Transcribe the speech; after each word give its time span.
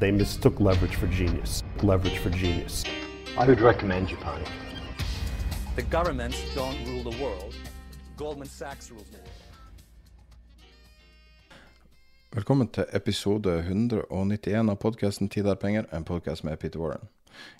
They 0.00 0.12
mistook 0.12 0.60
leverage 0.60 0.94
for 0.94 1.08
genius. 1.08 1.64
Leverage 1.82 2.18
for 2.18 2.30
genius. 2.30 2.84
I 3.36 3.46
would 3.46 3.60
recommend 3.60 4.08
Japan. 4.08 4.44
The 5.74 5.82
governments 5.82 6.38
don't 6.54 6.86
rule 6.86 7.10
the 7.10 7.22
world. 7.22 7.54
Goldman 8.16 8.48
Sachs 8.48 8.90
rules 8.90 9.08
the 9.10 9.16
world. 9.16 9.42
Velkommen 12.30 12.68
til 12.68 12.84
episode 12.92 13.58
191 13.58 14.70
av 14.70 14.76
podkasten 14.76 15.28
'Tid 15.28 15.46
er 15.46 15.54
penger', 15.54 15.86
en 15.92 16.04
podkast 16.04 16.44
med 16.44 16.58
Peter 16.58 16.78
Warren. 16.78 17.08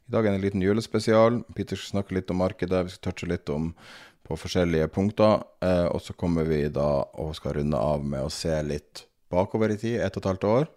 I 0.08 0.10
dag 0.12 0.26
er 0.26 0.30
det 0.30 0.34
en 0.34 0.40
liten 0.40 0.62
julespesial. 0.62 1.42
Peter 1.56 1.76
skal 1.76 1.90
snakke 1.90 2.14
litt 2.14 2.30
om 2.30 2.36
markedet, 2.36 2.84
vi 2.84 2.90
skal 2.90 3.12
touche 3.12 3.28
litt 3.28 3.48
om 3.48 3.74
på 4.22 4.36
forskjellige 4.36 4.88
punkter. 4.88 5.42
Eh, 5.62 5.86
og 5.86 6.00
så 6.00 6.12
kommer 6.12 6.44
vi 6.44 6.68
da 6.68 7.02
og 7.14 7.34
skal 7.34 7.52
runde 7.52 7.76
av 7.76 8.04
med 8.04 8.22
å 8.22 8.30
se 8.30 8.62
litt 8.62 9.06
bakover 9.30 9.70
i 9.70 9.76
tid, 9.76 10.00
ett 10.00 10.16
og 10.16 10.22
et 10.22 10.30
halvt 10.30 10.44
år. 10.44 10.68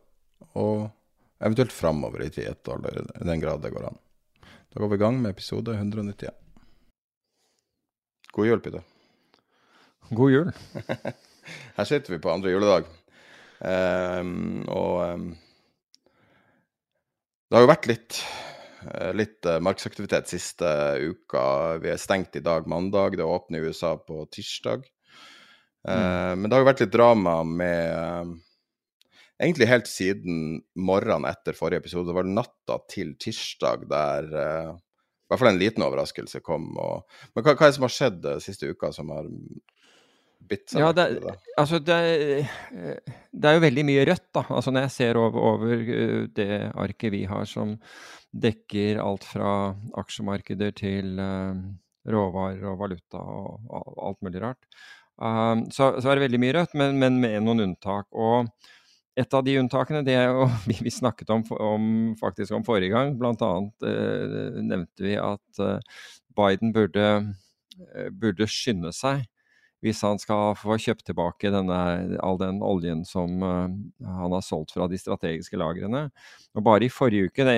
Og 0.56 0.90
eventuelt 1.42 1.72
framover 1.72 2.24
i 2.24 2.30
tid, 2.30 2.48
ett 2.48 2.68
år, 2.68 2.86
i 3.22 3.24
den 3.26 3.40
grad 3.40 3.62
det 3.62 3.74
går 3.74 3.88
an. 3.88 3.98
Da 4.74 4.80
går 4.80 4.90
vi 4.90 4.96
i 4.96 5.04
gang 5.04 5.22
med 5.22 5.32
episode 5.32 5.74
191. 5.74 6.34
God 8.32 8.48
jul, 8.48 8.60
Peter. 8.60 8.82
God 10.10 10.32
jul. 10.32 10.52
Her 11.76 11.86
sitter 11.86 12.14
vi 12.14 12.20
på 12.20 12.32
andre 12.32 12.54
juledag. 12.54 12.86
Um, 13.60 14.64
og 14.70 15.02
um, 15.06 15.26
det 17.50 17.58
har 17.58 17.66
jo 17.66 17.72
vært 17.74 17.90
litt, 17.90 18.22
uh, 18.86 19.12
litt 19.18 19.50
uh, 19.50 19.60
markedsaktivitet 19.60 20.32
siste 20.32 20.72
uka. 21.04 21.44
Vi 21.84 21.92
er 21.92 22.00
stengt 22.00 22.40
i 22.40 22.44
dag, 22.46 22.70
mandag. 22.70 23.18
Det 23.20 23.28
åpner 23.28 23.60
i 23.60 23.68
USA 23.68 23.98
på 24.00 24.24
tirsdag. 24.32 24.88
Uh, 25.84 25.92
mm. 25.92 26.40
Men 26.40 26.48
det 26.48 26.56
har 26.56 26.64
jo 26.64 26.72
vært 26.72 26.86
litt 26.86 26.96
drama 26.96 27.42
med 27.44 28.38
Egentlig 29.42 29.68
helt 29.72 29.90
siden 29.90 30.62
morgenen 30.78 31.26
etter 31.32 31.58
forrige 31.58 31.82
episode. 31.82 32.12
Det 32.12 32.18
var 32.20 32.30
natta 32.30 32.78
til 32.92 33.16
tirsdag 33.18 33.88
der 33.90 34.28
i 34.30 35.32
hvert 35.32 35.42
fall 35.42 35.50
en 35.54 35.62
liten 35.62 35.86
overraskelse 35.86 36.44
kom. 36.46 36.68
Og, 36.78 37.06
men 37.34 37.46
hva, 37.46 37.56
hva, 37.56 37.66
er 37.66 37.72
det 37.72 37.78
som 37.80 37.88
har 37.88 37.94
skjedd 37.96 38.28
siste 38.44 38.70
uka 38.70 38.92
som 38.94 39.10
har 39.16 39.30
bitt 40.52 40.72
seg 40.72 40.84
ja, 40.84 40.90
det, 40.96 41.06
det. 41.24 41.36
Altså 41.60 41.80
det, 41.84 42.00
det, 43.32 43.46
er 43.48 43.58
jo 43.58 43.64
veldig 43.66 43.86
mye 43.88 44.06
rødt, 44.10 44.28
da. 44.36 44.44
Altså 44.58 44.74
når 44.74 44.88
jeg 44.88 44.96
ser 44.96 45.20
over, 45.22 45.46
over, 45.52 45.86
det 46.36 46.50
arket 46.70 47.14
vi 47.14 47.24
har 47.30 47.48
som 47.50 47.78
dekker 48.32 49.02
alt 49.04 49.26
fra 49.28 49.54
aksjemarkeder 50.00 50.76
til 50.78 51.20
uh, 51.20 51.56
råvarer 52.08 52.64
og 52.72 52.80
valuta 52.80 53.20
og, 53.20 53.66
og, 53.68 53.96
alt 54.10 54.22
mulig 54.26 54.44
rart, 54.44 54.62
um, 55.18 55.66
så, 55.74 55.94
så, 56.00 56.06
er 56.10 56.18
det 56.18 56.28
veldig 56.28 56.44
mye 56.44 56.56
rødt, 56.60 56.78
men, 56.80 57.02
men, 57.02 57.20
med 57.24 57.42
noen 57.46 57.66
unntak. 57.68 58.08
Og 58.12 58.48
et 59.20 59.36
av 59.36 59.44
de 59.44 59.58
unntakene, 59.60 60.04
det 60.08 60.16
er 60.16 60.30
jo 60.32 60.48
vi, 60.70 60.94
snakket 60.94 61.34
om, 61.34 61.44
om, 61.58 61.92
faktisk 62.20 62.56
om 62.56 62.66
forrige 62.68 62.94
gang. 62.94 63.16
Annet 63.20 63.88
uh, 63.88 64.62
nevnte 64.62 65.06
vi 65.06 65.18
at 65.20 65.62
eh, 65.62 66.02
Biden 66.38 66.72
burde, 66.76 67.08
burde 68.16 68.48
skynde 68.50 68.94
seg 68.96 69.26
hvis 69.82 70.04
han 70.06 70.20
skal 70.22 70.54
få 70.54 70.76
kjøpt 70.78 71.08
tilbake 71.10 71.50
denne, 71.50 71.78
all 72.22 72.38
den 72.38 72.60
oljen 72.62 73.02
som 73.08 73.42
uh, 73.42 73.66
han 74.06 74.36
har 74.36 74.44
solgt 74.46 74.76
fra 74.76 74.86
de 74.90 75.00
strategiske 75.02 75.58
lagrene. 75.58 76.06
Og 76.54 76.66
bare 76.66 76.86
i 76.86 76.92
forrige 76.94 77.32
uke 77.32 77.48
det, 77.48 77.56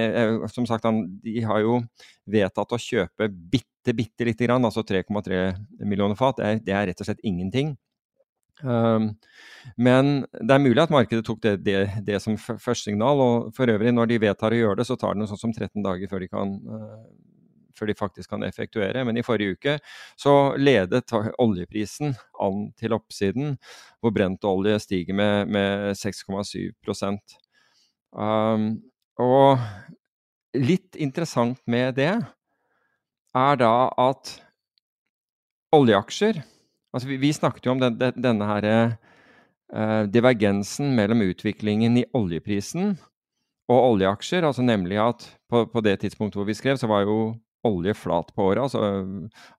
Som 0.53 0.67
sagt, 0.69 0.87
han, 0.87 1.03
de 1.23 1.41
har 1.43 1.59
jo 1.63 1.81
vedtatt 2.23 2.71
å 2.71 2.79
kjøpe 2.79 3.27
bitte, 3.27 3.95
bitte 3.95 4.27
lite 4.29 4.47
grann, 4.47 4.63
altså 4.63 4.85
3,3 4.87 5.83
millioner 5.83 6.15
fat. 6.15 6.39
Det 6.39 6.47
er, 6.47 6.61
det 6.63 6.77
er, 6.77 6.87
rett 6.87 7.03
og 7.03 7.11
slett 7.11 7.27
ingenting. 7.27 7.75
Um, 8.61 9.13
men 9.75 10.13
det 10.37 10.53
er 10.53 10.61
mulig 10.61 10.83
at 10.83 10.93
markedet 10.93 11.25
tok 11.25 11.41
det, 11.43 11.57
det, 11.65 11.77
det 12.05 12.21
som 12.21 12.37
første 12.37 12.91
signal. 12.91 13.21
Og 13.23 13.51
for 13.57 13.69
øvrig, 13.71 13.93
når 13.95 14.11
de 14.11 14.21
vedtar 14.27 14.53
å 14.53 14.59
gjøre 14.61 14.81
det, 14.81 14.87
så 14.89 14.99
tar 14.99 15.15
det 15.15 15.23
noe 15.23 15.31
sånt 15.31 15.43
som 15.43 15.55
13 15.55 15.83
dager 15.85 16.11
før 16.11 16.23
de 16.23 16.31
kan 16.31 16.57
uh, 16.69 16.97
før 17.77 17.89
de 17.89 17.97
faktisk 17.97 18.33
kan 18.33 18.45
effektuere. 18.45 19.03
Men 19.05 19.17
i 19.17 19.25
forrige 19.25 19.57
uke 19.57 19.77
så 20.19 20.53
ledet 20.59 21.13
oljeprisen 21.41 22.13
an 22.43 22.69
til 22.79 22.95
oppsiden, 22.95 23.57
hvor 24.01 24.13
brent 24.15 24.45
olje 24.47 24.79
stiger 24.83 25.17
med, 25.17 25.51
med 25.53 25.97
6,7 25.97 26.71
um, 28.13 28.69
Og 29.23 29.57
litt 30.53 30.95
interessant 31.01 31.61
med 31.65 31.97
det 31.97 32.13
er 33.33 33.55
da 33.57 33.75
at 33.97 34.35
oljeaksjer 35.73 36.43
Altså 36.93 37.09
vi, 37.09 37.17
vi 37.21 37.33
snakket 37.33 37.65
jo 37.65 37.73
om 37.73 37.81
den, 37.81 37.97
den, 37.97 38.19
denne 38.21 38.49
her 38.49 38.67
uh, 39.73 40.03
divergensen 40.09 40.93
mellom 40.97 41.23
utviklingen 41.25 41.97
i 41.97 42.05
oljeprisen 42.13 42.93
og 43.71 43.79
oljeaksjer, 43.93 44.45
altså 44.45 44.65
nemlig 44.65 44.99
at 45.01 45.25
på, 45.49 45.65
på, 45.71 45.81
det 45.85 46.01
tidspunktet 46.01 46.37
hvor 46.39 46.47
vi 46.47 46.57
skrev, 46.57 46.77
så 46.77 46.89
var 46.91 47.07
jo 47.07 47.33
olje 47.63 47.93
flat 47.95 48.27
på 48.35 48.49
året. 48.49 48.65
Altså 48.65 48.81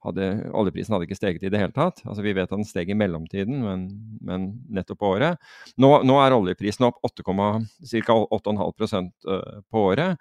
hadde, 0.05 0.27
oljeprisen 0.53 0.95
hadde 0.95 1.09
ikke 1.09 1.17
steget 1.17 1.47
i 1.47 1.51
det 1.53 1.61
hele 1.61 1.73
tatt. 1.75 2.03
Altså 2.05 2.23
Vi 2.23 2.35
vet 2.37 2.51
at 2.51 2.59
den 2.59 2.69
steg 2.69 2.93
i 2.93 2.99
mellomtiden, 3.01 3.63
men, 3.65 3.87
men 4.21 4.51
nettopp 4.69 5.01
på 5.01 5.15
året. 5.17 5.41
Nå, 5.81 5.91
nå 6.05 6.19
er 6.21 6.37
oljeprisen 6.37 6.85
opp 6.91 7.01
ca. 7.01 8.19
8,5% 8.29 9.31
på 9.73 9.87
året. 9.89 10.21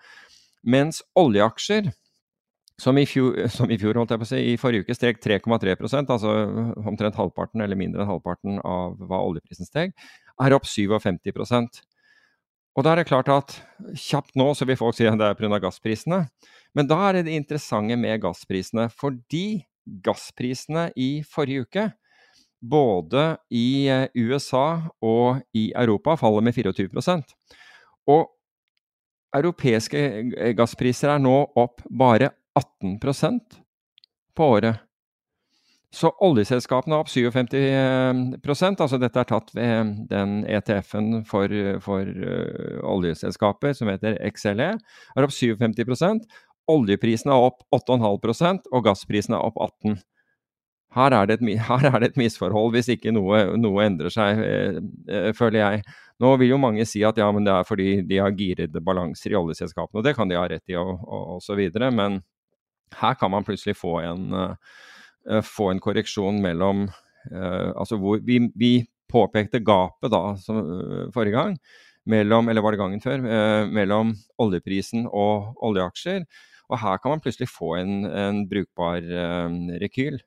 Mens 0.64 1.04
oljeaksjer, 1.20 1.92
som 2.82 2.98
i, 2.98 3.06
fjor, 3.10 3.38
som 3.58 3.72
i 3.72 3.78
fjor, 3.80 4.00
holdt 4.00 4.16
jeg 4.16 4.22
på 4.22 4.28
å 4.28 4.32
si, 4.34 4.42
i 4.54 4.60
forrige 4.60 4.88
uke 4.88 4.98
steg 4.98 5.22
3,3% 5.24 6.14
altså 6.14 6.36
omtrent 6.84 7.18
halvparten 7.20 7.64
eller 7.64 7.80
mindre 7.80 8.04
enn 8.04 8.12
halvparten 8.12 8.62
av 8.66 8.98
hva 9.02 9.24
oljeprisen 9.24 9.70
steg, 9.70 9.94
er 10.42 10.56
opp 10.58 10.66
57 10.68 11.84
og 12.74 12.86
da 12.86 12.94
er 12.94 13.02
det 13.02 13.10
klart 13.10 13.30
at 13.30 13.56
kjapt 14.02 14.34
nå 14.40 14.48
så 14.58 14.66
vil 14.66 14.78
folk 14.80 14.98
si 14.98 15.06
at 15.06 15.20
det 15.20 15.28
er 15.30 15.38
pga. 15.38 15.60
gassprisene. 15.62 16.24
Men 16.74 16.90
da 16.90 16.98
er 17.08 17.20
det 17.20 17.28
det 17.28 17.36
interessante 17.38 17.98
med 18.00 18.22
gassprisene. 18.24 18.88
Fordi 18.90 19.62
gassprisene 20.06 20.88
i 20.98 21.22
forrige 21.28 21.68
uke, 21.68 21.84
både 22.64 23.36
i 23.54 23.86
eh, 23.92 24.08
USA 24.16 24.82
og 25.04 25.44
i 25.54 25.68
Europa, 25.76 26.16
faller 26.18 26.42
med 26.42 26.56
24 26.56 27.22
Og 28.08 28.32
europeiske 29.36 30.00
eh, 30.00 30.56
gasspriser 30.58 31.14
er 31.14 31.22
nå 31.22 31.36
opp 31.56 31.84
bare 31.92 32.32
18% 32.60 33.60
på 34.38 34.50
året. 34.56 34.82
Så 35.94 36.10
oljeselskapene 36.26 36.96
er 36.96 37.04
opp 37.04 37.12
57% 37.14 38.80
altså 38.82 38.98
Dette 38.98 39.20
er 39.22 39.28
tatt 39.30 39.52
ved 39.54 39.92
den 40.10 40.40
ETF-en 40.50 41.20
for, 41.30 41.54
for 41.86 42.10
uh, 42.10 42.80
oljeselskapet 42.96 43.78
som 43.78 43.92
heter 43.94 44.18
XLE. 44.34 44.72
er 44.74 45.28
opp 45.28 45.36
57% 45.36 46.26
Oljeprisen 46.74 47.30
er 47.30 47.46
opp 47.46 47.62
8,5% 47.76 48.72
og 48.72 48.86
gassprisen 48.88 49.38
er 49.38 49.46
opp 49.46 49.60
18 49.62 50.00
her 50.94 51.16
er, 51.18 51.32
et, 51.34 51.44
her 51.70 51.88
er 51.90 52.00
det 52.00 52.12
et, 52.12 52.20
misforhold 52.22 52.74
hvis 52.76 52.92
ikke 52.96 53.14
noe, 53.16 53.46
noe 53.58 53.86
endrer 53.86 54.14
seg, 54.14 54.42
eh, 54.46 54.80
eh, 55.10 55.32
føler 55.38 55.60
jeg. 55.60 55.96
Nå 56.22 56.36
vil 56.40 56.54
jo 56.54 56.62
mange 56.62 56.86
si 56.86 57.02
at 57.06 57.18
ja, 57.20 57.30
men 57.34 57.48
det 57.48 57.54
er 57.54 57.66
fordi 57.68 57.90
de 58.08 58.20
har 58.22 58.36
girede 58.38 58.84
balanser 58.86 59.34
i 59.34 59.40
oljeselskapene, 59.40 60.02
og 60.02 60.06
det 60.06 60.16
kan 60.18 60.30
de 60.30 60.38
ha 60.38 60.46
rett 60.50 60.70
i, 60.70 60.78
og, 60.78 61.42
videre, 61.58 61.90
men 61.94 62.22
her 63.00 63.18
kan 63.20 63.32
man 63.34 63.46
plutselig 63.48 63.76
få 63.80 63.98
en, 64.04 64.28
uh, 64.34 65.40
få 65.46 65.72
en 65.72 65.82
korreksjon 65.84 66.42
mellom 66.44 66.90
altså 67.24 67.96
hvor 67.96 68.18
vi, 68.28 68.36
vi 68.60 68.84
påpekte 69.08 69.62
gapet 69.64 70.12
da 70.12 70.34
som, 70.36 70.58
forrige 71.16 71.38
gang, 71.38 71.54
mellom, 72.04 72.50
eller 72.52 72.66
var 72.66 72.76
det 72.76 72.82
gangen 72.82 73.00
før, 73.00 73.24
mellom 73.72 74.12
oljeprisen 74.44 75.06
og 75.08 75.56
oljeaksjer. 75.64 76.26
Og 76.68 76.82
her 76.82 77.00
kan 77.00 77.14
man 77.14 77.24
plutselig 77.24 77.48
få 77.48 77.78
en, 77.80 77.94
en 78.04 78.42
brukbar 78.52 79.08
rekyl. 79.80 80.20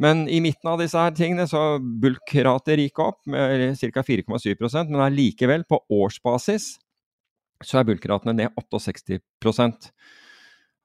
Men 0.00 0.26
i 0.28 0.42
midten 0.44 0.68
av 0.68 0.80
disse 0.80 1.00
her 1.00 1.14
tingene 1.16 1.46
så 1.48 1.78
bulkratet 1.80 2.82
gikk 2.82 3.00
opp 3.00 3.22
med 3.32 3.78
ca. 3.80 4.02
4,7% 4.04 4.92
men 4.92 5.04
allikevel, 5.06 5.64
på 5.68 5.80
årsbasis, 5.88 6.74
så 7.64 7.80
er 7.80 7.88
bulkratene 7.88 8.36
ned 8.36 8.52
68 8.60 9.92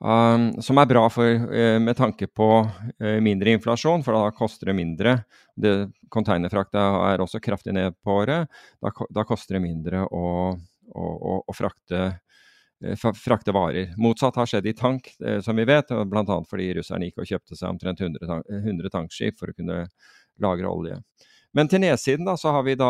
um, 0.02 0.62
Som 0.62 0.80
er 0.82 0.90
bra 0.90 1.06
for, 1.10 1.28
uh, 1.28 1.78
med 1.80 1.98
tanke 1.98 2.28
på 2.28 2.50
uh, 2.66 3.20
mindre 3.24 3.54
inflasjon, 3.56 4.04
for 4.06 4.18
da 4.18 4.32
koster 4.36 4.72
det 4.72 4.76
mindre. 4.78 5.16
Det, 5.56 5.92
Containerfrakta 6.12 6.84
er 7.12 7.24
også 7.24 7.42
kraftig 7.44 7.76
ned 7.78 7.96
på 8.04 8.18
året. 8.24 8.50
Da, 8.82 8.92
da 9.14 9.26
koster 9.28 9.58
det 9.58 9.64
mindre 9.64 10.04
å, 10.06 10.26
å, 10.52 11.06
å, 11.06 11.38
å 11.48 11.56
frakte 11.56 12.04
uh, 12.12 13.12
frakte 13.14 13.54
varer. 13.56 13.94
Motsatt 14.02 14.40
har 14.42 14.50
skjedd 14.50 14.72
i 14.72 14.76
tank, 14.78 15.12
som 15.46 15.60
vi 15.60 15.68
vet, 15.70 15.94
bl.a. 16.10 16.38
fordi 16.50 16.72
russerne 16.80 17.10
gikk 17.10 17.22
og 17.22 17.30
kjøpte 17.30 17.58
seg 17.60 17.70
omtrent 17.70 18.02
100, 18.02 18.26
tank, 18.26 18.48
100 18.50 18.94
tankskip 18.96 19.38
for 19.38 19.52
å 19.52 19.58
kunne 19.58 19.84
lagre 20.42 20.72
olje. 20.72 20.98
Men 21.54 21.70
til 21.70 21.84
nedsiden 21.84 22.26
da, 22.26 22.34
så 22.42 22.56
har 22.56 22.66
vi 22.66 22.74
da 22.80 22.90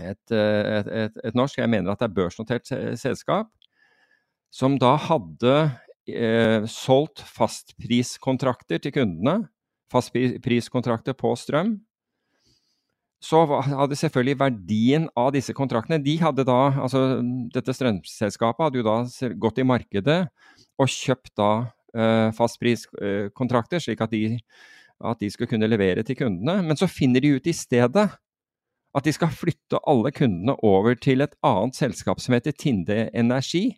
et, 0.00 0.24
eh, 0.30 0.78
et, 0.78 0.92
et, 1.04 1.20
et, 1.24 1.38
norsk, 1.38 1.58
jeg 1.58 1.72
mener 1.72 1.92
at 1.92 2.02
det 2.02 2.10
er 2.10 2.18
børsnotert 2.20 2.74
selskap, 3.00 3.48
som 4.52 4.76
da 4.80 4.94
hadde 5.00 5.56
eh, 6.10 6.64
solgt 6.70 7.22
fastpriskontrakter 7.26 8.82
til 8.82 8.94
kundene. 8.94 9.48
Fastpriskontrakter 9.92 11.16
på 11.18 11.34
strøm 11.36 11.76
så 13.22 13.44
hadde 13.46 13.98
selvfølgelig 13.98 14.38
verdien 14.40 15.04
av 15.18 15.30
disse 15.34 15.54
kontraktene 15.54 16.02
De 16.02 16.16
hadde 16.18 16.42
da, 16.48 16.72
altså 16.82 17.20
Dette 17.54 17.74
strømselskapet 17.76 18.64
hadde 18.66 18.80
jo 18.80 18.86
da 18.88 18.96
gått 19.38 19.60
i 19.62 19.66
markedet 19.66 20.24
og 20.80 20.90
kjøpt 20.90 21.30
da 21.38 21.50
eh, 21.94 22.32
fastpriskontrakter, 22.34 23.82
slik 23.84 24.00
at 24.02 24.10
de, 24.10 24.40
at 25.04 25.20
de 25.20 25.28
skulle 25.30 25.50
kunne 25.50 25.68
levere 25.68 26.02
til 26.02 26.16
kundene. 26.18 26.56
Men 26.64 26.78
så 26.80 26.88
finner 26.90 27.22
de 27.22 27.36
ut 27.36 27.46
i 27.46 27.54
stedet 27.54 28.08
at 28.92 29.06
de 29.06 29.14
skal 29.14 29.30
flytte 29.32 29.78
alle 29.88 30.10
kundene 30.16 30.56
over 30.66 30.96
til 30.98 31.22
et 31.22 31.36
annet 31.46 31.78
selskap 31.78 32.20
som 32.24 32.34
heter 32.34 32.56
Tinde 32.56 33.06
Energi. 33.14 33.76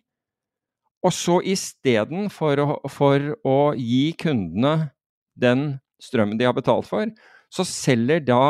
Og 1.05 1.13
så 1.13 1.39
istedenfor 1.45 2.61
å, 2.63 2.67
for 2.89 3.33
å 3.45 3.57
gi 3.77 4.09
kundene 4.17 4.91
den 5.37 5.75
strømmen 6.01 6.39
de 6.39 6.47
har 6.47 6.55
betalt 6.57 6.87
for, 6.89 7.11
så 7.53 7.65
selger 7.67 8.23
da 8.25 8.41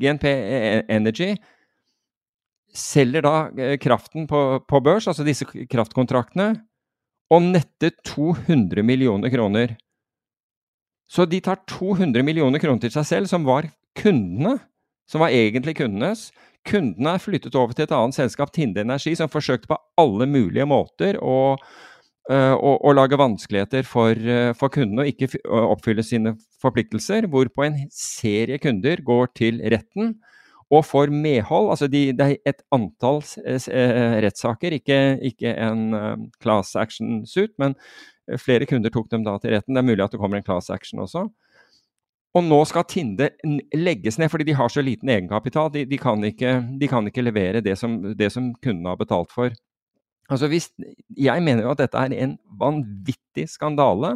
GNP 0.00 0.24
Energy 0.90 1.34
selger 2.72 3.24
da 3.24 3.36
eh, 3.58 3.76
kraften 3.80 4.26
på, 4.28 4.40
på, 4.64 4.80
børs, 4.84 5.08
altså 5.10 5.26
disse 5.26 5.46
kraftkontraktene, 5.46 6.54
og 7.32 7.48
netter 7.52 7.94
200 8.08 8.84
millioner 8.84 9.32
kroner. 9.32 9.76
Så 11.08 11.26
de 11.28 11.40
tar 11.44 11.60
200 11.68 12.24
millioner 12.24 12.60
kroner 12.60 12.80
til 12.84 12.92
seg 12.94 13.08
selv, 13.08 13.28
som 13.28 13.44
var 13.48 13.68
kundene, 13.98 14.56
som 15.08 15.20
var 15.20 15.34
egentlig 15.36 15.76
kundenes. 15.80 16.30
Kundene 16.68 17.16
er 17.16 17.22
flyttet 17.22 17.56
over 17.58 17.74
til 17.74 17.86
et 17.86 17.94
annet 17.96 18.16
selskap, 18.16 18.52
Tinde 18.54 18.84
Energi, 18.84 19.16
som 19.18 19.30
forsøkte 19.30 19.70
på 19.70 19.78
alle 19.98 20.28
mulige 20.30 20.66
måter 20.68 21.18
å, 21.18 21.56
uh, 22.30 22.54
å, 22.54 22.74
å 22.78 22.92
lage 22.94 23.18
vanskeligheter 23.18 23.86
for, 23.88 24.14
uh, 24.14 24.52
for 24.58 24.72
kundene 24.74 25.02
og 25.02 25.10
ikke 25.10 25.42
oppfylle 25.72 26.04
sine 26.06 26.36
forpliktelser, 26.62 27.26
hvorpå 27.32 27.66
en 27.66 27.80
serie 27.94 28.60
kunder 28.62 29.02
går 29.06 29.32
til 29.38 29.58
retten 29.74 30.14
og 30.72 30.86
får 30.88 31.10
medhold. 31.12 31.72
Altså 31.74 31.90
de, 31.90 32.06
det 32.16 32.28
er 32.28 32.54
et 32.54 32.62
antall 32.72 33.18
eh, 33.44 34.14
rettssaker, 34.24 34.78
ikke, 34.78 35.00
ikke, 35.28 35.50
en 35.52 36.30
class 36.40 36.72
action 36.80 37.26
suit, 37.28 37.52
men 37.60 37.76
flere 38.40 38.64
kunder 38.70 38.94
tok 38.94 39.10
dem 39.12 39.26
da 39.26 39.34
til 39.42 39.52
retten. 39.52 39.74
Det 39.74 39.82
er 39.82 39.90
mulig 39.90 40.06
at 40.06 40.14
det 40.14 40.22
kommer 40.22 40.40
en 40.40 40.46
class 40.46 40.70
action 40.72 41.02
også. 41.04 41.26
Og 42.32 42.44
nå 42.46 42.62
skal 42.64 42.86
Tinde 42.88 43.28
legges 43.76 44.16
ned 44.20 44.30
fordi 44.32 44.46
de 44.48 44.56
har 44.56 44.70
så 44.72 44.84
liten 44.84 45.10
egenkapital. 45.12 45.68
De, 45.74 45.84
de, 45.88 45.98
kan, 46.00 46.22
ikke, 46.24 46.54
de 46.80 46.88
kan, 46.88 47.08
ikke, 47.08 47.24
levere 47.24 47.60
det 47.64 47.76
som, 47.80 47.98
det 48.16 48.30
som 48.32 48.54
kundene 48.64 48.94
har 48.94 49.00
betalt 49.00 49.32
for. 49.34 49.52
Altså 50.32 50.48
hvis, 50.48 50.70
jeg 51.18 51.44
mener 51.44 51.66
jo 51.66 51.74
at 51.74 51.82
dette 51.82 51.98
er 51.98 52.14
en 52.24 52.38
vanvittig 52.60 53.50
skandale 53.52 54.14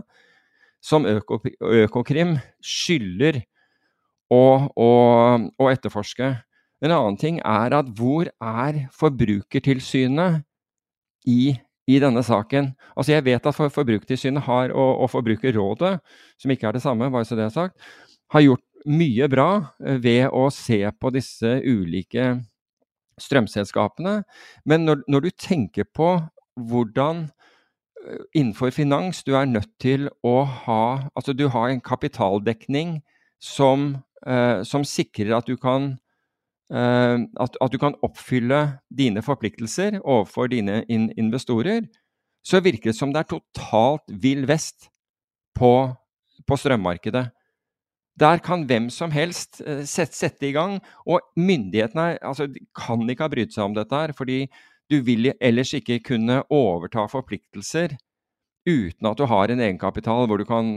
som 0.84 1.04
Økokrim 1.04 2.36
skylder 2.64 3.42
å, 4.32 4.42
å, 4.70 4.90
å 5.60 5.68
etterforske. 5.70 6.32
En 6.84 6.92
annen 6.92 7.18
ting 7.20 7.40
er 7.40 7.74
at 7.76 7.88
hvor 7.98 8.28
er 8.30 8.82
Forbrukertilsynet 8.96 10.42
i, 11.28 11.56
i 11.88 12.00
denne 12.02 12.22
saken? 12.24 12.72
Altså 12.94 13.16
Jeg 13.16 13.26
vet 13.28 13.48
at 13.48 13.56
Forbrukertilsynet 13.56 14.46
har, 14.46 14.72
og, 14.72 15.04
og 15.04 15.12
Forbrukerrådet, 15.12 15.96
som 16.40 16.52
ikke 16.52 16.70
er 16.70 16.76
det 16.76 16.84
samme, 16.84 17.10
bare 17.12 17.28
så 17.28 17.38
det 17.38 17.48
er 17.48 17.54
sagt, 17.54 17.76
har 18.34 18.44
gjort 18.44 18.64
mye 18.86 19.28
bra 19.30 19.50
eh, 19.84 19.98
ved 20.02 20.28
å 20.30 20.48
se 20.54 20.80
på 20.90 21.12
disse 21.14 21.58
ulike 21.64 22.36
strømselskapene. 23.20 24.20
Men 24.68 24.86
når, 24.86 25.04
når 25.08 25.26
du 25.26 25.30
tenker 25.32 25.88
på 25.88 26.10
hvordan 26.56 27.26
eh, 27.26 28.24
innenfor 28.36 28.74
finans 28.74 29.22
du 29.26 29.34
er 29.36 29.48
nødt 29.50 29.72
til 29.82 30.10
å 30.26 30.42
ha 30.66 30.82
Altså 31.16 31.34
du 31.36 31.48
har 31.52 31.70
en 31.70 31.80
kapitaldekning 31.82 33.00
som, 33.42 33.96
eh, 34.26 34.62
som 34.64 34.84
sikrer 34.84 35.36
at 35.36 35.48
du 35.48 35.56
kan 35.60 35.96
Eh, 36.66 37.18
at, 37.38 37.56
at, 37.62 37.70
du 37.70 37.78
kan 37.78 37.94
oppfylle 38.02 38.80
dine 38.90 39.22
forpliktelser 39.22 40.00
overfor 40.02 40.50
dine 40.50 40.80
in 40.90 41.12
investorer, 41.14 41.86
så 42.42 42.58
virker 42.60 42.90
det 42.90 42.98
som 42.98 43.12
det 43.14 43.22
er 43.22 43.30
totalt 43.30 44.10
vill 44.10 44.46
vest 44.50 44.88
på, 45.54 45.94
på 46.46 46.58
strømmarkedet. 46.58 47.28
Der 48.16 48.40
kan 48.40 48.64
hvem 48.68 48.88
som 48.92 49.12
helst 49.12 49.58
sette, 49.60 50.16
sette, 50.16 50.48
i 50.48 50.54
gang, 50.56 50.78
og 51.04 51.20
myndighetene 51.36 52.16
altså, 52.24 52.48
kan 52.76 53.04
ikke 53.10 53.26
ha 53.26 53.32
brydd 53.32 53.52
seg 53.52 53.66
om 53.66 53.76
dette 53.76 54.00
her, 54.00 54.14
fordi 54.16 54.46
du 54.90 55.00
vil 55.04 55.32
ellers 55.40 55.74
ikke 55.76 55.98
kunne 56.06 56.40
overta 56.54 57.06
forpliktelser 57.10 57.96
uten 58.66 59.06
at 59.06 59.18
du 59.18 59.26
har 59.30 59.50
en 59.50 59.62
egenkapital 59.62 60.26
hvor 60.26 60.40
du 60.40 60.46
kan, 60.48 60.70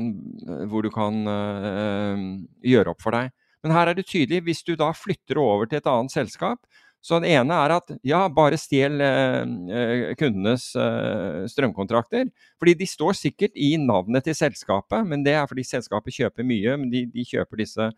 hvor 0.70 0.86
du 0.86 0.92
kan 0.94 1.24
øh, 1.26 2.20
gjøre 2.66 2.94
opp 2.94 3.02
for 3.02 3.16
deg. 3.16 3.32
Men 3.64 3.74
her 3.76 3.90
er 3.90 3.98
det 3.98 4.08
tydelig, 4.08 4.44
hvis 4.46 4.62
du 4.64 4.76
da 4.80 4.92
flytter 4.96 5.42
over 5.42 5.68
til 5.68 5.82
et 5.82 5.90
annet 5.90 6.14
selskap 6.14 6.62
Så 7.00 7.22
det 7.24 7.32
ene 7.32 7.56
er 7.56 7.74
at 7.78 7.94
ja, 8.04 8.26
bare 8.34 8.58
stjel 8.60 9.00
eh, 9.02 9.44
eh, 9.72 10.02
kundenes 10.20 10.68
eh, 10.76 11.46
strømkontrakter. 11.48 12.28
Fordi 12.60 12.76
de 12.82 12.88
står 12.90 13.16
sikkert 13.16 13.56
i 13.56 13.72
navnet 13.80 14.28
til 14.28 14.36
selskapet, 14.36 15.08
men 15.08 15.24
det 15.24 15.38
er 15.40 15.48
fordi 15.48 15.64
selskapet 15.68 16.18
kjøper 16.18 16.48
mye. 16.48 16.76
Men 16.82 16.92
de, 16.92 17.06
de 17.14 17.26
kjøper 17.28 17.64
disse, 17.64 17.90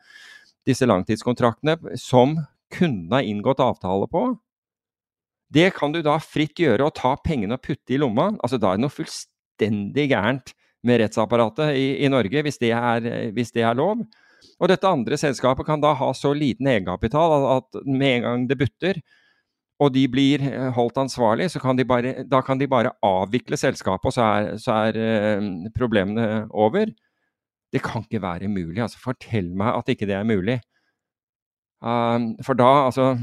disse 0.69 0.89
langtidskontraktene 0.89 1.97
som 1.99 2.37
kundene 2.71 3.17
har 3.17 3.27
inngått 3.27 3.63
avtale 3.65 4.07
på. 4.11 4.27
Det 5.51 5.71
kan 5.75 5.91
du 5.91 5.99
da 6.05 6.15
fritt 6.23 6.61
gjøre 6.61 6.85
og 6.87 6.95
ta 6.95 7.15
pengene 7.25 7.57
og 7.57 7.65
putte 7.65 7.97
i 7.97 7.99
lomma. 7.99 8.31
Altså 8.39 8.61
Da 8.61 8.69
er 8.71 8.79
det 8.79 8.85
noe 8.85 8.93
fullstendig 8.93 10.11
gærent 10.13 10.53
med 10.85 11.01
rettsapparatet 11.01 11.73
i, 11.77 11.87
i 12.05 12.09
Norge, 12.09 12.45
hvis 12.45 12.61
det, 12.61 12.71
er, 12.73 13.33
hvis 13.33 13.51
det 13.53 13.65
er 13.65 13.75
lov. 13.77 14.05
Og 14.61 14.69
dette 14.71 14.89
andre 14.89 15.17
selskapet 15.19 15.67
kan 15.67 15.81
da 15.83 15.93
ha 15.97 16.11
så 16.17 16.33
liten 16.37 16.69
egenkapital 16.69 17.35
at 17.57 17.81
med 17.85 18.19
en 18.19 18.25
gang 18.27 18.47
det 18.49 18.59
butter, 18.61 19.01
og 19.81 19.93
de 19.95 20.03
blir 20.13 20.43
eh, 20.45 20.69
holdt 20.75 20.99
ansvarlig, 21.01 21.49
så 21.49 21.61
kan 21.61 21.77
de 21.77 21.85
bare, 21.89 22.21
da 22.29 22.41
kan 22.45 22.59
de 22.61 22.69
bare 22.69 22.93
avvikle 23.05 23.57
selskapet, 23.57 24.11
og 24.11 24.13
så 24.13 24.27
er, 24.27 24.49
så 24.61 24.75
er 24.89 24.99
uh, 25.41 25.69
problemene 25.73 26.45
over. 26.53 26.91
Det 27.73 27.81
kan 27.81 28.05
ikke 28.05 28.21
være 28.21 28.51
mulig. 28.51 28.81
altså 28.83 29.01
Fortell 29.01 29.49
meg 29.57 29.73
at 29.79 29.89
ikke 29.89 30.09
det 30.09 30.19
er 30.19 30.27
mulig. 30.27 30.59
Um, 31.81 32.35
for 32.45 32.53
da, 32.53 32.69
altså 32.91 33.15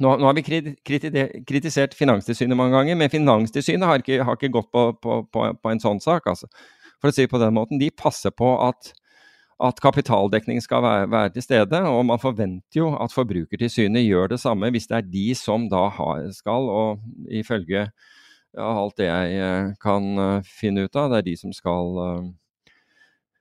nå, 0.00 0.14
nå, 0.16 0.24
har 0.24 0.36
vi 0.38 0.44
kritisert 1.44 1.96
Finanstilsynet 1.98 2.56
mange 2.56 2.78
ganger, 2.78 2.96
men 2.96 3.12
Finanstilsynet 3.12 3.84
har 3.84 4.00
ikke, 4.00 4.22
har 4.24 4.38
ikke 4.38 4.52
gått 4.54 4.70
på, 4.72 4.86
på, 4.96 5.18
på, 5.28 5.44
på, 5.60 5.72
en 5.72 5.82
sånn 5.82 6.00
sak. 6.00 6.30
Altså. 6.30 6.48
For 7.02 7.10
å 7.10 7.14
si 7.14 7.26
det 7.26 7.32
på 7.32 7.40
den 7.42 7.56
måten, 7.58 7.80
De 7.82 7.90
passer 7.92 8.32
på 8.32 8.54
at, 8.64 8.94
at 9.60 9.80
kapitaldekning 9.82 10.62
skal 10.64 10.82
være, 10.84 11.10
være, 11.10 11.32
til 11.34 11.44
stede, 11.44 11.82
og 11.88 12.04
man 12.08 12.20
forventer 12.22 12.80
jo 12.80 12.90
at 12.96 13.12
Forbrukertilsynet 13.12 14.06
gjør 14.06 14.32
det 14.34 14.40
samme 14.40 14.70
hvis 14.72 14.88
det 14.90 14.96
er 14.96 15.10
de 15.12 15.26
som 15.36 15.68
da 15.68 15.86
har, 15.96 16.24
skal, 16.36 16.68
og 16.70 17.00
ifølge 17.28 17.86
ja, 17.86 18.68
alt 18.68 18.96
det 18.98 19.06
jeg 19.06 19.40
eh, 19.40 19.72
kan 19.82 20.08
uh, 20.18 20.46
finne 20.46 20.88
ut 20.88 20.96
av, 20.96 21.12
det 21.12 21.20
er 21.20 21.28
de 21.28 21.36
som 21.38 21.52
skal 21.54 22.00
uh, 22.00 22.24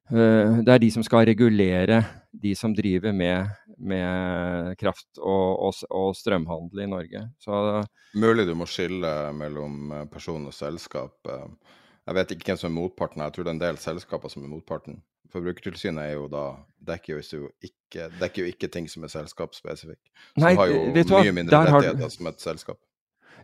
det 0.09 0.73
er 0.73 0.81
de 0.81 0.91
som 0.93 1.05
skal 1.05 1.25
regulere 1.29 2.03
de 2.33 2.55
som 2.57 2.73
driver 2.77 3.13
med 3.13 3.49
med 3.79 4.77
kraft 4.79 5.19
og, 5.19 5.59
og, 5.63 5.73
og, 5.89 6.15
strømhandel 6.17 6.83
i 6.83 6.89
Norge. 6.89 7.23
Så, 7.39 7.83
Mulig 8.19 8.47
du 8.47 8.55
må 8.57 8.67
skille 8.69 9.11
mellom 9.37 9.93
eh, 9.95 10.07
person 10.11 10.47
og 10.49 10.55
selskap. 10.55 11.15
Eh, 11.29 11.77
jeg 12.09 12.17
vet 12.17 12.33
ikke 12.35 12.51
hvem 12.51 12.59
som 12.59 12.71
er 12.71 12.75
motparten. 12.75 13.23
Jeg 13.23 13.35
tror 13.35 13.45
det 13.45 13.53
er 13.53 13.57
en 13.57 13.63
del 13.63 13.81
selskaper 13.81 14.33
som 14.33 14.43
er 14.43 14.51
motparten. 14.51 14.99
Forbrukertilsynet 15.33 16.03
er 16.03 16.13
jo 16.17 16.27
da 16.31 16.45
dekker 16.89 17.17
jo 17.19 17.41
ikke, 17.61 18.07
dekker 18.19 18.43
jo 18.43 18.51
ikke 18.53 18.69
ting 18.71 18.87
som 18.89 19.03
er 19.05 19.11
selskapsspesifikk. 19.13 20.01
Som 20.33 20.45
Nei, 20.45 20.53
har 20.57 20.71
jo 20.71 20.85
mye 20.93 21.35
mindre 21.35 21.65
rettigheter 21.67 22.13
som 22.13 22.31
et 22.31 22.41
selskap. 22.41 22.79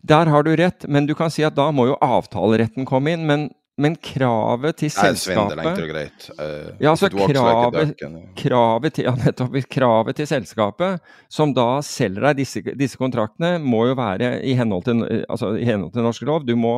Der 0.05 0.29
har 0.29 0.45
du 0.45 0.51
rett, 0.57 0.87
men 0.91 1.07
du 1.09 1.15
kan 1.17 1.31
si 1.33 1.45
at 1.45 1.55
da 1.57 1.69
må 1.73 1.87
jo 1.89 1.99
avtaleretten 2.03 2.87
komme 2.89 3.15
inn. 3.15 3.25
Men 3.29 3.47
men 3.75 3.97
kravet 3.99 4.77
til 4.79 4.91
selskapet 4.93 5.57
Nei, 5.59 5.63
svindel, 5.65 5.89
greit. 5.89 6.27
Uh, 6.39 6.69
ja, 6.79 6.93
altså 6.93 7.09
kravet, 7.11 7.97
kravet, 8.39 8.93
til, 8.95 9.07
ja, 9.09 9.11
nettopp, 9.19 9.57
kravet 9.67 10.15
til 10.15 10.29
selskapet, 10.29 11.03
som 11.27 11.51
da 11.55 11.81
selger 11.83 12.29
deg 12.29 12.39
disse, 12.39 12.63
disse, 12.79 12.99
kontraktene, 12.99 13.57
må 13.59 13.83
jo 13.89 13.97
være 13.99 14.37
i 14.47 14.55
henhold 14.55 14.87
til, 14.87 15.03
altså, 15.27 15.51
i 15.59 15.67
henhold 15.67 15.91
til 15.91 16.07
norsk 16.07 16.23
lov. 16.29 16.47
Du, 16.47 16.55
må, 16.55 16.77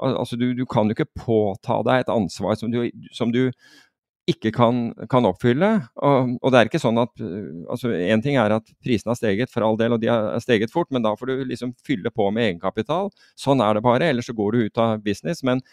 altså, 0.00 0.40
du, 0.40 0.54
du, 0.56 0.64
kan 0.64 0.88
jo 0.88 0.96
ikke 0.96 1.10
påta 1.20 1.82
deg 1.84 2.06
et 2.06 2.14
ansvar 2.16 2.56
som 2.56 2.72
du, 2.72 2.80
som 3.12 3.34
du 3.34 3.50
ikke 4.28 4.52
kan, 4.54 4.80
kan 5.10 5.26
oppfylle. 5.28 5.70
Og, 6.04 6.34
og, 6.38 6.50
det 6.52 6.60
er 6.60 6.70
ikke 6.70 6.82
sånn 6.82 7.00
at 7.00 7.12
altså 7.20 7.92
Én 7.96 8.22
ting 8.24 8.36
er 8.40 8.52
at 8.58 8.68
prisene 8.84 9.14
har 9.14 9.20
steget 9.20 9.52
for 9.52 9.64
all 9.64 9.78
del, 9.80 9.96
og 9.96 10.02
de 10.02 10.10
har 10.12 10.36
steget 10.44 10.72
fort, 10.74 10.90
men 10.92 11.04
da 11.04 11.14
får 11.16 11.32
du 11.32 11.46
liksom 11.48 11.72
fylle 11.86 12.12
på 12.12 12.28
med 12.34 12.50
egenkapital. 12.50 13.08
Sånn 13.40 13.64
er 13.64 13.78
det 13.78 13.84
bare, 13.86 14.10
ellers 14.12 14.28
så 14.28 14.36
går 14.36 14.54
du 14.54 14.66
ut 14.66 14.82
av 14.84 15.00
business. 15.04 15.44
men 15.46 15.64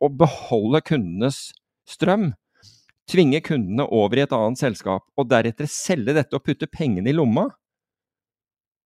å 0.00 0.08
beholde 0.08 0.80
kundenes 0.86 1.50
strøm. 1.88 2.32
Tvinge 3.10 3.40
kundene 3.44 3.86
over 3.90 4.20
i 4.20 4.24
et 4.24 4.34
annet 4.34 4.60
selskap, 4.60 5.04
og 5.18 5.30
deretter 5.30 5.68
selge 5.70 6.14
dette 6.16 6.36
og 6.36 6.44
putte 6.46 6.70
pengene 6.70 7.10
i 7.10 7.16
lomma. 7.16 7.48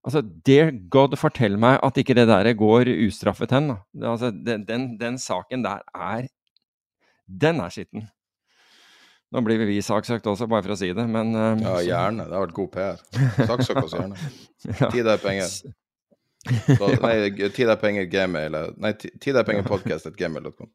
Altså, 0.05 0.21
Dear 0.45 0.73
God, 0.93 1.17
fortell 1.17 1.57
meg 1.61 1.79
at 1.85 1.99
ikke 2.01 2.17
det 2.17 2.27
der 2.29 2.51
går 2.57 2.91
ustraffet 3.07 3.55
hen. 3.57 3.71
Altså, 4.01 4.33
den, 4.33 4.67
den, 4.69 4.89
den, 5.01 5.21
saken 5.21 5.65
der 5.65 5.85
er 5.95 6.27
Den 7.25 7.61
er 7.65 7.73
skitten. 7.73 8.09
Nå 9.35 9.43
blir 9.43 9.65
vi 9.67 9.81
saksøkt 9.83 10.27
også, 10.31 10.47
bare 10.51 10.63
for 10.63 10.77
å 10.77 10.79
si 10.79 10.93
det, 10.95 11.05
men 11.11 11.35
uh, 11.35 11.59
Ja, 11.59 11.79
gjerne. 11.83 12.29
Det 12.29 12.37
har 12.37 12.45
vært 12.47 12.55
god 12.55 12.69
PR. 12.77 13.01
Saksøk 13.49 13.81
oss 13.83 13.97
gjerne. 13.97 14.29
Tid 14.95 15.11
er 15.11 15.19
penger. 15.23 15.51
Så, 16.79 16.89
nei, 17.01 17.15
tid 17.57 17.71
er 17.73 17.79
penger, 17.81 18.05
gmail 18.13 18.57
Nei, 18.77 18.91
tid 19.01 19.39
er 19.41 19.47
penger 19.49 19.65
podcast 19.65 20.11
at 20.11 20.17
gmail.com. 20.19 20.69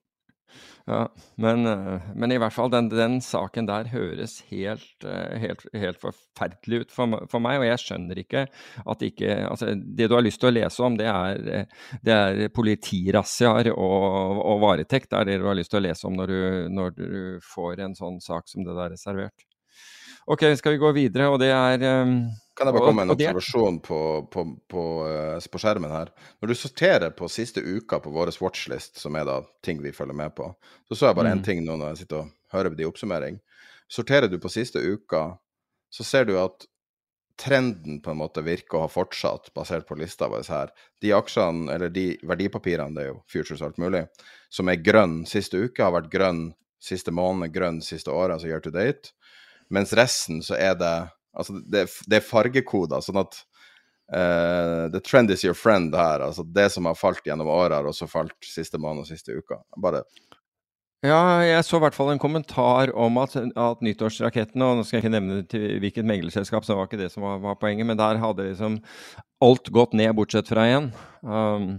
Ja, 0.90 1.04
men, 1.36 1.66
eh, 1.68 2.02
men, 2.16 2.32
i 2.34 2.38
hvert 2.42 2.54
fall, 2.56 2.72
den, 2.74 2.88
den 2.90 3.20
saken 3.22 3.68
der 3.70 3.92
høres 3.92 4.40
helt, 4.50 5.06
eh, 5.06 5.36
helt, 5.38 5.66
helt 5.78 6.00
forferdelig 6.02 6.82
ut 6.84 6.96
for, 6.96 7.28
for, 7.30 7.44
meg. 7.46 7.60
Og 7.62 7.68
jeg 7.68 7.84
skjønner 7.84 8.22
ikke 8.24 8.46
at 8.50 9.06
ikke 9.06 9.36
altså, 9.50 9.76
Det 9.78 10.10
du 10.10 10.16
har 10.18 10.26
lyst 10.26 10.42
til 10.42 10.50
å 10.50 10.56
lese 10.56 10.86
om, 10.88 10.98
det 10.98 11.10
er, 11.12 11.44
eh, 11.60 11.92
det 12.06 12.16
er 12.16 12.56
politirazziaer 12.56 13.70
og, 13.76 14.42
og, 14.42 14.58
varetekt. 14.66 15.12
Det 15.12 15.22
er 15.22 15.30
det 15.30 15.38
du 15.44 15.48
har 15.52 15.60
lyst 15.60 15.76
til 15.76 15.84
å 15.84 15.86
lese 15.86 16.10
om 16.10 16.18
når 16.18 16.34
du, 16.34 16.42
når 16.74 16.98
du 16.98 17.14
får 17.54 17.86
en 17.86 17.96
sånn 17.98 18.18
sak 18.24 18.50
som 18.50 18.66
det 18.66 18.74
der 18.74 18.98
er 18.98 19.02
servert. 19.02 19.46
Ok, 20.30 20.46
skal 20.58 20.76
vi 20.76 20.82
gå 20.82 20.90
videre, 20.94 21.30
og 21.30 21.40
det 21.42 21.50
er 21.54 21.86
kan 22.60 22.68
jeg 22.68 22.76
bare 22.76 22.88
komme 22.90 23.06
med 23.06 23.08
en 23.08 23.16
observasjon 23.16 23.78
på, 23.86 24.00
på, 24.34 24.46
på, 24.72 24.86
uh, 25.08 25.50
på, 25.52 25.62
skjermen 25.64 25.94
her? 25.94 26.12
Når 26.44 26.52
du 26.52 26.56
sorterer 26.60 27.14
på 27.16 27.30
siste 27.32 27.64
uka 27.64 28.02
på 28.04 28.12
vår 28.14 28.34
watchlist, 28.44 29.00
som 29.00 29.16
er 29.16 29.28
da 29.30 29.40
ting 29.66 29.80
vi 29.84 29.96
følger 29.96 30.18
med 30.18 30.36
på, 30.36 30.50
så 30.90 30.98
så 30.98 31.10
jeg 31.10 31.20
bare 31.22 31.32
én 31.32 31.40
mm. 31.40 31.46
ting 31.48 31.64
nå 31.64 31.78
når 31.80 31.94
jeg 31.94 32.04
sitter 32.04 32.26
og 32.26 32.34
hører 32.54 32.74
på 32.74 32.82
de 32.82 32.90
oppsummering. 32.90 33.40
Sorterer 33.90 34.28
du 34.30 34.36
på 34.44 34.52
siste 34.52 34.84
uka, 34.84 35.24
så 35.90 36.06
ser 36.06 36.28
du 36.30 36.36
at 36.42 36.68
trenden 37.40 38.02
på 38.04 38.12
en 38.12 38.20
måte 38.20 38.44
virker 38.44 38.78
å 38.78 38.84
ha 38.84 38.92
fortsatt, 38.92 39.54
basert 39.56 39.88
på 39.88 39.96
lista 39.98 40.28
vår 40.30 40.44
her. 40.52 40.74
De 41.02 41.14
aksjene, 41.16 41.70
eller 41.72 41.92
de 41.94 42.12
verdipapirene, 42.28 42.96
det 42.98 43.06
er 43.06 43.14
jo 43.14 43.22
futures 43.32 43.64
alt 43.64 43.80
mulig, 43.80 44.04
som 44.52 44.68
er 44.70 44.84
grønn 44.84 45.22
siste 45.30 45.62
uke, 45.64 45.86
har 45.86 45.96
vært 45.96 46.12
grønn 46.12 46.50
siste 46.84 47.14
måned, 47.16 47.54
grønn 47.56 47.80
siste 47.84 48.12
året, 48.12 48.36
altså 48.36 48.52
year 48.52 48.64
to 48.64 48.74
date. 48.76 49.14
Mens 49.72 49.94
resten 49.96 50.44
så 50.44 50.58
er 50.60 50.76
det 50.80 50.96
Altså, 51.38 51.60
det, 51.66 51.88
det 52.10 52.20
er 52.20 52.26
fargekoder, 52.26 53.04
sånn 53.06 53.22
at 53.22 53.38
uh, 54.16 54.88
the 54.94 55.02
trend 55.04 55.32
is 55.32 55.46
your 55.46 55.58
friend 55.58 55.96
her. 55.96 56.24
Altså 56.26 56.44
det 56.44 56.70
som 56.74 56.90
har 56.90 56.98
falt 56.98 57.26
gjennom 57.26 57.52
året, 57.52 57.78
har 57.78 57.90
også 57.90 58.10
falt 58.10 58.38
siste 58.46 58.82
måned 58.82 59.06
og 59.06 59.12
siste 59.12 59.36
uka. 59.36 59.62
Bare 59.78 60.04
ja, 61.00 61.40
jeg 61.48 61.64
så 61.64 61.78
i 61.78 61.84
hvert 61.86 61.96
fall 61.96 62.10
en 62.12 62.20
kommentar 62.20 62.92
om 62.92 63.22
at, 63.22 63.38
at 63.40 63.84
nyttårsrakettene 63.86 64.66
Og 64.68 64.74
nå 64.76 64.84
skal 64.84 64.98
jeg 64.98 65.06
ikke 65.06 65.14
nevne 65.14 65.38
til 65.48 65.78
hvilket 65.80 66.08
meglerselskap, 66.08 66.66
så 66.66 66.74
det 66.74 66.76
var 66.76 66.90
ikke 66.90 67.00
det 67.00 67.08
som 67.14 67.24
var, 67.24 67.38
var, 67.40 67.56
poenget, 67.62 67.88
men 67.88 68.00
der 68.00 68.20
hadde 68.20 68.50
liksom 68.50 68.82
alt 69.40 69.72
gått 69.72 69.96
ned, 69.96 70.12
bortsett 70.18 70.52
fra 70.52 70.66
én. 70.68 70.90
Um, 71.24 71.78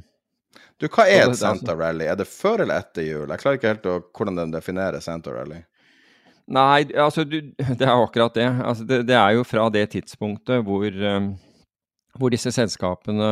du, 0.80 0.86
hva 0.88 1.04
er 1.04 1.26
et 1.26 1.36
Santa 1.36 1.74
Rally? 1.76 2.06
Er 2.08 2.16
det 2.16 2.24
før 2.30 2.64
eller 2.64 2.80
etter 2.80 3.04
jul? 3.04 3.28
Jeg 3.28 3.42
klarer 3.42 3.60
ikke 3.60 3.74
helt 3.74 3.90
å, 3.90 3.98
hvordan 4.16 4.40
den 4.40 4.54
definerer 4.54 5.04
Santa 5.04 5.34
Rally. 5.36 5.60
Nei, 6.50 6.82
altså 6.98 7.24
du, 7.24 7.38
det 7.78 7.86
er 7.86 7.94
akkurat 7.94 8.34
det. 8.34 8.48
Altså, 8.64 8.84
det. 8.84 9.04
det. 9.08 9.16
er 9.16 9.38
jo 9.38 9.46
fra 9.46 9.68
det 9.70 9.86
tidspunktet 9.94 10.64
hvor, 10.66 10.86
um, 10.90 11.32
hvor 12.18 12.32
disse 12.34 12.52
selskapene 12.52 13.30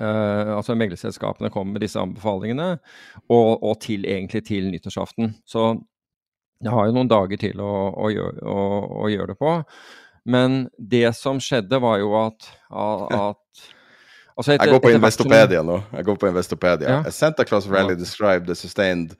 uh, 0.00 0.52
Altså 0.56 0.74
meglerselskapene 0.78 1.50
kommer 1.52 1.76
med 1.76 1.84
disse 1.84 2.00
anbefalingene, 2.00 2.78
og, 3.28 3.50
og, 3.62 3.74
til 3.80 4.06
egentlig 4.08 4.44
til 4.48 4.70
nyttårsaften. 4.72 5.34
Så 5.44 5.74
jeg 6.62 6.72
har 6.72 6.88
jo 6.88 6.96
noen 6.96 7.10
dager 7.10 7.36
til 7.36 7.60
å, 7.60 7.74
å, 7.92 8.08
gjøre, 8.08 8.40
å, 8.46 8.56
å 9.04 9.12
gjøre, 9.12 9.34
det 9.34 9.38
på. 9.42 9.54
Men 10.32 10.66
det 10.78 11.10
som 11.18 11.40
skjedde, 11.42 11.80
var 11.82 11.98
jo 12.00 12.14
at, 12.22 12.48
at 12.72 13.68
altså 14.36 14.54
etter, 14.54 14.64
Jeg 14.64 14.78
går 14.78 14.84
på 14.86 14.96
Investopedia 14.96 15.62
nå. 15.66 15.80
Jeg 15.92 16.08
går 16.08 16.20
på 16.24 16.32
Investopedia. 16.32 16.98
Ja. 17.02 17.12
Santa 17.12 17.44
Claus 17.44 17.68
Rally 17.68 17.98
described 17.98 18.48
the 18.48 18.56
sustained 18.56 19.18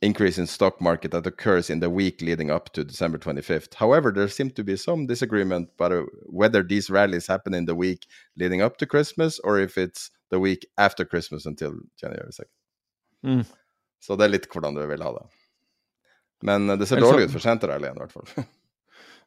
increase 0.00 0.38
in 0.38 0.46
stock 0.46 0.80
market 0.80 1.10
that 1.10 1.26
occurs 1.26 1.70
in 1.70 1.80
the 1.80 1.90
week 1.90 2.20
leading 2.20 2.50
up 2.50 2.72
to 2.72 2.84
December 2.84 3.18
25th. 3.18 3.74
However, 3.74 4.12
there 4.12 4.28
seemed 4.28 4.54
to 4.56 4.64
be 4.64 4.76
some 4.76 5.06
disagreement 5.06 5.70
about 5.78 6.06
whether 6.26 6.62
these 6.62 6.88
rallies 6.88 7.26
happen 7.26 7.54
in 7.54 7.66
the 7.66 7.74
week 7.74 8.06
leading 8.36 8.62
up 8.62 8.76
to 8.78 8.86
Christmas 8.86 9.40
or 9.40 9.58
if 9.58 9.76
it's 9.76 10.10
the 10.30 10.38
week 10.38 10.66
after 10.76 11.04
Christmas 11.04 11.46
until 11.46 11.74
January 12.00 12.30
2nd. 12.30 12.44
Mm. 13.26 13.44
Så 14.00 14.16
det 14.16 14.28
er 14.28 14.34
litt 14.36 14.46
hvordan 14.52 14.76
du 14.76 14.84
vil 14.86 15.02
ha 15.02 15.12
det. 15.16 15.26
Men 16.46 16.70
eh, 16.70 16.78
det 16.78 16.86
ser 16.86 17.00
dårlig 17.02 17.26
ut 17.26 17.34
for 17.34 17.42
Senterrallyen, 17.42 17.96
i 17.98 18.04
hvert 18.04 18.14
fall. 18.14 18.28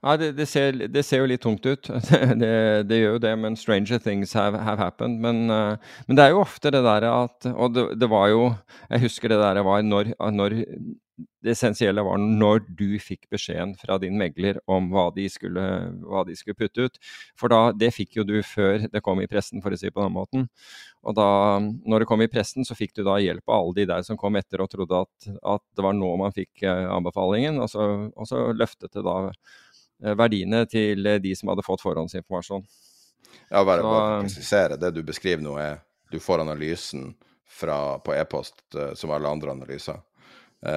Ja, 0.01 0.15
det, 0.17 0.31
det, 0.33 0.47
ser, 0.49 0.73
det, 0.89 1.03
ser, 1.05 1.21
jo 1.21 1.29
litt 1.29 1.43
tungt 1.43 1.65
ut. 1.65 1.89
det, 2.41 2.53
det, 2.89 2.97
gjør 2.97 3.19
jo 3.19 3.21
det, 3.21 3.35
men 3.37 3.57
stranger 3.59 4.01
things 4.01 4.33
have, 4.33 4.57
have 4.65 4.81
happened. 4.81 5.21
Men, 5.21 5.45
uh, 5.53 5.93
men, 6.07 6.17
det 6.17 6.25
er 6.25 6.33
jo 6.33 6.41
ofte 6.41 6.73
det 6.73 6.81
der 6.87 7.05
at 7.05 7.45
Og 7.51 7.77
det, 7.77 8.09
var 8.09 8.31
jo 8.31 8.41
Jeg 8.89 9.05
husker 9.05 9.29
det 9.29 9.37
der 9.43 9.61
var 9.65 9.85
når, 9.85 10.15
når 10.33 10.57
det 11.41 11.53
essensielle 11.53 12.01
var 12.05 12.17
når 12.21 12.63
du 12.77 12.97
fikk 13.01 13.27
beskjeden 13.33 13.75
fra 13.77 13.99
din 14.01 14.17
megler 14.17 14.57
om 14.69 14.87
hva 14.93 15.07
de, 15.13 15.27
skulle, 15.29 15.61
hva 16.05 16.23
de 16.25 16.33
skulle, 16.37 16.57
putte 16.57 16.87
ut. 16.87 16.97
For 17.37 17.53
da, 17.53 17.61
det 17.73 17.91
fikk 17.93 18.17
jo 18.17 18.25
du 18.25 18.39
før 18.45 18.87
det 18.89 19.03
kom 19.05 19.21
i 19.21 19.29
pressen, 19.29 19.61
for 19.61 19.73
å 19.73 19.77
si 19.77 19.89
det 19.89 19.95
på 19.95 20.01
den 20.05 20.15
måten. 20.17 20.47
Og 21.05 21.17
da, 21.17 21.29
når 21.61 22.03
det 22.03 22.09
kom 22.09 22.25
i 22.25 22.29
pressen, 22.31 22.65
så 22.65 22.77
fikk 22.77 22.95
du 22.97 23.03
da 23.05 23.19
hjelp 23.21 23.45
av 23.45 23.57
alle 23.57 23.77
de 23.81 23.87
der 23.93 24.05
som 24.05 24.17
kom 24.21 24.37
etter 24.37 24.61
og 24.65 24.69
trodde 24.73 25.01
at, 25.05 25.33
at 25.57 25.65
det 25.77 25.85
var 25.85 25.97
nå 25.97 26.13
man 26.21 26.33
fikk 26.33 26.65
uh, 26.65 26.89
anbefalingen, 26.97 27.61
og 27.61 27.69
så, 27.73 27.89
og 28.13 28.29
så 28.29 28.47
løftet 28.57 28.93
det 28.97 29.05
da 29.05 29.19
Eh, 29.31 29.69
verdiene 30.17 30.65
til 30.69 31.05
eh, 31.07 31.19
de 31.23 31.33
som 31.37 31.51
hadde 31.51 31.65
fått 31.65 31.83
forhåndsinformasjon. 31.83 32.65
Ja, 33.49 33.63
bare, 33.63 33.83
å 33.85 34.21
presisere. 34.21 34.77
Det 34.79 34.91
du 34.95 35.01
beskriver 35.07 35.43
nå, 35.45 35.55
er 35.61 35.81
du 36.11 36.19
får 36.19 36.43
analysen 36.43 37.13
fra, 37.47 37.99
på 38.03 38.15
e-post 38.15 38.63
uh, 38.75 38.91
som 38.97 39.13
alle 39.15 39.29
andre 39.29 39.53
analyser. 39.53 40.01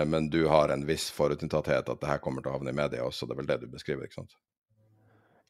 Men 0.08 0.30
du 0.32 0.46
har 0.48 0.70
en 0.72 0.80
viss 0.88 1.10
forutinntatthet 1.12 1.90
at 1.92 1.98
det 2.00 2.08
her 2.08 2.20
kommer 2.24 2.40
til 2.40 2.48
å 2.48 2.54
havne 2.54 2.72
i 2.72 2.76
media 2.76 3.02
også. 3.04 3.26
Det 3.28 3.34
er 3.34 3.40
vel 3.42 3.48
det 3.50 3.56
du 3.60 3.66
beskriver, 3.68 4.06
ikke 4.08 4.22
sant? 4.22 4.30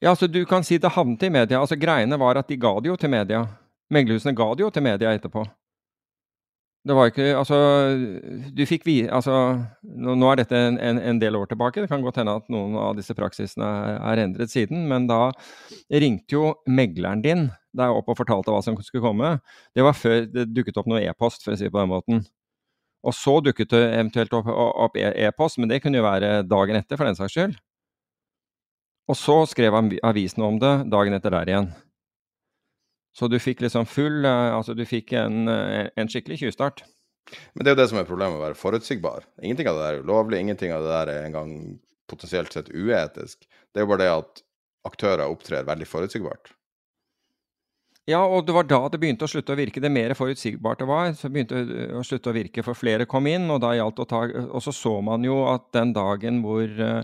Ja, 0.02 0.10
altså 0.10 0.26
du 0.26 0.40
kan 0.44 0.66
si 0.66 0.80
det 0.82 0.90
havnet 0.96 1.22
i 1.22 1.30
media. 1.30 1.60
Altså 1.60 1.78
Greiene 1.78 2.18
var 2.18 2.40
at 2.40 2.50
de 2.50 2.58
ga 2.58 2.72
det 2.82 2.90
jo 2.90 2.96
til 2.98 3.12
media. 3.14 3.44
Meglerhusene 3.94 4.34
ga 4.34 4.48
det 4.58 4.64
jo 4.66 4.72
til 4.74 4.82
media 4.82 5.12
etterpå. 5.14 5.44
Det 6.84 6.92
var 6.92 7.08
ikke 7.08 7.30
Altså, 7.32 7.58
du 8.52 8.62
fikk 8.68 8.84
vi... 8.84 8.96
Altså, 9.08 9.32
nå, 9.82 10.16
nå 10.20 10.30
er 10.30 10.42
dette 10.42 10.58
en, 10.58 10.76
en, 10.76 11.00
en, 11.00 11.20
del 11.20 11.38
år 11.38 11.48
tilbake. 11.48 11.80
Det 11.80 11.88
kan 11.88 12.04
godt 12.04 12.20
hende 12.20 12.36
at 12.36 12.50
noen 12.52 12.76
av 12.76 12.92
disse 12.98 13.16
praksisene 13.16 13.64
er, 13.64 13.98
er 14.12 14.24
endret 14.26 14.52
siden. 14.52 14.84
Men 14.90 15.08
da 15.08 15.30
ringte 15.88 16.36
jo 16.36 16.52
megleren 16.68 17.24
din 17.24 17.46
deg 17.74 17.96
opp 17.96 18.12
og 18.12 18.18
fortalte 18.20 18.52
hva 18.52 18.60
som 18.62 18.76
skulle 18.84 19.04
komme. 19.04 19.36
Det 19.74 19.84
var 19.86 19.96
før 19.96 20.28
det 20.30 20.50
dukket 20.52 20.76
opp 20.80 20.90
noe 20.90 21.02
e-post, 21.02 21.42
for 21.44 21.54
å 21.54 21.58
si 21.58 21.66
det 21.66 21.72
på 21.74 21.80
den 21.80 21.92
måten. 21.94 22.24
Og 23.04 23.16
så 23.16 23.38
dukket 23.44 23.72
det 23.72 23.82
eventuelt 23.88 24.36
opp, 24.36 24.48
opp 24.48 25.00
e, 25.00 25.08
e-post, 25.26 25.58
men 25.60 25.72
det 25.72 25.80
kunne 25.84 26.00
jo 26.00 26.06
være 26.06 26.42
dagen 26.48 26.78
etter, 26.78 27.00
for 27.00 27.08
den 27.08 27.18
saks 27.18 27.34
skyld. 27.34 27.56
Og 29.08 29.18
så 29.20 29.40
skrev 29.48 29.76
avisen 29.76 30.44
om 30.44 30.60
det 30.60 30.76
dagen 30.92 31.16
etter 31.16 31.34
der 31.34 31.50
igjen. 31.50 31.72
Så 33.14 33.28
du 33.30 33.38
fikk 33.38 33.62
liksom 33.62 33.86
full 33.86 34.24
eh, 34.26 34.50
Altså, 34.54 34.74
du 34.74 34.84
fikk 34.88 35.14
en, 35.18 35.46
eh, 35.50 35.86
en 35.96 36.10
skikkelig 36.10 36.40
tjuvstart. 36.42 36.84
Men 37.54 37.64
det 37.64 37.70
er 37.70 37.76
jo 37.76 37.82
det 37.82 37.90
som 37.92 38.00
er 38.00 38.08
problemet 38.08 38.36
å 38.38 38.42
være 38.42 38.58
forutsigbar. 38.58 39.24
Ingenting 39.42 39.70
av 39.70 39.78
det 39.78 39.86
der 39.86 39.98
er 39.98 40.04
ulovlig, 40.04 40.42
ingenting 40.42 40.74
av 40.74 40.84
det 40.84 40.92
der 40.92 41.12
er 41.12 41.28
engang 41.28 41.54
potensielt 42.10 42.52
sett 42.52 42.68
uetisk. 42.74 43.46
Det 43.72 43.80
er 43.80 43.86
jo 43.86 43.92
bare 43.94 44.02
det 44.02 44.10
at 44.12 44.44
aktører 44.84 45.30
opptrer 45.32 45.64
veldig 45.64 45.88
forutsigbart. 45.88 46.52
Ja, 48.04 48.20
og 48.20 48.44
det 48.44 48.52
var 48.52 48.66
da 48.68 48.82
det 48.92 49.00
begynte 49.00 49.24
å 49.24 49.30
slutte 49.32 49.54
å 49.54 49.56
virke. 49.56 49.80
Det 49.80 49.88
mer 49.88 50.12
forutsigbart 50.18 50.82
det 50.82 50.88
var, 50.90 51.14
så 51.16 51.30
begynte 51.32 51.62
det 51.64 51.86
å 51.96 52.02
slutte 52.04 52.28
å 52.28 52.36
virke, 52.36 52.64
for 52.66 52.76
flere 52.76 53.06
kom 53.08 53.24
inn, 53.30 53.48
og 53.48 53.62
da 53.64 53.72
gjaldt 53.78 54.02
å 54.04 54.08
ta 54.10 54.20
Og 54.44 54.60
så 54.60 54.74
så 54.76 54.98
man 55.06 55.24
jo 55.24 55.38
at 55.48 55.70
den 55.72 55.94
dagen 55.96 56.42
hvor 56.44 56.68
uh, 56.68 57.00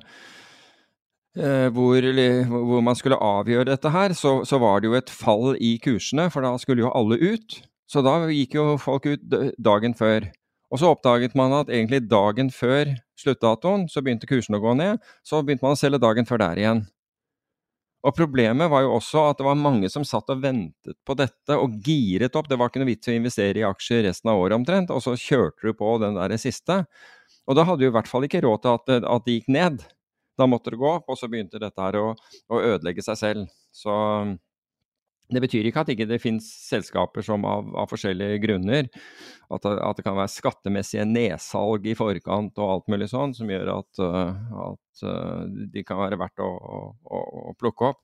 hvor, 1.37 2.07
hvor, 2.51 2.81
man 2.83 2.99
skulle 2.99 3.21
avgjøre 3.23 3.69
dette 3.71 3.93
her, 3.95 4.15
så, 4.19 4.41
så, 4.49 4.59
var 4.59 4.81
det 4.81 4.91
jo 4.91 4.97
et 4.99 5.13
fall 5.15 5.55
i 5.63 5.77
kursene, 5.83 6.27
for 6.33 6.43
da 6.43 6.57
skulle 6.59 6.83
jo 6.83 6.91
alle 6.91 7.21
ut. 7.21 7.61
Så 7.91 8.03
da 8.07 8.17
gikk 8.31 8.55
jo 8.59 8.77
folk 8.79 9.07
ut 9.07 9.23
dagen 9.59 9.95
før. 9.99 10.29
Og 10.71 10.79
så 10.79 10.93
oppdaget 10.95 11.35
man 11.39 11.55
at 11.57 11.71
egentlig 11.71 12.05
dagen 12.07 12.53
før 12.55 12.93
sluttdatoen 13.19 13.89
så 13.91 14.03
begynte 14.03 14.29
kursene 14.31 14.61
å 14.61 14.63
gå 14.63 14.77
ned. 14.79 15.03
Så 15.27 15.43
begynte 15.43 15.67
man 15.67 15.75
å 15.75 15.81
selge 15.81 16.03
dagen 16.03 16.29
før 16.29 16.43
der 16.45 16.61
igjen. 16.63 16.85
Og 18.07 18.15
problemet 18.17 18.71
var 18.73 18.87
jo 18.87 18.95
også 18.97 19.27
at 19.29 19.41
det 19.41 19.45
var 19.45 19.59
mange 19.61 19.91
som 19.93 20.07
satt 20.09 20.31
og 20.33 20.41
ventet 20.41 20.97
på 21.05 21.17
dette 21.19 21.57
og 21.59 21.75
giret 21.85 22.37
opp. 22.39 22.49
Det 22.49 22.57
var 22.57 22.71
ikke 22.71 22.81
noe 22.81 22.89
vits 22.89 23.11
å 23.11 23.17
investere 23.17 23.61
i 23.61 23.67
aksjer 23.67 24.07
resten 24.07 24.31
av 24.33 24.41
året 24.41 24.57
omtrent, 24.57 24.93
og 24.95 25.03
så 25.05 25.17
kjørte 25.21 25.69
du 25.69 25.77
på 25.77 25.97
den 26.01 26.17
der 26.17 26.37
siste. 26.41 26.85
Og 27.51 27.59
da 27.59 27.67
hadde 27.69 27.85
du 27.85 27.91
i 27.91 27.93
hvert 27.93 28.09
fall 28.09 28.25
ikke 28.25 28.41
råd 28.47 28.63
til 28.65 28.79
at, 28.79 28.95
at 29.05 29.27
det 29.27 29.37
gikk 29.37 29.51
ned. 29.53 29.85
Da 30.39 30.47
måtte 30.49 30.73
det 30.73 30.81
gå 30.81 30.93
og 31.01 31.19
så 31.19 31.29
begynte 31.31 31.61
dette 31.63 31.83
her 31.83 31.99
å, 32.01 32.07
å 32.51 32.61
ødelegge 32.61 33.05
seg 33.05 33.19
selv. 33.21 33.59
Så 33.75 33.95
det 35.31 35.43
betyr 35.45 35.69
ikke 35.69 35.85
at 35.85 35.91
ikke 35.93 36.07
det 36.09 36.19
ikke 36.19 36.25
finnes 36.25 36.47
selskaper 36.67 37.25
som 37.25 37.45
av, 37.47 37.69
av 37.79 37.89
forskjellige 37.91 38.41
grunner 38.43 38.89
at, 38.89 39.67
at, 39.67 39.99
det 39.99 40.05
kan 40.07 40.19
være 40.19 40.33
skattemessige 40.33 41.07
nedsalg 41.07 41.87
i 41.87 41.95
forkant 41.99 42.59
og 42.59 42.75
alt 42.75 42.91
mulig 42.91 43.11
sånn, 43.13 43.35
som 43.37 43.51
gjør 43.51 43.71
at, 43.77 44.03
at 44.67 45.05
de 45.75 45.85
kan 45.87 46.01
være 46.03 46.19
verdt 46.21 46.43
å, 46.43 46.51
å, 46.51 47.23
å, 47.51 47.55
plukke 47.59 47.93
opp. 47.93 48.03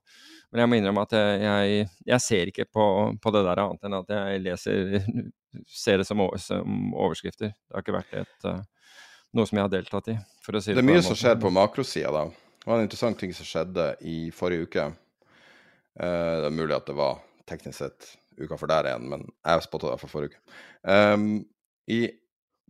Men 0.50 0.62
jeg 0.62 0.70
må 0.70 0.78
innrømme 0.78 1.06
at 1.06 1.16
jeg, 1.16 1.88
jeg 2.06 2.22
ser 2.22 2.52
ikke 2.52 2.68
på, 2.70 2.86
på, 3.22 3.34
det 3.34 3.42
der 3.48 3.64
annet 3.64 3.88
enn 3.88 3.98
at 3.98 4.14
jeg 4.14 4.44
leser, 4.46 4.96
ser 5.84 6.02
det 6.02 6.08
som, 6.08 6.22
som 6.42 6.94
overskrifter. 6.94 7.54
Det 7.54 7.74
har 7.74 7.86
ikke 7.86 7.98
vært 7.98 8.18
et, 8.22 8.50
noe 9.36 9.48
som 9.48 9.58
jeg 9.58 9.66
har 9.68 9.72
deltatt 9.72 10.10
i. 10.12 10.16
for 10.44 10.58
å 10.58 10.62
si 10.62 10.72
Det, 10.72 10.80
det 10.80 10.84
er 10.84 10.90
mye 10.90 11.04
som 11.04 11.18
skjer 11.18 11.38
på 11.42 11.52
makrosida, 11.54 12.12
da. 12.14 12.26
Det 12.66 12.70
var 12.70 12.80
en 12.80 12.88
interessant 12.88 13.18
ting 13.20 13.34
som 13.36 13.46
skjedde 13.46 13.90
i 14.10 14.18
forrige 14.34 14.66
uke. 14.66 14.86
Uh, 15.96 16.34
det 16.42 16.48
er 16.48 16.56
mulig 16.56 16.74
at 16.76 16.88
det 16.88 16.96
var 16.98 17.20
teknisk 17.46 17.78
sett 17.78 18.16
uka 18.36 18.58
for 18.58 18.68
der 18.70 18.90
igjen, 18.90 19.06
men 19.12 19.22
jeg 19.46 19.64
spotta 19.64 19.92
det 19.92 20.00
for 20.02 20.12
forrige 20.12 20.34
uke. 20.34 20.58
Um, 20.82 21.44
I 21.88 22.08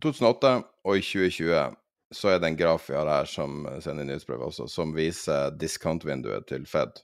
2008 0.03 0.53
og 0.85 0.99
i 0.99 1.03
2020 1.03 1.75
så 2.13 2.31
er 2.31 2.39
det 2.39 2.51
en 2.51 2.59
graf 2.59 2.85
vi 2.87 2.95
har 2.95 3.09
her 3.09 3.27
som 3.27 3.65
sender 3.83 4.07
nyhetsbrev 4.07 4.45
også, 4.47 4.69
som 4.71 4.93
viser 4.95 5.51
discount-vinduet 5.59 6.47
til 6.47 6.63
Fed. 6.69 7.01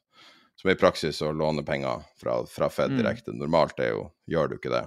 Som 0.59 0.69
i 0.71 0.77
praksis 0.79 1.19
å 1.25 1.33
låne 1.33 1.65
penger 1.65 2.05
fra, 2.21 2.37
fra 2.47 2.69
Fed 2.71 2.93
mm. 2.93 2.99
direkte. 3.01 3.33
Mm. 3.33 3.41
Normalt 3.41 3.81
er 3.81 3.95
jo, 3.95 4.05
gjør 4.29 4.51
du 4.51 4.57
ikke 4.59 4.71
det. 4.71 4.85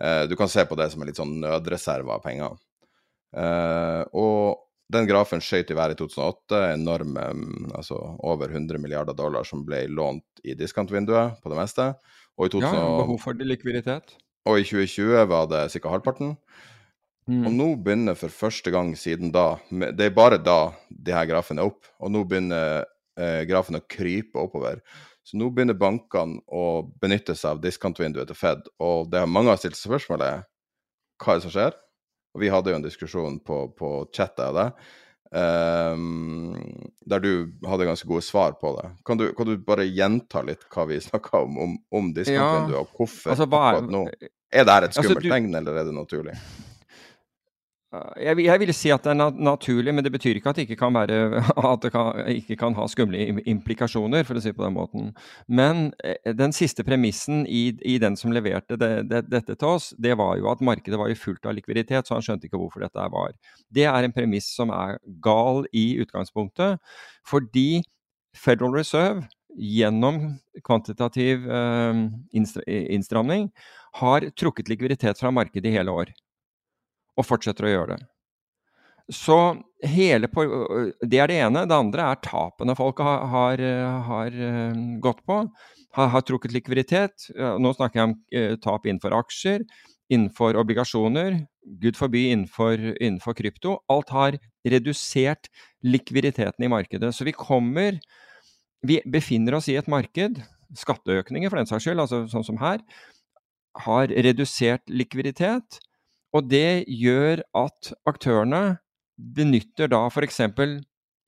Uh, 0.00 0.22
du 0.30 0.38
kan 0.38 0.48
se 0.48 0.64
på 0.64 0.78
det 0.78 0.88
som 0.92 1.02
en 1.02 1.10
litt 1.10 1.18
sånn 1.18 1.40
nødreserve 1.42 2.14
av 2.14 2.22
penger. 2.24 2.54
Uh, 3.36 4.02
og 4.16 4.66
den 4.90 5.06
grafen 5.06 5.42
skjøt 5.44 5.70
i 5.70 5.76
været 5.78 5.94
i 5.94 6.00
2008. 6.00 6.62
Enorme, 6.74 7.26
altså 7.76 7.98
over 8.26 8.50
100 8.50 8.80
milliarder 8.82 9.14
dollar 9.14 9.46
som 9.46 9.62
ble 9.66 9.84
lånt 9.86 10.42
i 10.42 10.56
diskantvinduet 10.58 11.38
på 11.42 11.52
det 11.52 11.60
meste. 11.60 11.92
Og 12.38 12.48
i 12.48 12.52
2000, 12.56 12.74
ja, 12.74 12.88
behov 13.02 13.20
for 13.22 13.46
likviditet. 13.46 14.16
Og 14.48 14.60
i 14.60 14.66
2020 14.66 15.28
var 15.30 15.46
det 15.50 15.68
ca. 15.76 15.88
halvparten. 15.92 16.34
Mm. 17.30 17.44
Og 17.46 17.52
nå 17.54 17.68
begynner 17.84 18.16
for 18.18 18.32
første 18.32 18.72
gang 18.74 18.94
siden 18.98 19.30
da 19.30 19.60
Det 19.70 20.08
er 20.08 20.14
bare 20.16 20.38
da 20.40 20.72
de 20.90 21.12
her 21.14 21.28
grafene 21.30 21.62
er 21.62 21.70
opp. 21.70 21.86
Og 22.00 22.10
nå 22.10 22.24
begynner 22.24 22.82
eh, 23.20 23.44
grafen 23.46 23.78
å 23.78 23.84
krype 23.86 24.40
oppover. 24.40 24.80
Så 25.22 25.38
nå 25.38 25.52
begynner 25.54 25.78
bankene 25.78 26.40
å 26.48 26.82
benytte 27.02 27.36
seg 27.36 27.54
av 27.54 27.62
diskantvinduet 27.62 28.26
til 28.32 28.38
Fed. 28.38 28.66
Og 28.82 29.10
det 29.12 29.22
har 29.22 29.30
mange 29.30 29.52
har 29.52 29.60
stilt 29.60 29.78
spørsmålet 29.78 30.48
hva 31.20 31.34
er 31.34 31.38
det 31.38 31.44
som 31.44 31.52
skjer? 31.52 31.76
Og 32.34 32.42
vi 32.44 32.50
hadde 32.52 32.72
jo 32.72 32.78
en 32.78 32.86
diskusjon 32.86 33.38
på, 33.42 33.62
på 33.78 33.92
chatet 34.14 34.42
av 34.44 34.56
det, 34.56 34.66
um, 35.34 36.54
der 37.10 37.22
du 37.24 37.32
hadde 37.66 37.88
ganske 37.88 38.08
gode 38.08 38.22
svar 38.26 38.54
på 38.60 38.74
det. 38.78 38.90
Kan 39.06 39.18
du, 39.18 39.30
kan 39.34 39.50
du 39.50 39.56
bare 39.66 39.88
gjenta 39.88 40.44
litt 40.46 40.62
hva 40.70 40.86
vi 40.90 41.00
snakka 41.08 41.44
om, 41.46 41.58
om, 41.66 41.78
om 41.90 42.12
diskontvinduet, 42.14 42.76
ja, 42.76 42.84
og 42.84 42.98
hvorfor 42.98 43.34
altså, 43.34 43.48
akkurat 43.50 43.94
nå? 43.96 44.04
Er 44.50 44.66
det 44.66 44.74
her 44.74 44.88
et 44.88 44.96
skummelt 44.96 45.16
altså, 45.16 45.26
du... 45.26 45.32
tegn, 45.34 45.54
eller 45.60 45.82
er 45.82 45.88
det 45.90 45.94
naturlig? 45.94 46.36
Eh, 47.90 48.22
jeg, 48.22 48.38
jeg, 48.44 48.60
vil 48.62 48.70
si 48.76 48.90
at 48.94 49.06
det 49.06 49.12
er 49.12 49.38
naturlig, 49.42 49.92
men 49.94 50.06
det 50.06 50.12
betyr 50.14 50.38
ikke 50.38 50.52
at 50.52 50.60
det 50.60 50.66
ikke 50.68 50.78
kan, 50.84 50.94
være, 50.94 51.42
at 51.72 51.82
det 51.82 51.90
kan, 51.94 52.20
ikke 52.30 52.58
kan 52.60 52.76
ha 52.78 52.86
skumle 52.90 53.42
implikasjoner, 53.50 54.26
for 54.26 54.38
å 54.38 54.42
si 54.42 54.52
det 54.52 54.58
på 54.58 54.66
den 54.66 54.76
måten. 54.76 55.08
Men 55.50 55.88
eh, 56.06 56.30
den 56.36 56.54
siste 56.56 56.86
premissen 56.86 57.42
i, 57.50 57.70
i 57.86 57.98
den 58.02 58.18
som 58.20 58.34
leverte 58.34 58.78
det, 58.80 58.92
det, 59.10 59.24
dette 59.32 59.58
til 59.58 59.74
oss, 59.74 59.90
det 59.98 60.14
var 60.20 60.36
jo 60.38 60.50
at 60.52 60.62
markedet 60.64 61.00
var 61.00 61.10
jo 61.10 61.18
fullt 61.18 61.50
av 61.50 61.58
likviditet, 61.58 62.06
så 62.06 62.18
han 62.18 62.26
skjønte 62.26 62.46
ikke 62.50 62.60
hvorfor 62.62 62.86
dette 62.86 63.10
var. 63.16 63.34
Det 63.74 63.88
er 63.90 64.06
en 64.06 64.14
premiss 64.14 64.52
som 64.54 64.70
er 64.74 65.00
gal 65.24 65.66
i 65.74 65.92
utgangspunktet, 66.04 66.78
fordi 67.26 67.82
Federal 68.38 68.76
Reserve 68.76 69.26
gjennom 69.50 70.36
kvantitativ 70.62 71.42
eh, 71.50 72.02
innstramning 72.38 73.48
har 73.98 74.28
trukket 74.38 74.70
likviditet 74.70 75.18
fra 75.18 75.32
markedet 75.34 75.72
i 75.72 75.74
hele 75.74 75.90
år 75.90 76.12
og 77.20 77.28
fortsetter 77.28 77.68
å 77.68 77.74
gjøre 77.74 77.96
det. 77.96 78.00
Så 79.10 79.36
hele 79.82 80.28
Det 80.30 81.18
er 81.18 81.30
det 81.30 81.38
ene. 81.42 81.66
Det 81.66 81.76
andre 81.76 82.10
er 82.12 82.22
tapene 82.22 82.76
folk 82.78 83.00
har, 83.02 83.24
har, 83.32 83.62
har 84.06 84.40
eh, 84.48 84.82
gått 85.02 85.24
på. 85.26 85.42
Har, 85.96 86.10
har, 86.14 86.22
trukket 86.22 86.54
likviditet. 86.54 87.30
Nå 87.34 87.72
snakker 87.74 88.00
jeg 88.00 88.08
om 88.10 88.14
eh, 88.30 88.54
tap 88.62 88.86
innenfor 88.86 89.16
aksjer, 89.18 89.64
innenfor 90.12 90.58
obligasjoner, 90.60 91.40
gud 91.82 91.98
forby 91.98 92.28
innenfor, 92.30 92.78
innenfor 93.00 93.34
krypto. 93.38 93.80
Alt 93.90 94.14
har 94.14 94.38
redusert 94.62 95.50
likviditeten 95.82 96.66
i 96.66 96.70
markedet. 96.70 97.14
Så 97.14 97.26
vi 97.26 97.36
kommer 97.36 98.00
Vi 98.80 98.96
befinner 99.04 99.58
oss 99.58 99.66
i 99.68 99.74
et 99.76 99.88
marked, 99.92 100.38
skatteøkninger 100.72 101.50
for 101.50 101.60
den 101.60 101.66
saks 101.68 101.84
skyld, 101.84 102.00
altså 102.00 102.22
sånn 102.32 102.46
som 102.46 102.56
her, 102.62 102.80
har 103.84 104.08
redusert 104.08 104.88
likviditet. 104.88 105.76
Og 106.36 106.46
det 106.50 106.84
gjør 106.86 107.42
at 107.58 107.92
aktørene 108.08 108.78
benytter 109.18 109.90
da 109.90 110.04
f.eks. 110.08 110.40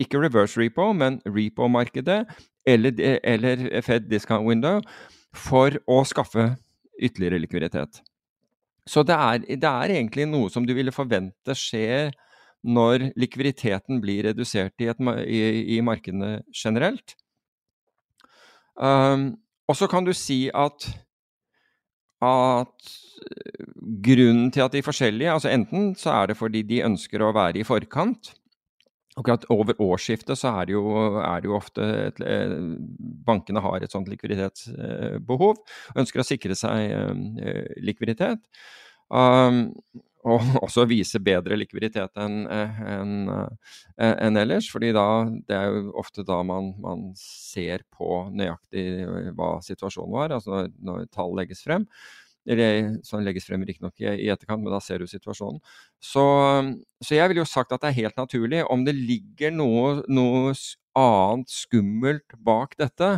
ikke 0.00 0.22
reverse 0.22 0.60
repo, 0.60 0.92
men 0.92 1.20
repo-markedet 1.26 2.22
eller, 2.66 3.18
eller, 3.24 3.66
Fed 3.82 4.08
discount 4.10 4.46
window 4.46 4.80
for 5.34 5.74
å 5.90 6.02
skaffe 6.06 6.52
ytterligere 7.02 7.40
likviditet. 7.42 8.02
Så 8.86 9.04
det 9.06 9.14
er, 9.14 9.42
det 9.46 9.68
er 9.68 9.94
egentlig 9.94 10.26
noe 10.30 10.50
som 10.50 10.66
du 10.66 10.74
ville 10.74 10.94
forvente 10.94 11.54
skjer 11.58 12.12
når 12.62 13.10
likviditeten 13.18 14.00
blir 14.02 14.28
redusert 14.28 14.74
i, 14.82 14.88
et, 14.90 15.00
i, 15.26 15.40
i 15.76 15.80
markedene 15.82 16.42
generelt. 16.54 17.16
Um, 18.78 19.32
og 19.68 19.78
så 19.78 19.88
kan 19.90 20.06
du 20.06 20.12
si 20.16 20.46
at, 20.54 20.86
at 22.22 22.92
grunnen 24.04 24.50
til 24.54 24.64
at 24.64 24.74
de 24.74 24.82
forskjellige 24.84 25.32
altså 25.32 25.50
Enten 25.52 25.92
så 25.98 26.14
er 26.14 26.30
det 26.30 26.38
fordi 26.38 26.62
de 26.66 26.84
ønsker 26.86 27.22
å 27.22 27.32
være 27.36 27.62
i 27.62 27.66
forkant. 27.66 28.32
Akkurat 29.18 29.44
over 29.52 29.76
årsskiftet 29.82 30.40
så 30.40 30.54
er 30.56 30.70
det 30.70 30.72
jo, 30.72 30.84
er 31.20 31.42
det 31.42 31.50
jo 31.50 31.56
ofte 31.58 31.88
et, 32.08 32.20
eh, 32.24 32.54
Bankene 33.26 33.60
har 33.60 33.84
et 33.84 33.92
sånt 33.92 34.08
likviditetsbehov. 34.08 35.60
Ønsker 36.00 36.22
å 36.22 36.24
sikre 36.24 36.56
seg 36.56 36.94
eh, 36.96 37.74
likviditet. 37.84 38.40
Um, 39.12 39.66
og 40.22 40.42
også 40.64 40.86
vise 40.90 41.20
bedre 41.22 41.56
likviditet 41.58 42.18
enn 42.22 42.44
en, 42.46 43.14
en 43.98 44.40
ellers. 44.40 44.68
fordi 44.70 44.92
da, 44.94 45.06
det 45.48 45.56
er 45.58 45.70
jo 45.70 45.94
ofte 45.98 46.24
da 46.26 46.40
man, 46.46 46.72
man 46.82 47.08
ser 47.18 47.84
på 47.90 48.26
nøyaktig 48.30 48.84
hva 49.38 49.56
situasjonen 49.64 50.14
var, 50.14 50.36
altså 50.38 50.62
når, 50.62 50.74
når 50.88 51.08
tall 51.14 51.34
legges 51.38 51.64
frem. 51.66 51.86
eller 52.46 52.96
som 53.06 53.22
legges 53.22 53.46
frem 53.46 53.62
riktignok 53.66 53.98
i, 54.02 54.06
i 54.26 54.30
etterkant, 54.32 54.62
men 54.62 54.74
da 54.74 54.80
ser 54.82 54.98
du 55.02 55.06
situasjonen. 55.06 55.60
Så, 56.02 56.24
så, 57.02 57.14
jeg 57.14 57.28
ville 57.30 57.42
jo 57.44 57.48
sagt 57.48 57.72
at 57.74 57.82
det 57.82 57.92
er 57.92 58.00
helt 58.02 58.16
naturlig. 58.18 58.64
Om 58.66 58.82
det 58.86 58.96
ligger 58.98 59.54
noe, 59.54 60.00
noe 60.10 60.54
annet 60.98 61.50
skummelt 61.50 62.34
bak 62.38 62.74
dette, 62.78 63.12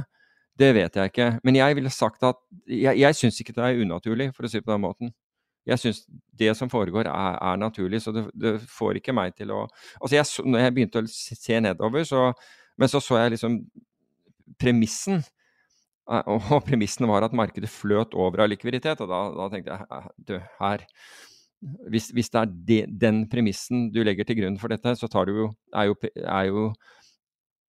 det 0.61 0.71
vet 0.77 0.97
jeg 0.97 1.11
ikke. 1.11 1.31
Men 1.43 1.57
jeg 1.59 1.77
ville 1.81 1.91
sagt 1.91 2.23
at 2.27 2.39
jeg, 2.69 3.01
jeg 3.01 3.19
syns 3.19 3.41
ikke 3.41 3.57
det 3.57 3.65
er 3.65 3.81
unaturlig, 3.83 4.31
for 4.37 4.47
å 4.47 4.51
si 4.51 4.61
det 4.61 4.67
på 4.67 4.75
den 4.75 4.85
måten. 4.85 5.15
Jeg 5.65 5.81
syns 5.81 6.03
det 6.37 6.51
som 6.59 6.69
foregår, 6.69 7.09
er, 7.09 7.39
er 7.41 7.61
naturlig, 7.61 8.03
så 8.05 8.13
det, 8.13 8.27
det, 8.37 8.59
får 8.69 9.01
ikke 9.01 9.15
meg 9.17 9.37
til 9.39 9.53
å 9.55 9.63
Altså, 10.01 10.17
jeg, 10.17 10.49
når 10.51 10.65
jeg 10.67 10.75
begynte 10.77 11.03
å 11.05 11.11
se 11.11 11.61
nedover, 11.61 12.05
så 12.09 12.33
Men 12.77 12.91
så 12.91 12.99
så 12.99 13.21
jeg 13.21 13.37
liksom 13.37 13.61
premissen. 14.59 15.23
Eh, 16.11 16.27
og 16.27 16.65
premissen 16.67 17.07
var 17.09 17.23
at 17.23 17.37
markedet 17.37 17.71
fløt 17.71 18.17
over 18.19 18.45
av 18.45 18.51
likviditet, 18.51 19.01
og 19.01 19.09
da, 19.09 19.21
da 19.31 19.47
tenkte 19.53 19.79
jeg 19.79 20.11
du, 20.19 20.35
her 20.59 20.83
hvis, 21.65 22.11
hvis, 22.13 22.29
det 22.33 22.41
er 22.41 22.53
de, 22.69 22.79
den 23.07 23.23
premissen 23.31 23.89
du 23.95 24.03
legger 24.05 24.27
til 24.29 24.43
grunn 24.43 24.59
for 24.61 24.73
dette, 24.73 24.97
så 24.99 25.09
jo, 25.09 25.49
er, 25.73 25.89
jo, 25.89 25.97
er, 26.25 26.51
jo, 26.51 26.67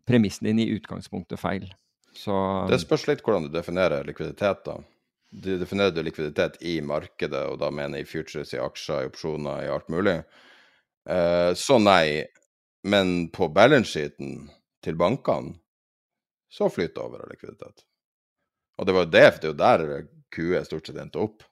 premissen 0.08 0.49
din 0.49 0.60
i 0.60 0.67
utgangspunktet 0.75 1.39
feil. 1.39 1.69
Så, 2.15 2.34
det 2.71 2.81
spørs 2.84 3.08
litt 3.10 3.23
hvordan 3.23 3.47
du 3.47 3.53
definerer 3.53 4.03
likviditet, 4.08 4.65
da. 4.67 4.79
Du 5.35 5.57
definerer 5.59 5.91
du 5.91 5.99
likviditet 6.05 6.61
i 6.63 6.77
markedet, 6.85 7.41
og 7.49 7.59
da 7.59 7.67
mener 7.73 7.99
jeg 7.99 8.07
i 8.07 8.09
futures, 8.09 8.53
i 8.55 8.61
aksjer, 8.61 9.03
i 9.03 9.09
opsjoner, 9.09 9.65
i 9.65 9.71
alt 9.73 9.89
mulig. 9.91 10.19
Eh, 11.09 11.51
så 11.59 11.79
nei. 11.81 12.23
Men 12.85 13.31
på 13.33 13.49
balance-sheeten 13.49 14.45
til 14.85 14.97
bankene 14.99 15.55
så 16.53 16.69
flyter 16.69 16.93
det 16.93 17.03
over 17.03 17.25
av 17.25 17.33
likviditet. 17.33 17.83
Og 18.77 18.87
det 18.87 18.95
var 18.95 19.07
jo 19.07 19.11
det, 19.15 19.25
for 19.33 19.41
det 19.41 19.49
er 19.49 19.51
jo 19.51 19.59
der 19.63 20.07
QE 20.35 20.63
stort 20.67 20.87
sett 20.87 21.01
endte 21.01 21.23
opp. 21.23 21.43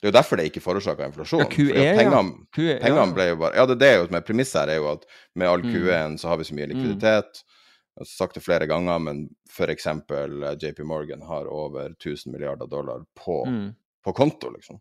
Det 0.00 0.08
er 0.08 0.12
jo 0.14 0.16
derfor 0.16 0.40
det 0.40 0.48
ikke 0.48 0.62
forårsaka 0.64 1.10
inflasjon. 1.10 1.42
Ja, 1.44 1.48
QE, 1.52 1.74
pengene, 1.76 2.20
ja. 2.24 2.50
QE, 2.56 2.76
pengene 2.80 3.16
ble 3.16 3.26
jo 3.28 3.40
bare 3.42 3.60
Ja, 3.60 3.66
det 3.68 3.84
er 3.84 3.98
jo 3.98 4.06
som 4.08 4.16
med 4.16 4.24
premisset 4.24 4.62
her, 4.62 4.72
er 4.72 4.80
jo 4.80 4.88
at 4.94 5.04
med 5.36 5.50
all 5.50 5.64
mm. 5.66 5.74
QE-en 5.74 6.16
så 6.22 6.30
har 6.32 6.40
vi 6.40 6.48
så 6.48 6.56
mye 6.56 6.70
mm. 6.70 6.72
likviditet. 6.72 7.42
Mm. 7.42 7.59
Jeg 7.96 8.06
har 8.06 8.12
sagt 8.12 8.38
det 8.38 8.44
flere 8.44 8.68
ganger, 8.70 9.02
men 9.02 9.24
f.eks. 9.50 9.86
Eh, 9.86 10.56
JP 10.62 10.84
Morgan 10.88 11.22
har 11.26 11.50
over 11.50 11.96
1000 11.96 12.32
milliarder 12.32 12.70
dollar 12.70 13.04
på, 13.18 13.42
mm. 13.46 13.68
på 14.04 14.16
konto, 14.16 14.52
liksom. 14.54 14.80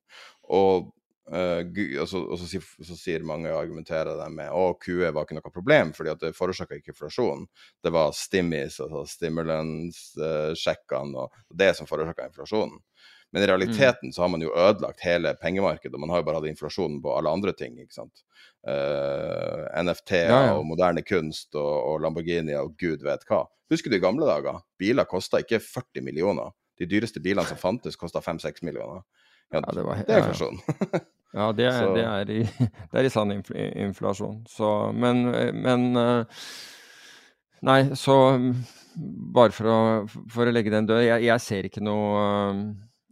Og 0.50 0.94
Uh, 1.30 1.62
og, 2.02 2.08
så, 2.10 2.18
og 2.26 2.40
så, 2.42 2.48
så, 2.82 2.96
sier 2.98 3.22
mange 3.28 3.52
og 3.52 3.60
argumenterer 3.60 4.18
det 4.18 4.30
med 4.34 4.50
at 4.50 4.80
QE 4.82 5.12
var 5.14 5.28
ikke 5.28 5.36
noe 5.38 5.52
problem, 5.54 5.92
fordi 5.94 6.10
at 6.10 6.18
det 6.24 6.32
forårsaka 6.34 6.80
ikke 6.80 6.90
inflasjon. 6.96 7.46
Det 7.86 7.92
var 7.94 8.18
stimmis, 8.18 8.80
altså 8.82 9.04
stimulans-sjekkene 9.12 11.14
uh, 11.14 11.28
og 11.28 11.30
det 11.62 11.76
som 11.78 11.86
forårsaka 11.90 12.26
inflasjonen. 12.32 12.80
Men 13.30 13.44
i 13.44 13.46
mm. 13.46 13.52
realiteten 13.52 14.10
mm. 14.10 14.14
så 14.16 14.20
har 14.26 14.32
man 14.34 14.42
jo 14.42 14.58
ødelagt 14.58 15.06
hele 15.06 15.36
pengemarkedet. 15.38 15.94
og 15.94 16.02
Man 16.02 16.10
har 16.10 16.18
jo 16.24 16.28
bare 16.32 16.42
hatt 16.42 16.50
inflasjonen 16.50 16.98
på 17.04 17.14
alle 17.14 17.30
andre 17.30 17.54
ting. 17.54 17.78
ikke 17.78 18.00
sant? 18.00 18.26
Uh, 18.68 18.74
eh, 19.72 19.84
NFT-er 19.86 20.28
ja, 20.28 20.40
ja. 20.50 20.56
og 20.60 20.66
moderne 20.68 21.00
kunst 21.08 21.56
og, 21.56 21.70
og 21.94 22.02
Lamborghini 22.04 22.58
og 22.60 22.74
gud 22.80 23.06
vet 23.06 23.24
hva. 23.30 23.46
Husker 23.72 23.92
du 23.92 23.96
i 23.96 24.02
gamle 24.04 24.28
dager? 24.28 24.60
Biler 24.82 25.08
kosta 25.08 25.40
ikke 25.40 25.62
40 25.64 26.04
millioner. 26.04 26.52
De 26.80 26.88
dyreste 26.90 27.22
bilene 27.24 27.48
som 27.48 27.60
fantes, 27.60 27.96
kosta 28.00 28.20
5-6 28.24 28.64
millioner. 28.68 29.06
Ja, 29.54 29.62
det, 29.64 29.86
var, 29.86 30.04
det 30.06 30.16
er 30.16 30.26
inflasjon. 30.26 30.60
Ja, 31.30 31.52
det 31.54 31.66
er, 31.70 31.92
det 31.94 32.04
er, 32.10 32.30
i, 32.34 32.40
det 32.90 32.98
er 32.98 33.06
i, 33.06 33.10
sann 33.14 33.32
inflasjon. 33.38 34.40
Så, 34.50 34.70
men, 34.98 35.28
men, 35.62 35.84
eh, 35.94 36.46
Nei, 37.68 37.92
så 38.00 38.16
bare 39.36 39.52
for 39.54 39.70
å, 39.70 39.80
for 40.32 40.48
å 40.48 40.54
legge 40.54 40.72
den 40.74 40.88
død, 40.88 41.04
jeg, 41.04 41.26
jeg, 41.28 41.44
ser 41.44 41.68
ikke 41.68 41.84
noe 41.84 42.24
eh, 42.24 42.62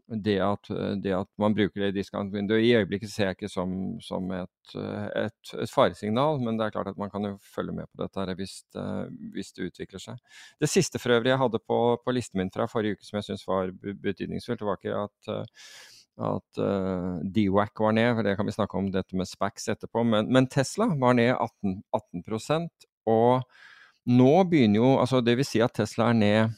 det 0.07 0.37
at, 0.39 0.69
det 1.03 1.11
at 1.17 1.29
man 1.41 1.55
bruker 1.55 1.83
det 1.83 1.95
diskantvinduet 1.97 2.63
I 2.63 2.75
øyeblikket 2.79 3.11
ser 3.11 3.29
jeg 3.29 3.37
ikke 3.37 3.49
som, 3.51 3.71
som 4.03 4.29
et, 4.31 4.75
et, 4.77 5.51
et, 5.57 5.73
faresignal, 5.73 6.39
men 6.39 6.59
det 6.59 6.67
er 6.67 6.75
klart 6.77 6.91
at 6.93 7.01
man 7.01 7.11
kan 7.11 7.27
jo 7.27 7.33
følge 7.43 7.75
med 7.75 7.89
på 7.91 8.05
dette 8.05 8.37
hvis, 8.39 8.55
hvis 9.35 9.51
det 9.57 9.67
utvikler 9.71 10.03
seg. 10.03 10.23
Det 10.63 10.71
siste 10.71 11.01
for 11.03 11.17
øvrig 11.17 11.33
jeg 11.33 11.41
hadde 11.43 11.59
på, 11.59 11.81
på 12.03 12.15
listen 12.15 12.39
min 12.39 12.53
fra 12.53 12.69
forrige 12.71 12.95
uke 12.95 13.07
som 13.07 13.19
jeg 13.19 13.29
syns 13.29 13.47
var 13.49 13.75
betydningsfullt, 14.07 14.65
var 14.67 14.79
ikke 14.79 15.05
at 15.05 15.55
at 16.17 16.57
uh, 16.57 17.19
DWAC 17.21 17.77
var 17.77 17.91
ned, 17.93 18.15
for 18.15 18.25
det 18.25 18.31
kan 18.37 18.47
vi 18.47 18.55
snakke 18.55 18.77
om 18.79 18.87
dette 18.89 19.13
med 19.13 19.29
SPAX 19.29 19.67
etterpå. 19.69 20.01
Men, 20.01 20.31
men 20.33 20.47
Tesla 20.49 20.87
var 20.97 21.13
ned 21.13 21.35
18, 21.35 21.75
18% 21.93 22.87
og 23.07 23.43
nå 24.07 24.31
begynner 24.47 24.79
jo 24.81 24.89
altså 25.01 25.21
Det 25.21 25.35
vil 25.39 25.47
si 25.47 25.61
at 25.63 25.75
Tesla 25.75 26.09
er 26.11 26.17
ned 26.17 26.57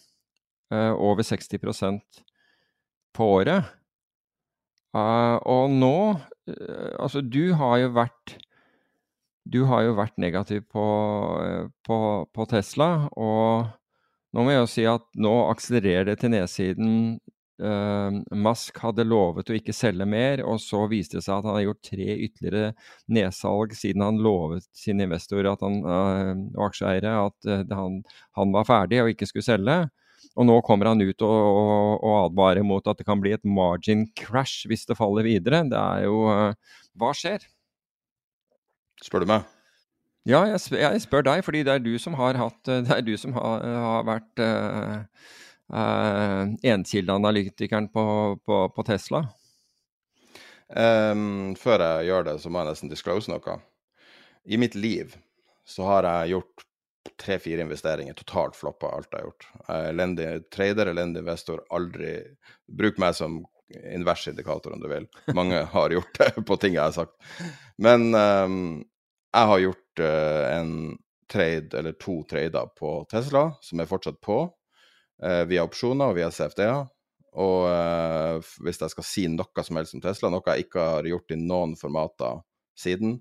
uh, 0.74 0.94
over 0.94 1.26
60 1.26 2.00
på 3.20 3.30
året. 3.40 3.76
Uh, 4.96 5.38
og 5.46 5.70
nå 5.76 5.96
Altså, 6.50 7.22
du 7.22 7.52
har 7.54 7.76
jo 7.78 7.92
vært 7.94 8.40
du 9.46 9.60
har 9.70 9.84
jo 9.86 9.92
vært 9.98 10.16
negativ 10.18 10.64
på, 10.74 10.86
på, 11.86 11.98
på 12.34 12.46
Tesla, 12.50 13.06
og 13.14 13.68
nå 14.34 14.46
må 14.46 14.56
jeg 14.56 14.64
jo 14.64 14.72
si 14.74 14.86
at 14.90 15.06
nå 15.22 15.34
akselererer 15.52 16.10
det 16.10 16.16
til 16.24 16.34
nedsiden 16.34 17.20
Uh, 17.60 18.22
Musk 18.40 18.78
hadde 18.80 19.04
lovet 19.04 19.50
å 19.52 19.56
ikke 19.58 19.74
selge 19.76 20.06
mer, 20.08 20.40
og 20.48 20.62
så 20.64 20.86
viste 20.88 21.18
det 21.18 21.26
seg 21.26 21.42
at 21.42 21.48
han 21.50 21.58
har 21.58 21.66
gjort 21.66 21.90
tre 21.90 22.06
ytterligere 22.16 22.70
nedsalg 23.12 23.74
siden 23.76 24.06
han 24.06 24.22
lovet 24.24 24.64
sine 24.72 25.04
investorer 25.10 25.50
og 25.52 26.62
aksjeeiere 26.70 27.18
at 27.26 27.50
uh, 27.52 27.66
han, 27.76 27.98
han, 28.40 28.54
var 28.56 28.70
ferdig 28.70 29.02
og 29.04 29.12
ikke 29.12 29.28
skulle 29.28 29.50
selge. 29.50 29.76
Og 30.40 30.48
nå 30.48 30.56
kommer 30.64 30.88
han 30.88 31.04
ut 31.04 31.24
og, 31.26 31.36
og, 31.36 31.94
og, 32.00 32.14
advarer 32.30 32.64
mot 32.64 32.86
at 32.88 33.00
det 33.00 33.06
kan 33.08 33.20
bli 33.20 33.34
et 33.36 33.44
margin 33.44 34.06
crash 34.16 34.70
hvis 34.72 34.88
det 34.88 34.96
faller 34.96 35.28
videre. 35.28 35.66
Det 35.68 35.80
er 35.80 36.06
jo 36.08 36.22
Hva 37.00 37.12
skjer? 37.16 37.44
Spør 39.04 39.24
du 39.24 39.32
meg? 39.32 39.48
Ja, 40.28 40.44
jeg 40.48 40.60
spør, 40.62 40.80
jeg 40.84 41.02
spør, 41.04 41.26
deg, 41.26 41.42
fordi 41.44 41.64
det 41.66 41.74
er 41.74 41.84
du 41.84 41.94
som 42.02 42.16
har 42.20 42.38
hatt 42.40 42.68
Det 42.68 42.92
er 42.94 43.04
du 43.04 43.14
som 43.18 43.34
har, 43.36 43.64
har 43.84 44.08
vært 44.08 44.42
uh, 44.44 45.04
enkildeanalytikeren 46.74 47.90
på, 47.94 48.04
på, 48.46 48.62
på, 48.76 48.88
Tesla? 48.88 49.24
Um, 50.70 51.56
før 51.58 51.82
jeg 51.82 52.12
gjør 52.12 52.28
det, 52.28 52.38
så 52.44 52.52
må 52.52 52.62
jeg 52.62 52.72
nesten 52.72 52.92
disclose 52.92 53.32
noe. 53.32 53.58
I 54.46 54.60
mitt 54.62 54.76
liv 54.78 55.16
så 55.68 55.88
har 55.88 56.08
jeg 56.08 56.36
gjort 56.36 56.69
tre-fire 57.20 57.64
investeringer, 57.64 58.14
totalt 58.18 58.58
floppa 58.60 58.92
alt 58.96 59.10
jeg 59.12 59.22
har 59.22 59.30
gjort. 59.30 59.48
Er 59.68 59.88
elendig 59.94 60.28
trader, 60.54 60.92
elendig 60.92 61.24
investor, 61.24 61.64
aldri 61.74 62.18
Bruk 62.70 63.00
meg 63.02 63.16
som 63.18 63.42
inversindikator 63.70 64.74
om 64.74 64.82
du 64.82 64.90
vil. 64.90 65.08
Mange 65.36 65.64
har 65.74 65.90
gjort 65.90 66.20
det 66.20 66.46
på 66.46 66.58
ting 66.62 66.76
jeg 66.78 66.84
har 66.84 66.96
sagt. 66.96 67.16
Men 67.78 68.10
um, 68.16 68.82
jeg 69.34 69.52
har 69.52 69.64
gjort 69.66 70.04
uh, 70.04 70.46
en 70.58 70.74
trade 71.30 71.78
eller 71.78 71.98
to 72.02 72.24
trader 72.30 72.72
på 72.78 73.04
Tesla, 73.12 73.52
som 73.62 73.82
er 73.82 73.90
fortsatt 73.90 74.18
på 74.26 74.42
uh, 74.50 75.44
via 75.50 75.66
opsjoner 75.66 76.10
og 76.10 76.18
via 76.18 76.32
CFD-er. 76.34 76.88
Og 77.40 77.70
uh, 77.70 78.52
hvis 78.66 78.82
jeg 78.82 78.96
skal 78.96 79.06
si 79.06 79.28
noe 79.30 79.66
som 79.66 79.78
helst 79.78 79.98
om 79.98 80.04
Tesla, 80.04 80.32
noe 80.34 80.56
jeg 80.56 80.68
ikke 80.68 80.92
har 80.96 81.10
gjort 81.10 81.36
i 81.36 81.40
noen 81.40 81.78
formater 81.78 82.42
siden, 82.80 83.20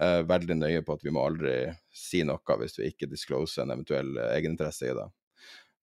eh, 0.00 0.20
veldig 0.28 0.58
nøye 0.60 0.84
på 0.86 0.96
at 0.96 1.04
vi 1.04 1.12
må 1.14 1.24
aldri 1.26 1.56
si 1.94 2.22
noe 2.28 2.58
hvis 2.60 2.78
vi 2.78 2.92
ikke 2.92 3.10
discloser 3.10 3.64
en 3.64 3.74
eventuell 3.76 4.16
egeninteresse 4.30 4.90
i 4.90 4.96
det. 4.96 5.08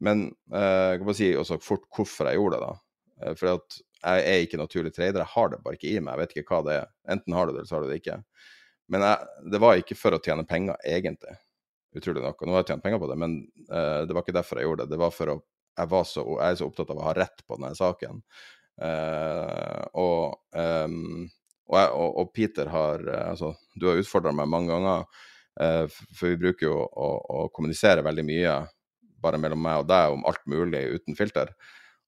Men 0.05 0.29
eh, 0.55 0.93
jeg 0.93 1.01
kan 1.01 1.09
bare 1.11 1.19
si 1.19 1.33
også 1.35 1.59
fort 1.63 1.89
hvorfor 1.95 2.31
jeg 2.31 2.39
gjorde 2.39 2.61
det. 2.61 2.69
da. 2.69 3.27
Eh, 3.27 3.35
for 3.39 3.55
at 3.57 3.81
jeg 3.99 4.25
er 4.31 4.45
ikke 4.45 4.61
naturlig 4.61 4.95
trader, 4.95 5.25
jeg 5.25 5.35
har 5.35 5.51
det 5.51 5.61
bare 5.65 5.79
ikke 5.79 5.91
i 5.91 5.99
meg. 5.99 6.15
Jeg 6.15 6.23
vet 6.23 6.37
ikke 6.37 6.55
hva 6.55 6.63
det 6.69 6.79
er. 6.79 6.91
Enten 7.11 7.35
har 7.35 7.47
du 7.47 7.53
det, 7.53 7.61
eller 7.61 7.71
så 7.71 7.77
har 7.79 7.85
du 7.85 7.91
det 7.91 7.99
ikke. 7.99 8.21
Men 8.89 9.05
jeg, 9.05 9.31
det 9.53 9.61
var 9.63 9.81
ikke 9.81 9.99
for 9.99 10.15
å 10.15 10.21
tjene 10.23 10.47
penger, 10.49 10.79
egentlig 10.87 11.35
utrolig 11.99 12.23
nok. 12.23 12.39
Og 12.39 12.49
nå 12.49 12.55
har 12.55 12.63
jeg 12.63 12.71
tjent 12.73 12.85
penger 12.85 13.01
på 13.03 13.09
det, 13.11 13.17
men 13.19 13.35
uh, 13.73 14.05
det 14.07 14.15
var 14.15 14.23
ikke 14.23 14.37
derfor 14.37 14.61
jeg 14.61 14.69
gjorde 14.69 14.85
det. 14.85 14.93
Det 14.93 15.01
var 15.03 15.15
for 15.15 15.33
å 15.33 15.37
jeg, 15.79 15.91
var 15.93 16.07
så, 16.11 16.23
jeg 16.27 16.53
er 16.53 16.59
så 16.59 16.69
opptatt 16.69 16.93
av 16.93 17.01
å 17.01 17.07
ha 17.07 17.15
rett 17.17 17.43
på 17.47 17.59
denne 17.59 17.75
saken. 17.79 18.23
Uh, 18.83 19.83
og, 19.99 20.39
um, 20.55 21.27
og, 21.69 21.77
jeg, 21.79 21.91
og, 21.93 22.19
og, 22.23 22.31
Peter 22.35 22.71
har 22.73 23.05
uh, 23.05 23.25
altså, 23.31 23.53
Du 23.77 23.89
har 23.91 24.01
utfordra 24.01 24.33
meg 24.35 24.51
mange 24.51 24.73
ganger, 24.73 25.25
for 25.59 26.31
vi 26.31 26.39
bruker 26.39 26.69
jo 26.69 26.75
å, 26.79 27.07
å, 27.19 27.39
kommunisere 27.51 28.05
veldig 28.07 28.23
mye 28.23 28.53
bare 29.19 29.41
mellom 29.43 29.59
meg 29.59 29.81
og 29.81 29.89
deg 29.91 30.13
om 30.15 30.21
alt 30.31 30.45
mulig 30.47 30.85
uten 30.95 31.17
filter. 31.19 31.51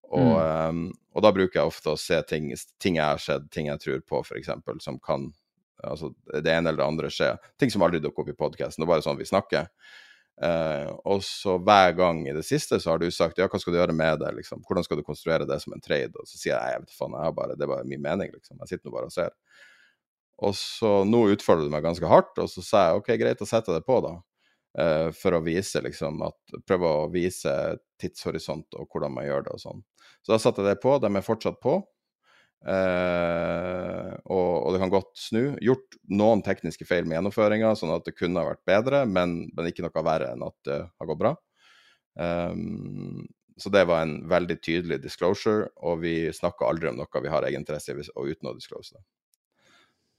Og, 0.07 0.23
mm. 0.23 0.69
um, 0.71 0.85
og 1.15 1.25
da 1.27 1.33
bruker 1.35 1.59
jeg 1.59 1.73
ofte 1.73 1.91
å 1.91 1.99
se 1.99 2.21
ting, 2.31 2.47
ting 2.79 3.01
jeg 3.01 3.07
har 3.07 3.19
sett, 3.19 3.49
ting 3.51 3.67
jeg 3.67 3.83
tror 3.83 4.05
på, 4.07 4.23
f.eks., 4.23 4.53
som 4.87 5.01
kan 5.03 5.27
altså 5.83 6.13
det 6.31 6.53
ene 6.53 6.71
eller 6.71 6.83
det 6.83 6.87
andre 6.87 7.11
skje. 7.13 7.33
Ting 7.59 7.73
som 7.73 7.83
aldri 7.87 8.01
dukker 8.03 8.25
opp 8.25 8.33
i 8.33 8.39
podkasten. 8.39 8.83
Det 8.83 8.87
er 8.87 8.93
bare 8.93 9.05
sånn 9.05 9.19
vi 9.21 9.29
snakker. 9.29 9.69
Uh, 10.41 10.89
og 11.05 11.21
så 11.21 11.59
hver 11.61 11.93
gang 11.99 12.23
i 12.25 12.33
det 12.33 12.47
siste 12.49 12.79
så 12.81 12.95
har 12.95 13.01
du 13.03 13.11
sagt 13.13 13.37
ja, 13.37 13.45
hva 13.51 13.59
skal 13.61 13.75
du 13.75 13.77
gjøre 13.77 13.97
med 13.97 14.23
det, 14.23 14.31
liksom? 14.39 14.63
Hvordan 14.65 14.87
skal 14.87 14.97
du 14.97 15.05
konstruere 15.05 15.45
det 15.49 15.59
som 15.61 15.75
en 15.77 15.85
trade? 15.85 16.15
Og 16.17 16.29
så 16.29 16.41
sier 16.41 16.55
jeg 16.55 16.77
jeg 16.77 16.85
vet 16.87 16.95
faen, 16.97 17.17
jeg 17.19 17.29
har 17.29 17.37
bare, 17.37 17.57
det 17.59 17.67
er 17.67 17.73
bare 17.75 17.89
min 17.89 18.01
mening, 18.01 18.33
liksom. 18.33 18.57
Jeg 18.63 18.73
sitter 18.73 18.89
nå 18.89 18.95
bare 18.95 19.11
og 19.11 19.15
ser. 19.15 19.35
Og 20.41 20.57
så 20.57 20.95
nå 21.05 21.27
utfordrer 21.35 21.69
du 21.69 21.75
meg 21.75 21.85
ganske 21.85 22.09
hardt, 22.09 22.33
og 22.41 22.49
så 22.49 22.65
sa 22.65 22.87
jeg 22.87 23.03
ok, 23.03 23.13
greit, 23.21 23.45
å 23.45 23.49
sette 23.49 23.77
det 23.77 23.85
på, 23.85 24.01
da. 24.07 24.17
Uh, 24.81 25.09
for 25.13 25.35
å 25.35 25.43
vise 25.43 25.81
liksom 25.83 26.21
at 26.23 26.53
Prøve 26.63 26.87
å 26.87 27.07
vise 27.11 27.53
tidshorisont 27.99 28.77
og 28.79 28.87
hvordan 28.87 29.17
man 29.17 29.27
gjør 29.27 29.49
det 29.49 29.57
og 29.57 29.63
sånn. 29.65 29.81
Så 30.23 30.33
da 30.33 30.39
satte 30.41 30.63
jeg 30.63 30.77
det 30.77 30.83
på. 30.83 30.95
De 31.03 31.11
er 31.11 31.27
fortsatt 31.27 31.59
på. 31.61 31.81
Eh, 32.61 34.11
og, 34.29 34.51
og, 34.67 34.73
det 34.75 34.81
kan 34.83 34.93
godt 34.93 35.13
snu. 35.17 35.43
Gjort 35.65 35.97
noen 36.13 36.43
tekniske 36.45 36.87
feil 36.89 37.07
med 37.07 37.17
gjennomføringa, 37.19 37.73
sånn 37.79 37.95
at 37.95 38.09
det 38.09 38.17
kunne 38.19 38.43
ha 38.43 38.53
vært 38.53 38.65
bedre, 38.69 39.05
men, 39.09 39.43
men, 39.55 39.71
ikke 39.71 39.87
noe 39.87 40.05
verre 40.07 40.35
enn 40.35 40.45
at 40.47 40.57
det 40.69 40.81
har 40.85 41.11
gått 41.11 41.23
bra. 41.23 41.35
Um, 42.21 43.29
så 43.61 43.73
det 43.73 43.85
var 43.89 44.05
en 44.05 44.19
veldig 44.29 44.57
tydelig 44.65 45.01
disclosure, 45.05 45.69
og 45.85 46.01
vi 46.05 46.15
snakker 46.35 46.69
aldri 46.69 46.91
om 46.91 47.01
noe 47.01 47.25
vi 47.25 47.33
har 47.33 47.47
egeninteresse 47.49 47.93
i, 47.93 48.05
uten 48.05 48.51
å 48.51 48.57
disclose 48.57 48.97
det. 48.97 49.05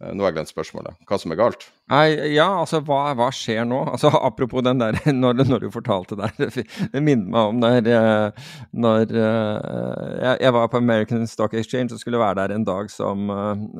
Eh, 0.01 0.13
nå 0.15 0.23
har 0.23 0.31
jeg 0.31 0.37
glemt 0.39 0.49
spørsmålet. 0.49 0.97
Hva 1.07 1.17
som 1.21 1.33
er 1.33 1.37
galt? 1.39 1.65
Nei, 1.91 2.05
ja, 2.33 2.47
altså 2.61 2.79
hva, 2.87 3.11
hva 3.17 3.27
skjer 3.35 3.65
nå? 3.67 3.81
Altså 3.93 4.09
Apropos 4.29 4.63
den 4.65 4.81
der 4.81 4.97
når, 5.13 5.43
når 5.45 5.65
du 5.65 5.69
fortalte 5.73 6.17
der, 6.17 6.33
det, 6.39 7.03
minner 7.03 7.27
meg 7.27 7.51
om 7.51 7.61
når, 7.61 7.89
eh, 7.91 8.49
når 8.73 9.13
uh, 9.13 10.17
jeg, 10.17 10.35
jeg, 10.41 10.55
var 10.57 10.71
på 10.71 10.81
American 10.81 11.27
Stock 11.29 11.55
Exchange 11.57 11.93
og 11.93 12.01
skulle 12.01 12.21
være 12.21 12.41
der 12.41 12.55
en 12.55 12.65
dag 12.67 12.89
som, 12.91 13.29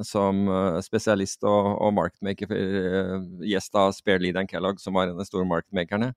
som 0.05 0.45
spesialist 0.85 1.43
og, 1.47 1.73
og 1.81 1.93
marketmaker 1.97 2.53
gjest 3.47 3.77
av 3.77 3.93
Spare 3.97 4.33
and 4.37 4.49
Kellogg, 4.49 4.81
som 4.81 4.95
var 4.95 5.07
en 5.07 5.15
av 5.15 5.21
de 5.21 5.27
store 5.27 5.47
marketmakerne. 5.49 6.11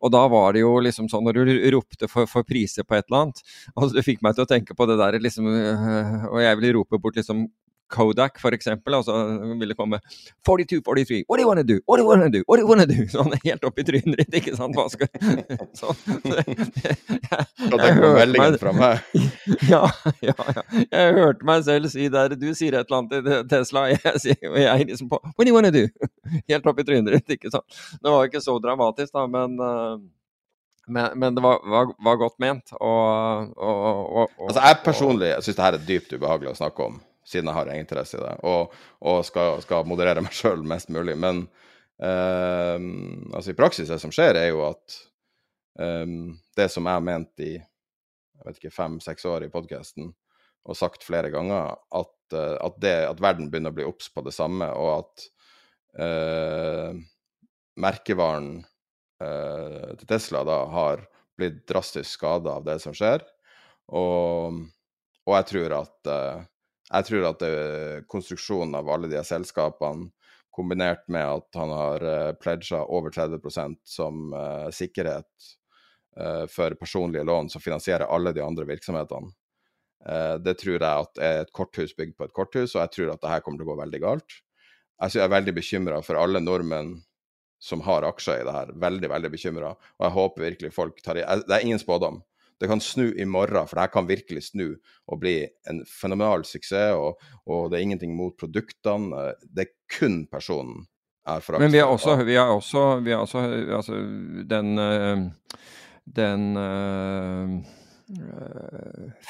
Og 0.00 0.12
da 0.12 0.22
var 0.32 0.54
det 0.56 0.62
jo 0.62 0.74
liksom 0.80 1.08
sånn 1.12 1.26
når 1.26 1.40
du 1.40 1.50
ropte 1.74 2.08
for, 2.08 2.28
for 2.28 2.46
priser 2.46 2.86
på 2.88 2.96
et 2.96 3.04
eller 3.10 3.26
annet 3.26 3.42
altså 3.74 3.90
Det 3.98 4.04
fikk 4.06 4.22
meg 4.24 4.32
til 4.36 4.46
å 4.46 4.48
tenke 4.48 4.76
på 4.76 4.86
det 4.88 4.96
der 4.96 5.18
liksom 5.20 5.48
Og 5.50 6.38
jeg 6.40 6.56
ville 6.56 6.72
rope 6.78 7.00
bort 7.02 7.18
liksom 7.20 7.44
Kodak, 7.90 8.38
for 8.40 8.54
eksempel, 8.56 8.94
og 8.98 9.04
så 9.06 9.14
ville 9.60 9.74
komme 9.78 10.00
42, 10.46 10.80
43, 10.86 11.24
what 11.28 11.38
do 11.38 11.42
you 11.42 11.48
wanna 11.48 11.64
do, 11.66 11.80
what 11.86 11.98
do 11.98 12.04
you 12.04 12.08
wanna 12.08 12.30
do, 12.30 12.42
what 12.46 12.60
do 12.60 12.64
you 12.64 12.70
wanna 12.70 12.86
do? 12.86 13.06
Sånn 13.14 13.34
helt 13.44 13.64
opp 13.66 13.80
i 13.80 13.86
trynet 13.86 14.20
ditt, 14.20 14.36
ikke 14.40 14.54
sant? 14.58 14.76
Hva 14.78 14.86
skal 14.92 15.10
sånn. 15.80 15.96
Jeg 17.70 17.96
hørte 17.98 18.60
fra 18.62 18.74
meg. 18.76 19.02
Ja, 19.70 19.82
ja, 20.24 20.34
ja. 20.34 20.62
Jeg 20.90 21.16
hørte 21.18 21.46
meg 21.46 21.64
selv 21.66 21.90
si 21.92 22.06
der, 22.12 22.32
du 22.38 22.48
sier 22.56 22.78
et 22.78 22.88
eller 22.88 23.00
annet 23.00 23.26
til 23.26 23.42
Tesla, 23.50 23.84
jeg 23.92 24.22
sier, 24.22 24.46
og 24.50 24.58
jeg 24.62 24.88
liksom 24.92 25.10
på 25.10 25.20
What 25.24 25.44
do 25.44 25.50
you 25.50 25.56
wanna 25.56 25.74
do? 25.74 25.84
Helt 26.48 26.66
opp 26.70 26.80
i 26.80 26.86
trynet 26.86 27.18
ditt, 27.18 27.36
ikke 27.36 27.52
sant? 27.52 27.82
Det 28.00 28.14
var 28.14 28.30
ikke 28.30 28.42
så 28.44 28.56
dramatisk, 28.62 29.12
da, 29.16 29.26
men 29.30 29.58
uh, 29.60 30.00
men, 30.90 31.12
men, 31.14 31.36
det 31.36 31.42
var, 31.44 31.60
var, 31.70 31.92
var, 32.02 32.16
godt 32.18 32.40
ment. 32.42 32.72
Og, 32.80 33.52
og, 33.54 34.00
og, 34.10 34.32
altså 34.48 34.64
Jeg 34.64 34.80
personlig 34.82 35.28
syns 35.38 35.58
det 35.58 35.64
her 35.64 35.76
er 35.76 35.84
dypt 35.86 36.16
ubehagelig 36.16 36.50
å 36.50 36.58
snakke 36.58 36.88
om 36.88 36.96
siden 37.30 37.50
jeg 37.50 37.56
har 37.56 37.70
en 37.70 37.82
interesse 37.82 38.18
i 38.18 38.22
det, 38.22 38.36
og, 38.48 38.74
og 39.06 39.20
skal, 39.26 39.60
skal, 39.64 39.88
moderere 39.88 40.22
meg 40.24 40.34
sjøl 40.36 40.64
mest 40.66 40.90
mulig. 40.92 41.16
Men 41.20 41.44
uh, 42.02 42.78
altså 43.34 43.52
i 43.52 43.58
praksis, 43.58 43.90
det 43.90 44.00
som 44.02 44.14
skjer, 44.14 44.38
er 44.40 44.50
jo 44.52 44.64
at 44.68 44.96
um, 45.80 46.32
det 46.56 46.70
som 46.72 46.88
jeg 46.88 46.98
har 46.98 47.06
ment 47.06 47.44
i 47.46 47.54
jeg 48.40 48.48
vet 48.48 48.58
ikke, 48.62 48.72
fem-seks 48.72 49.26
år 49.28 49.44
i 49.44 49.52
podkasten, 49.52 50.14
og 50.64 50.76
sagt 50.76 51.04
flere 51.04 51.28
ganger, 51.32 51.74
at, 51.96 52.16
uh, 52.32 52.56
at, 52.56 52.76
det, 52.80 52.96
at, 53.10 53.20
verden 53.20 53.50
begynner 53.52 53.72
å 53.72 53.76
bli 53.76 53.88
obs 53.88 54.08
på 54.12 54.24
det 54.24 54.32
samme, 54.36 54.68
og 54.76 54.90
at 54.96 55.26
uh, 56.00 56.96
merkevaren 57.80 58.52
uh, 59.20 59.92
til 60.00 60.08
Tesla 60.08 60.44
da 60.48 60.62
har 60.72 61.04
blitt 61.40 61.62
drastisk 61.68 62.08
skada 62.18 62.56
av 62.58 62.64
det 62.66 62.78
som 62.82 62.96
skjer. 62.96 63.24
Og, 63.96 64.60
og 65.26 65.36
jeg 65.36 65.46
tror 65.50 65.76
at 65.80 66.10
jeg 66.90 67.06
tror 67.06 67.26
at 67.30 67.42
det, 67.42 67.54
konstruksjonen 68.10 68.74
av 68.78 68.90
alle 68.90 69.10
de 69.10 69.22
selskapene, 69.26 70.10
kombinert 70.50 71.04
med 71.08 71.24
at 71.24 71.58
han 71.60 71.70
har 71.70 72.04
uh, 72.04 72.32
pledga 72.42 72.82
over 72.90 73.12
30% 73.14 73.78
som 73.86 74.32
uh, 74.34 74.66
sikkerhet 74.74 75.28
uh, 76.18 76.46
for 76.50 76.74
personlige 76.74 77.22
lån 77.24 77.52
som 77.52 77.62
finansierer 77.62 78.10
alle 78.10 78.32
de 78.34 78.42
andre 78.44 78.66
virksomhetene, 78.68 79.34
det 80.40 80.54
tror 80.56 80.78
jeg 80.78 80.80
at 81.04 81.18
er 81.20 81.38
et 81.42 81.50
korthus 81.52 81.90
bygd 81.92 82.14
på 82.16 82.24
et 82.24 82.32
korthus, 82.32 82.72
og 82.72 82.78
jeg 82.80 82.92
tror 82.94 83.10
at 83.12 83.20
det 83.20 83.32
her 83.34 83.42
kommer 83.44 83.60
til 83.60 83.66
å 83.66 83.74
gå 83.74 83.74
veldig 83.82 83.98
galt. 84.00 84.36
Jeg 84.96 85.20
er 85.20 85.28
veldig 85.28 85.52
bekymra 85.58 85.98
for 86.00 86.16
alle 86.16 86.40
nordmenn 86.40 86.94
som 87.60 87.82
har 87.84 88.06
aksjer 88.08 88.40
i 88.40 88.46
det 88.48 88.54
her. 88.54 88.72
Veldig, 88.80 89.10
veldig 89.12 89.30
bekymra. 89.34 89.74
Og 89.76 90.06
jeg 90.06 90.14
håper 90.14 90.46
virkelig 90.46 90.72
folk 90.72 91.02
tar 91.04 91.20
i 91.20 91.26
Det 91.44 91.52
er 91.52 91.66
ingen 91.66 91.82
spådom. 91.82 92.22
Det 92.60 92.68
kan 92.68 92.80
snu 92.84 93.06
i 93.16 93.24
morgen, 93.24 93.66
for 93.66 93.78
det 93.78 93.86
her 93.86 93.92
kan 93.94 94.08
virkelig 94.08 94.42
snu 94.50 94.66
og 95.08 95.20
bli 95.22 95.34
en 95.70 95.80
fenomenal 95.88 96.44
suksess. 96.44 96.92
Og, 96.92 97.20
og 97.48 97.70
det 97.70 97.78
er 97.78 97.86
ingenting 97.86 98.12
mot 98.16 98.36
produktene. 98.36 99.30
Det 99.48 99.64
er 99.64 99.72
kun 99.98 100.26
personen 100.30 100.84
jeg 101.26 101.44
forakter. 101.44 101.64
Men 101.64 101.72
vi 101.72 101.80
har 101.80 101.88
også, 101.88 102.16
vi 102.24 102.36
har 102.36 102.52
også, 102.52 102.86
vi 103.04 103.12
har 103.14 103.24
også 103.24 103.38
altså, 103.78 103.92
den, 104.50 104.78
eh, 104.78 105.18
den 106.04 106.56
uh, 106.56 107.60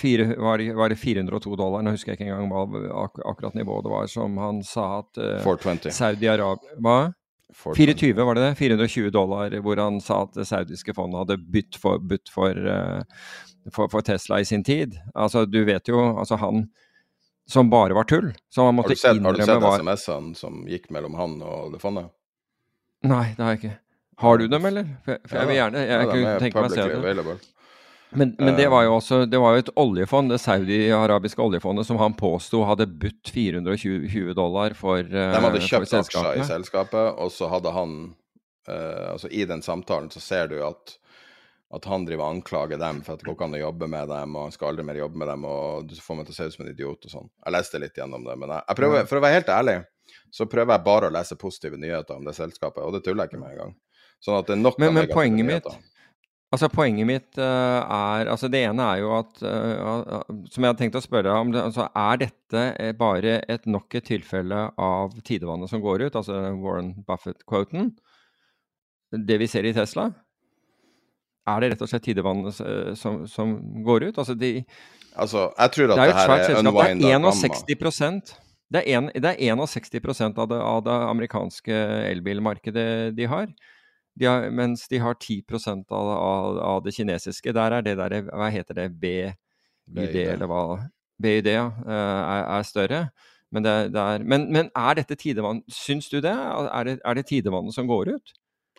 fire, 0.00 0.34
var, 0.38 0.58
det, 0.58 0.74
var, 0.74 0.88
det, 0.88 0.96
402 0.96 1.56
dollar? 1.56 1.82
Nå 1.82 1.94
husker 1.94 2.12
jeg 2.12 2.20
ikke 2.20 2.30
engang 2.30 2.50
hva 2.50 3.04
ak 3.04 3.22
akkurat 3.24 3.54
nivået 3.58 3.84
det 3.86 3.94
var, 3.94 4.10
som 4.10 4.38
han 4.40 4.62
sa 4.66 4.86
at 5.02 5.20
uh, 5.20 5.90
Saudi-Arabia 5.90 7.12
Hva? 7.50 7.74
420 7.76 8.20
var 8.24 8.38
det 8.38 8.44
det? 8.44 8.54
420 8.60 9.10
dollar, 9.14 9.54
hvor 9.64 9.80
han 9.80 10.00
sa 10.04 10.22
at 10.26 10.36
det 10.38 10.46
saudiske 10.48 10.94
fondet 10.96 11.24
hadde 11.24 11.38
bytt 11.52 11.78
for, 11.80 12.02
bytt 12.02 12.30
for, 12.32 12.54
uh, 12.54 13.02
for, 13.72 13.90
for, 13.90 14.04
Tesla 14.06 14.40
i 14.40 14.46
sin 14.48 14.64
tid. 14.66 14.98
Altså, 15.14 15.44
du 15.50 15.62
vet 15.68 15.90
jo, 15.90 16.00
altså 16.14 16.38
han 16.40 16.68
som 17.50 17.70
bare 17.70 17.94
var 17.94 18.06
tull. 18.10 18.30
Som 18.48 18.70
han 18.70 18.78
måtte 18.78 18.94
har 18.94 19.14
du 19.18 19.42
sett, 19.42 19.46
sett 19.46 19.68
SMS-ene 19.80 20.34
som 20.38 20.64
gikk 20.70 20.90
mellom 20.94 21.16
han 21.18 21.40
og 21.42 21.74
det 21.74 21.82
fondet? 21.82 22.12
Nei, 23.06 23.30
det 23.36 23.42
har 23.42 23.56
jeg 23.56 23.62
ikke. 23.64 23.76
Har 24.20 24.38
du 24.38 24.48
dem, 24.52 24.66
eller? 24.68 24.90
For, 25.06 25.22
for 25.24 25.40
jeg 25.40 25.48
vil 25.48 25.56
gjerne 25.56 25.82
jeg 25.86 25.96
ja, 25.96 26.10
kunne 26.10 26.34
tenke 26.42 26.62
meg 26.62 26.70
å 26.70 26.76
se 26.76 27.24
det. 27.24 27.38
Men, 28.10 28.32
men, 28.38 28.56
det 28.58 28.66
var 28.72 28.84
jo 28.86 28.94
også 28.96 29.20
det 29.30 29.38
var 29.38 29.54
jo 29.54 29.62
et 29.62 29.72
oljefond, 29.78 30.32
det 30.32 30.40
saudi-arabiske 30.42 31.42
oljefondet, 31.44 31.86
som 31.86 32.00
han 32.00 32.16
påsto 32.18 32.64
hadde 32.66 32.88
budt 32.90 33.30
420 33.30 34.32
dollar 34.34 34.74
for 34.78 35.04
selskapet. 35.04 35.36
De 35.36 35.44
hadde 35.46 35.60
kjøpt 35.66 35.94
aksjer 36.00 36.40
i 36.40 36.46
selskapet, 36.48 37.20
og 37.22 37.30
så 37.34 37.50
hadde 37.52 37.74
han 37.74 37.94
uh, 38.66 39.12
Altså 39.12 39.30
i 39.30 39.44
den 39.46 39.62
samtalen 39.62 40.10
så 40.10 40.22
ser 40.22 40.50
du 40.50 40.58
at 40.66 40.96
at 41.70 41.84
han 41.86 42.02
driver 42.02 42.24
og 42.24 42.34
anklager 42.34 42.80
dem 42.82 42.98
for 43.06 43.14
at 43.14 43.20
det 43.20 43.28
går 43.28 43.36
ikke 43.36 43.46
an 43.46 43.52
å 43.54 43.60
jobbe 43.60 43.86
med 43.92 44.08
dem, 44.10 44.32
og 44.34 44.48
han 44.48 44.54
skal 44.54 44.72
aldri 44.72 44.84
mer 44.88 44.96
jobbe 44.98 45.20
med 45.22 45.28
dem, 45.30 45.44
og 45.46 45.84
du 45.86 45.92
får 46.02 46.16
meg 46.18 46.26
til 46.26 46.34
å 46.34 46.38
se 46.40 46.46
ut 46.48 46.56
som 46.56 46.64
en 46.64 46.70
idiot 46.72 47.06
og 47.06 47.12
sånn. 47.12 47.28
Jeg 47.44 47.54
leste 47.54 47.80
litt 47.82 48.00
gjennom 48.00 48.24
det, 48.26 48.34
men 48.40 48.50
jeg, 48.56 48.64
jeg 48.66 48.78
prøver, 48.80 49.04
for 49.06 49.20
å 49.20 49.22
være 49.22 49.36
helt 49.36 49.52
ærlig, 49.54 49.76
så 50.34 50.48
prøver 50.50 50.74
jeg 50.74 50.84
bare 50.88 51.10
å 51.10 51.14
lese 51.14 51.38
positive 51.38 51.78
nyheter 51.78 52.18
om 52.18 52.26
det 52.26 52.34
selskapet, 52.34 52.82
og 52.82 52.96
det 52.96 53.04
tuller 53.06 53.22
jeg 53.22 53.30
ikke 53.30 53.42
med 53.44 53.54
engang. 53.54 53.76
Sånn 54.18 54.40
at 54.40 54.50
det 54.50 54.56
er 54.56 54.60
nok 54.64 54.82
men, 54.82 54.98
av 54.98 55.14
poenget 55.14 55.46
nyheter. 55.46 55.78
mitt 55.78 55.89
Altså 56.50 56.66
Poenget 56.72 57.06
mitt 57.06 57.38
uh, 57.38 57.78
er 57.86 58.30
altså 58.30 58.48
Det 58.50 58.64
ene 58.66 58.82
er 58.82 59.02
jo 59.04 59.12
at 59.20 59.42
uh, 59.46 60.22
Som 60.50 60.64
jeg 60.64 60.72
hadde 60.72 60.80
tenkt 60.80 60.98
å 60.98 61.04
spørre 61.04 61.34
om, 61.38 61.52
altså, 61.54 61.86
er 61.94 62.22
dette 62.24 62.64
eh, 62.74 62.90
bare 62.96 63.38
et 63.50 63.68
nok 63.70 63.94
et 63.94 64.08
tilfelle 64.08 64.64
av 64.74 65.14
tidevannet 65.26 65.70
som 65.70 65.82
går 65.84 66.08
ut? 66.08 66.18
Altså 66.18 66.40
Warren 66.58 66.96
Buffett-quoten? 67.06 67.92
Det 69.14 69.38
vi 69.38 69.46
ser 69.50 69.66
i 69.66 69.74
Tesla? 69.74 70.08
Er 71.50 71.62
det 71.62 71.72
rett 71.72 71.86
og 71.86 71.90
slett 71.90 72.04
tidevannet 72.06 72.58
som, 72.98 73.22
som 73.30 73.54
går 73.86 74.10
ut? 74.10 74.18
Altså, 74.18 74.34
de, 74.38 74.60
altså 75.14 75.48
Jeg 75.54 75.74
tror 75.76 75.94
at 75.94 76.02
det, 76.02 76.10
det 76.10 76.18
her 76.18 76.34
er 76.34 76.58
unwinda 76.60 77.10
gamma. 77.14 77.32
Det 78.70 78.84
er, 78.84 79.00
en, 79.00 79.08
det 79.10 79.32
er 79.34 79.62
61% 79.66 80.38
av 80.38 80.50
det, 80.50 80.58
av 80.62 80.82
det 80.86 80.98
amerikanske 81.10 81.78
elbilmarkedet 82.10 82.90
de 83.18 83.26
har. 83.30 83.50
De 84.18 84.26
har, 84.26 84.48
mens 84.50 84.86
de 84.90 84.98
har 84.98 85.14
10 85.14 85.42
av, 85.90 85.92
av, 85.94 86.58
av, 86.58 86.80
det 86.84 86.94
kinesiske. 86.94 87.52
Der 87.56 87.76
er 87.78 87.84
det 87.86 87.96
der, 87.96 88.16
hva 88.28 88.50
heter 88.50 88.74
det, 88.74 88.88
BID, 89.00 90.16
eller 90.26 90.50
hva 90.50 90.62
BID, 91.20 91.52
ja, 91.52 91.68
eh, 91.86 91.92
er, 91.92 92.44
er 92.58 92.66
større. 92.66 93.02
Men, 93.50 93.64
det, 93.64 93.76
det 93.94 94.00
er, 94.00 94.24
men, 94.24 94.46
men, 94.52 94.68
er 94.78 94.94
dette 95.00 95.16
tidevann 95.18 95.64
Syns 95.74 96.06
du 96.06 96.20
det? 96.22 96.30
Er 96.30 96.84
det, 96.86 97.00
er 97.02 97.16
det 97.18 97.24
tidevannet 97.26 97.74
som 97.74 97.88
går 97.90 98.12
ut? 98.14 98.34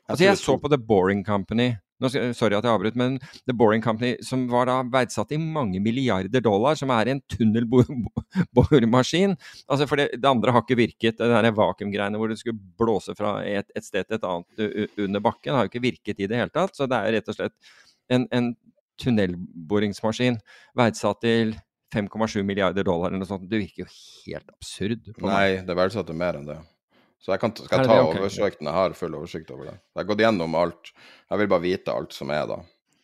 Altså, 0.08 0.24
jeg 0.24 0.40
så 0.40 0.56
på 0.60 0.72
The 0.72 0.80
Boring 0.80 1.26
Company 1.28 1.74
nå, 2.02 2.12
sorry 2.38 2.58
at 2.58 2.66
jeg 2.66 2.74
avbryter, 2.74 3.00
men 3.00 3.18
The 3.46 3.56
Boring 3.58 3.84
Company, 3.84 4.16
som 4.26 4.48
var 4.52 4.68
da 4.70 4.80
verdsatt 4.84 5.34
i 5.36 5.40
mange 5.42 5.82
milliarder 5.84 6.44
dollar, 6.44 6.78
som 6.80 6.92
er 6.96 7.14
en 7.14 7.22
tunnelboremaskin 7.32 9.38
altså 9.72 9.88
For 9.90 10.00
det, 10.00 10.10
det, 10.18 10.28
andre 10.28 10.54
har 10.56 10.66
ikke 10.66 10.80
virket. 10.80 11.20
Det 11.20 11.30
der 11.32 11.56
vakuumgreiene 11.56 12.20
hvor 12.20 12.32
det 12.32 12.40
skulle 12.42 12.60
blåse 12.80 13.16
fra 13.18 13.38
et, 13.46 13.70
et, 13.76 13.86
sted 13.86 14.08
til 14.08 14.18
et 14.18 14.28
annet 14.28 15.02
under 15.06 15.24
bakken, 15.24 15.56
har 15.56 15.66
jo 15.66 15.72
ikke 15.72 15.84
virket 15.84 16.22
i 16.22 16.30
det 16.30 16.40
hele 16.40 16.54
tatt. 16.54 16.76
Så 16.78 16.88
det 16.90 17.00
er 17.00 17.18
rett 17.18 17.32
og 17.32 17.38
slett 17.38 17.74
en, 18.12 18.28
en 18.36 18.54
tunnelboringsmaskin 19.02 20.40
verdsatt 20.78 21.22
til 21.24 21.56
5,7 21.94 22.44
milliarder 22.48 22.86
dollar 22.88 23.12
eller 23.12 23.24
noe 23.24 23.30
sånt. 23.30 23.50
Det 23.52 23.60
virker 23.60 23.86
jo 23.86 23.92
helt 23.92 24.52
absurd. 24.54 25.12
Nei, 25.24 25.60
det 25.60 25.74
er 25.74 25.80
verdsatt 25.80 26.08
til 26.08 26.20
mer 26.20 26.40
enn 26.40 26.48
det. 26.48 26.60
Så 27.22 27.36
jeg 27.36 27.42
kan, 27.42 27.54
skal 27.54 27.84
jeg 27.84 27.90
ta 27.90 27.98
okay. 28.02 28.20
oversikten. 28.20 28.68
Jeg 28.68 28.74
har 28.74 28.96
full 28.98 29.16
oversikt 29.18 29.52
over 29.54 29.70
det. 29.70 29.76
Jeg 29.78 30.02
har 30.02 30.08
gått 30.10 30.24
gjennom 30.24 30.56
alt. 30.58 30.94
Jeg 31.30 31.42
vil 31.42 31.50
bare 31.52 31.64
vite 31.64 31.94
alt 31.94 32.16
som 32.18 32.34
er 32.34 32.48
da. 32.50 32.58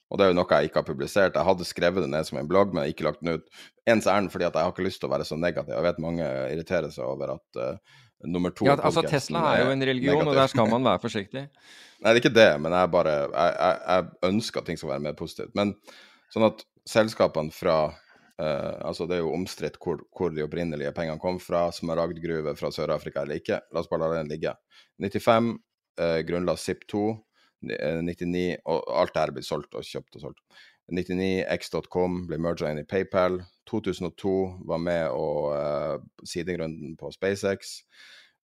Og 0.08 0.20
det 0.20 0.24
er 0.24 0.32
jo 0.32 0.38
noe 0.40 0.58
jeg 0.58 0.70
ikke 0.70 0.82
har 0.82 0.88
publisert. 0.88 1.36
Jeg 1.36 1.48
hadde 1.50 1.68
skrevet 1.68 2.06
det 2.06 2.10
ned 2.10 2.26
som 2.26 2.40
en 2.40 2.50
blogg, 2.50 2.72
men 2.72 2.82
jeg 2.82 2.94
har 2.94 2.96
ikke 2.96 3.08
lagt 3.10 3.22
den 3.22 3.38
ut. 3.38 3.64
Ens 3.92 4.08
ærend 4.10 4.32
fordi 4.34 4.48
at 4.48 4.56
jeg 4.56 4.68
har 4.68 4.74
ikke 4.74 4.86
lyst 4.88 5.02
til 5.04 5.10
å 5.10 5.14
være 5.14 5.28
så 5.28 5.38
negativ. 5.40 5.74
Jeg 5.76 5.86
vet 5.86 6.00
mange 6.02 6.30
irriterer 6.54 6.94
seg 6.96 7.06
over 7.06 7.36
at 7.36 7.60
uh, 7.60 8.00
nummer 8.26 8.56
to 8.56 8.70
Ja, 8.70 8.78
altså 8.80 9.04
Tesla 9.06 9.44
er 9.52 9.66
jo 9.66 9.76
en 9.76 9.84
religion, 9.84 10.16
negativ. 10.16 10.32
og 10.32 10.40
der 10.40 10.52
skal 10.54 10.72
man 10.72 10.88
være 10.88 11.04
forsiktig. 11.06 11.44
Nei, 12.00 12.08
det 12.08 12.16
er 12.16 12.22
ikke 12.24 12.34
det, 12.38 12.50
men 12.64 12.76
jeg 12.78 12.94
bare 12.94 13.16
jeg, 13.20 13.54
jeg, 13.54 13.78
jeg 13.92 14.32
ønsker 14.32 14.62
at 14.62 14.72
ting 14.72 14.80
skal 14.80 14.94
være 14.96 15.06
mer 15.10 15.18
positivt. 15.20 15.54
Men 15.60 15.76
sånn 16.34 16.48
at 16.48 16.64
selskapene 16.88 17.52
fra 17.54 17.78
Uh, 18.38 18.78
altså 18.86 19.08
Det 19.10 19.16
er 19.18 19.24
jo 19.24 19.32
omstridt 19.34 19.80
hvor, 19.82 19.98
hvor, 20.14 20.30
de 20.30 20.44
opprinnelige 20.46 20.92
pengene 20.94 21.18
kom 21.22 21.40
fra. 21.42 21.72
Smaragdgruve 21.74 22.54
fra 22.60 22.70
Sør-Afrika 22.74 23.24
eller 23.24 23.38
ikke. 23.42 23.58
La 23.74 23.82
oss 23.82 23.90
bare 23.90 24.06
la 24.06 24.20
den 24.20 24.30
ligge. 24.32 24.54
95 25.02 25.56
uh, 26.02 26.20
grunnla 26.28 26.56
ZIP2. 26.56 26.94
99 27.68 28.62
Og 28.70 28.84
alt 28.94 29.16
det 29.16 29.22
her 29.24 29.32
blir 29.34 29.46
solgt 29.46 29.74
og 29.74 29.86
kjøpt 29.86 30.16
og 30.20 30.24
solgt. 30.28 30.44
99 30.94 31.46
X.com 31.58 32.28
ble 32.30 32.38
merga 32.40 32.70
inn 32.72 32.84
i 32.84 32.88
PayPal. 32.88 33.42
2002 33.68 34.36
var 34.70 34.80
med 34.80 35.10
og 35.12 35.58
uh, 35.58 35.98
sidegrunden 36.24 36.96
på 37.00 37.12
SpaceX. 37.12 37.82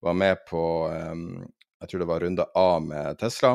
Var 0.04 0.14
med 0.18 0.36
på 0.50 0.88
um, 0.90 1.46
Jeg 1.80 1.88
tror 1.88 2.00
det 2.02 2.10
var 2.10 2.20
runde 2.26 2.44
A 2.58 2.80
med 2.82 3.18
Tesla. 3.22 3.52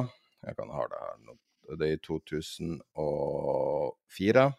Jeg 0.47 0.55
kan 0.55 0.69
ha 0.71 0.83
det 0.87 0.99
her 1.03 1.17
nå. 1.27 1.33
Det 1.77 1.85
er 1.85 1.93
i 1.99 2.01
2004. 2.01 4.53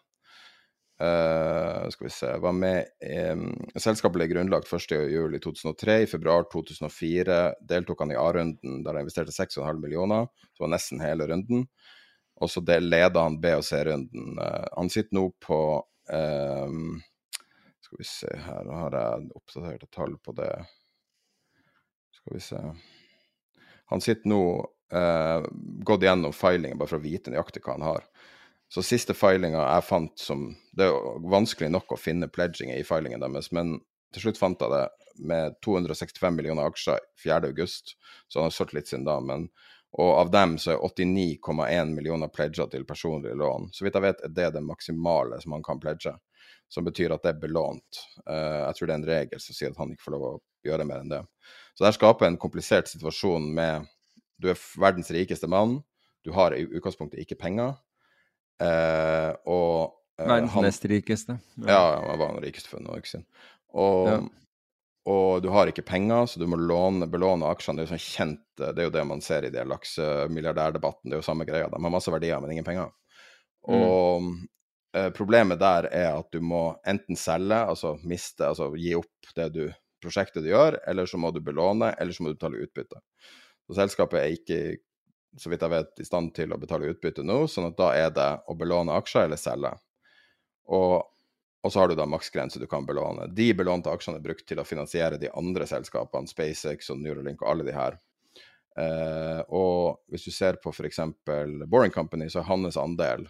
Uh, 1.01 1.89
skal 1.89 2.05
vi 2.05 2.09
se 2.13 2.37
Var 2.37 2.51
med 2.53 2.85
um, 3.31 3.47
Selskapet 3.73 4.19
ble 4.19 4.27
grunnlagt 4.29 4.67
1.7.2003. 4.69 5.95
I 6.03 6.09
februar 6.09 6.45
2004 6.51 7.37
deltok 7.69 8.03
han 8.03 8.13
i 8.13 8.17
A-runden, 8.21 8.83
der 8.83 8.93
han 8.93 9.01
investerte 9.01 9.33
6,5 9.33 9.79
millioner. 9.81 10.27
Det 10.51 10.61
var 10.61 10.69
nesten 10.69 11.01
hele 11.01 11.25
runden. 11.31 11.65
Og 12.41 12.51
så 12.53 12.61
leda 12.79 13.23
han 13.23 13.39
B- 13.41 13.55
og 13.57 13.65
C-runden. 13.65 14.37
Uh, 14.37 14.67
han 14.75 14.93
sitter 14.93 15.17
nå 15.17 15.25
på 15.41 15.61
um, 16.13 17.01
Skal 17.81 18.03
vi 18.03 18.09
se 18.11 18.37
her, 18.45 18.61
nå 18.67 18.77
har 18.83 18.99
jeg 18.99 19.31
oppdaterte 19.41 19.89
tall 19.89 20.19
på 20.21 20.37
det. 20.37 20.53
Skal 22.19 22.37
vi 22.37 22.43
se 22.45 22.61
Han 23.89 24.05
sitter 24.05 24.29
nå 24.29 24.43
uh, 24.93 25.49
gått 25.81 26.05
gjennom 26.05 26.33
filingen 26.35 26.77
bare 26.77 26.93
for 26.93 27.01
å 27.01 27.07
vite 27.09 27.33
nøyaktig 27.33 27.65
hva 27.65 27.79
han 27.79 27.89
har. 27.89 28.10
Så 28.71 28.83
siste 28.87 29.13
filinga 29.17 29.65
jeg 29.65 29.83
fant 29.83 30.19
som 30.19 30.45
Det 30.71 30.85
er 30.87 31.23
vanskelig 31.27 31.71
nok 31.73 31.91
å 31.91 31.99
finne 31.99 32.31
pledginger 32.31 32.79
i 32.79 32.85
filingen 32.87 33.19
deres, 33.19 33.51
men 33.51 33.79
til 34.15 34.25
slutt 34.27 34.39
fant 34.39 34.63
jeg 34.63 34.71
det 34.71 34.85
med 35.27 35.57
265 35.63 36.35
millioner 36.35 36.69
aksjer 36.71 37.01
4.8, 37.19 37.95
så 38.27 38.39
han 38.39 38.47
har 38.47 38.55
solgt 38.55 38.73
litt 38.77 38.87
siden 38.87 39.03
da. 39.07 39.19
men 39.19 39.49
og 39.99 40.11
av 40.15 40.29
dem 40.31 40.53
så 40.61 40.71
er 40.71 40.83
89,1 40.87 41.89
millioner 41.91 42.31
pledger 42.31 42.69
til 42.71 42.85
personlige 42.87 43.35
lån. 43.35 43.69
Så 43.75 43.83
vidt 43.83 43.97
jeg 43.97 44.05
vet 44.05 44.21
er 44.23 44.31
det 44.35 44.49
det 44.55 44.63
maksimale 44.63 45.41
som 45.43 45.57
han 45.57 45.65
kan 45.65 45.81
pledge, 45.83 46.13
som 46.71 46.87
betyr 46.87 47.11
at 47.11 47.25
det 47.25 47.33
er 47.33 47.41
belånt. 47.41 47.99
Uh, 48.23 48.69
jeg 48.69 48.77
tror 48.77 48.87
det 48.87 48.93
er 48.93 49.01
en 49.01 49.09
regel 49.09 49.43
som 49.43 49.57
sier 49.57 49.73
at 49.73 49.81
han 49.81 49.91
ikke 49.91 50.05
får 50.05 50.15
lov 50.15 50.27
å 50.29 50.33
gjøre 50.63 50.87
mer 50.87 51.03
enn 51.03 51.11
det. 51.11 51.21
Så 51.75 51.83
det 51.83 51.91
skaper 51.97 52.29
en 52.29 52.39
komplisert 52.39 52.87
situasjon 52.91 53.51
med 53.55 53.89
Du 54.41 54.47
er 54.49 54.57
verdens 54.79 55.11
rikeste 55.13 55.45
mann, 55.51 55.81
du 56.25 56.31
har 56.33 56.55
i 56.55 56.63
utgangspunktet 56.63 57.19
ikke 57.21 57.37
penger. 57.37 57.75
Uh, 58.61 59.31
og 59.49 59.77
uh, 60.21 60.27
Verdens 60.27 60.55
nest 60.61 60.85
rikeste. 60.89 61.39
Ja, 61.63 61.73
ja 61.73 61.81
han 62.05 62.21
var 62.21 62.35
den 62.35 62.45
rikeste 62.45 62.69
for 62.69 62.83
noen 62.83 63.01
uker 63.01 63.09
siden. 63.15 63.25
Og, 63.71 64.07
ja. 64.11 64.19
og, 65.09 65.41
du 65.41 65.49
har 65.55 65.71
ikke 65.71 65.85
penger, 65.87 66.27
så 66.29 66.41
du 66.41 66.47
må 66.51 66.59
låne, 66.59 67.09
belåne 67.09 67.49
aksjene. 67.49 67.79
Det 67.79 67.87
er 67.87 67.89
jo 67.89 67.93
sånn 67.95 68.05
kjent, 68.05 68.47
det 68.61 68.71
er 68.75 68.89
jo 68.89 68.95
det 68.97 69.05
man 69.07 69.23
ser 69.25 69.47
i 69.47 69.53
de 69.53 69.65
laksemilliardærdebatten. 69.71 71.09
Det 71.09 71.17
er 71.17 71.23
jo 71.23 71.29
samme 71.31 71.47
greia. 71.49 71.69
De 71.71 71.79
har 71.79 71.95
masse 71.95 72.13
verdier, 72.13 72.41
men 72.43 72.53
ingen 72.53 72.67
penger. 72.67 72.91
Mm. 73.67 73.77
Og 73.77 74.29
uh, 74.97 75.09
problemet 75.17 75.61
der 75.61 75.89
er 75.89 76.11
at 76.19 76.29
du 76.33 76.41
må 76.45 76.67
enten 76.87 77.19
selge, 77.19 77.63
altså 77.73 77.95
miste, 78.03 78.45
altså 78.51 78.71
gi 78.77 78.93
opp 78.99 79.33
det 79.37 79.49
du, 79.55 79.63
prosjektet 80.01 80.45
du 80.45 80.51
gjør, 80.51 80.79
eller 80.89 81.09
så 81.09 81.19
må 81.21 81.33
du 81.33 81.41
belåne, 81.45 81.93
eller 82.01 82.13
så 82.13 82.25
må 82.25 82.31
du 82.31 82.37
betale 82.39 82.61
utbytte. 82.65 83.01
Så 83.69 83.77
selskapet 83.77 84.19
er 84.19 84.35
ikke 84.35 84.61
så 85.37 85.51
vidt 85.51 85.63
jeg 85.63 85.71
vet, 85.71 85.93
i 85.99 86.07
stand 86.07 86.33
til 86.35 86.51
å 86.53 86.59
betale 86.59 86.91
utbytte 86.91 87.23
nå, 87.23 87.45
sånn 87.47 87.69
at 87.69 87.79
da 87.79 87.91
er 87.95 88.11
det 88.15 88.29
å 88.51 88.55
belåne 88.57 88.95
aksjer 88.99 89.29
eller 89.29 89.39
selge. 89.39 89.71
Og, 90.71 90.97
og 91.63 91.73
så 91.73 91.81
har 91.81 91.91
du 91.91 91.95
da 91.99 92.07
maksgrense 92.09 92.59
du 92.59 92.67
kan 92.69 92.85
belåne. 92.87 93.29
De 93.35 93.51
belånte 93.57 93.91
aksjene 93.91 94.19
er 94.19 94.25
brukt 94.25 94.45
til 94.47 94.61
å 94.61 94.67
finansiere 94.67 95.19
de 95.21 95.31
andre 95.37 95.67
selskapene, 95.69 96.29
SpaceX 96.29 96.91
og 96.91 96.99
Neuralink 97.01 97.43
og 97.43 97.53
alle 97.53 97.67
de 97.67 97.75
her. 97.75 97.99
Eh, 98.79 99.41
og 99.51 100.01
hvis 100.11 100.27
du 100.27 100.31
ser 100.35 100.59
på 100.63 100.71
f.eks. 100.71 101.01
Boring 101.67 101.93
Company, 101.95 102.29
så 102.31 102.41
er 102.41 102.49
hans 102.51 102.79
andel 102.79 103.27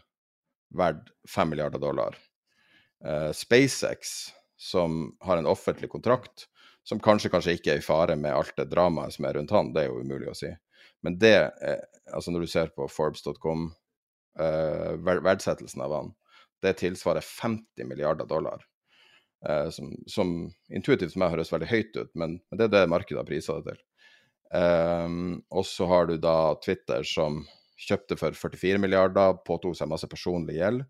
verdt 0.77 1.09
5 1.29 1.53
milliarder 1.53 1.81
dollar. 1.81 2.17
Eh, 3.05 3.31
SpaceX, 3.35 4.31
som 4.57 5.17
har 5.25 5.37
en 5.37 5.49
offentlig 5.49 5.89
kontrakt, 5.89 6.47
som 6.83 7.01
kanskje, 7.01 7.29
kanskje 7.33 7.55
ikke 7.57 7.75
er 7.75 7.81
i 7.81 7.85
fare 7.85 8.17
med 8.17 8.33
alt 8.33 8.53
det 8.57 8.69
dramaet 8.71 9.13
som 9.15 9.25
er 9.25 9.37
rundt 9.37 9.53
han, 9.53 9.73
det 9.73 9.83
er 9.85 9.91
jo 9.91 10.01
umulig 10.01 10.29
å 10.31 10.37
si. 10.37 10.49
Men 11.01 11.17
det, 11.21 11.35
altså 12.13 12.33
når 12.33 12.45
du 12.45 12.51
ser 12.51 12.73
på 12.75 12.87
Forbes.com, 12.91 13.69
uh, 14.39 14.91
verdsettelsen 15.25 15.81
av 15.81 15.95
han, 15.95 16.11
det 16.61 16.77
tilsvarer 16.81 17.25
50 17.25 17.87
milliarder 17.89 18.25
dollar. 18.29 18.65
Uh, 19.47 19.69
som, 19.73 19.93
som, 20.07 20.33
intuitivt 20.69 21.15
for 21.15 21.23
meg 21.23 21.33
høres 21.33 21.53
veldig 21.53 21.69
høyt 21.71 21.97
ut, 21.97 22.11
men, 22.13 22.37
men 22.49 22.59
det 22.59 22.67
er 22.67 22.75
det 22.75 22.91
markedet 22.91 23.23
har 23.23 23.29
prisa 23.29 23.57
det 23.57 23.73
til. 23.73 23.81
Um, 24.51 25.39
og 25.49 25.65
så 25.65 25.87
har 25.87 26.09
du 26.09 26.17
da 26.19 26.53
Twitter 26.61 27.05
som 27.07 27.41
kjøpte 27.81 28.17
for 28.19 28.35
44 28.37 28.81
milliarder, 28.83 29.39
påtok 29.47 29.77
seg 29.77 29.89
masse 29.89 30.09
personlig 30.11 30.59
gjeld. 30.59 30.83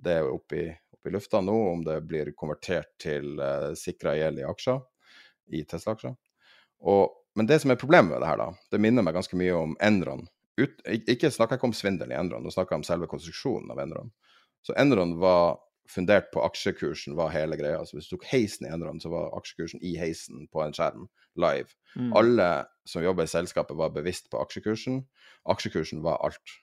Det 0.00 0.20
er 0.20 0.28
oppe 0.30 0.58
i, 0.60 0.66
opp 0.94 1.08
i 1.08 1.14
lufta 1.14 1.40
nå 1.42 1.56
om 1.72 1.82
det 1.84 1.96
blir 2.06 2.30
konvertert 2.38 2.92
til 3.02 3.40
uh, 3.40 3.72
sikra 3.78 4.14
gjeld 4.18 4.42
i 4.42 4.46
aksjer, 4.46 4.78
i 5.56 5.64
Tesla-aksjer. 5.66 6.14
Og 6.92 7.19
men 7.38 7.48
det 7.48 7.60
som 7.62 7.72
er 7.72 7.80
problemet 7.80 8.12
med 8.14 8.22
det 8.22 8.28
her, 8.30 8.40
da, 8.40 8.50
det 8.72 8.82
minner 8.82 9.06
meg 9.06 9.16
ganske 9.16 9.38
mye 9.38 9.56
om 9.56 9.76
Enron. 9.84 10.26
Ut, 10.60 10.80
ikke 10.86 11.30
snakker 11.32 11.56
jeg 11.56 11.60
ikke 11.60 11.70
om 11.70 11.76
svindel 11.76 12.12
i 12.12 12.18
Enron, 12.18 12.44
nå 12.44 12.52
snakker 12.52 12.74
jeg 12.74 12.82
om 12.82 12.88
selve 12.88 13.08
konstruksjonen 13.10 13.72
av 13.72 13.82
Enron. 13.84 14.10
Så 14.66 14.74
Enron 14.80 15.16
var 15.22 15.60
fundert 15.90 16.30
på 16.34 16.42
aksjekursen, 16.44 17.16
var 17.18 17.32
hele 17.34 17.56
greia. 17.58 17.80
Så 17.86 17.96
hvis 17.96 18.08
du 18.08 18.16
tok 18.16 18.26
heisen 18.30 18.66
i 18.66 18.72
Enron, 18.72 19.00
så 19.02 19.10
var 19.12 19.32
aksjekursen 19.38 19.82
i 19.82 19.96
heisen 19.98 20.46
på 20.52 20.62
en 20.64 20.74
skjerm, 20.76 21.08
live. 21.40 21.74
Mm. 21.96 22.12
Alle 22.18 22.48
som 22.88 23.04
jobber 23.04 23.26
i 23.26 23.32
selskapet, 23.32 23.76
var 23.78 23.94
bevisst 23.94 24.30
på 24.30 24.40
aksjekursen. 24.42 25.02
Aksjekursen 25.50 26.04
var 26.06 26.20
alt. 26.26 26.58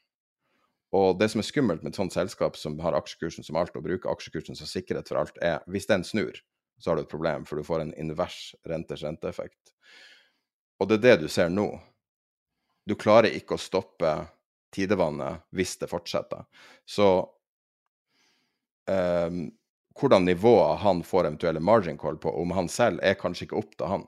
Og 0.96 1.18
det 1.20 1.30
som 1.34 1.42
er 1.44 1.48
skummelt 1.48 1.84
med 1.84 1.92
et 1.92 2.00
sånt 2.00 2.16
selskap 2.16 2.56
som 2.60 2.78
har 2.80 2.96
aksjekursen 2.96 3.44
som 3.44 3.60
alt, 3.60 3.76
og 3.76 3.84
bruker 3.88 4.12
aksjekursen 4.12 4.56
som 4.56 4.70
sikkerhet 4.70 5.10
for 5.12 5.20
alt, 5.20 5.40
er 5.44 5.60
hvis 5.68 5.90
den 5.90 6.06
snur, 6.08 6.40
så 6.80 6.92
har 6.92 7.00
du 7.00 7.04
et 7.04 7.12
problem, 7.12 7.46
for 7.50 7.60
du 7.60 7.68
får 7.68 7.84
en 7.84 7.96
invers 8.00 8.54
renters 8.70 9.04
renteeffekt. 9.04 9.74
Og 10.80 10.90
det 10.90 11.00
er 11.00 11.06
det 11.06 11.16
du 11.24 11.28
ser 11.32 11.50
nå. 11.50 11.70
Du 12.88 12.96
klarer 12.96 13.34
ikke 13.36 13.58
å 13.58 13.62
stoppe 13.62 14.14
tidevannet 14.76 15.44
hvis 15.56 15.76
det 15.82 15.90
fortsetter. 15.92 16.46
Så 16.86 17.08
eh, 18.90 19.40
hvordan 20.00 20.26
nivået 20.26 20.80
han 20.84 21.04
får 21.04 21.26
eventuelle 21.26 21.60
margin 21.60 21.98
call 21.98 22.18
på, 22.18 22.32
om 22.42 22.52
han 22.52 22.70
selv, 22.70 23.02
er 23.04 23.18
kanskje 23.20 23.48
ikke 23.48 23.60
opp 23.60 23.76
til 23.78 23.92
han. 23.92 24.06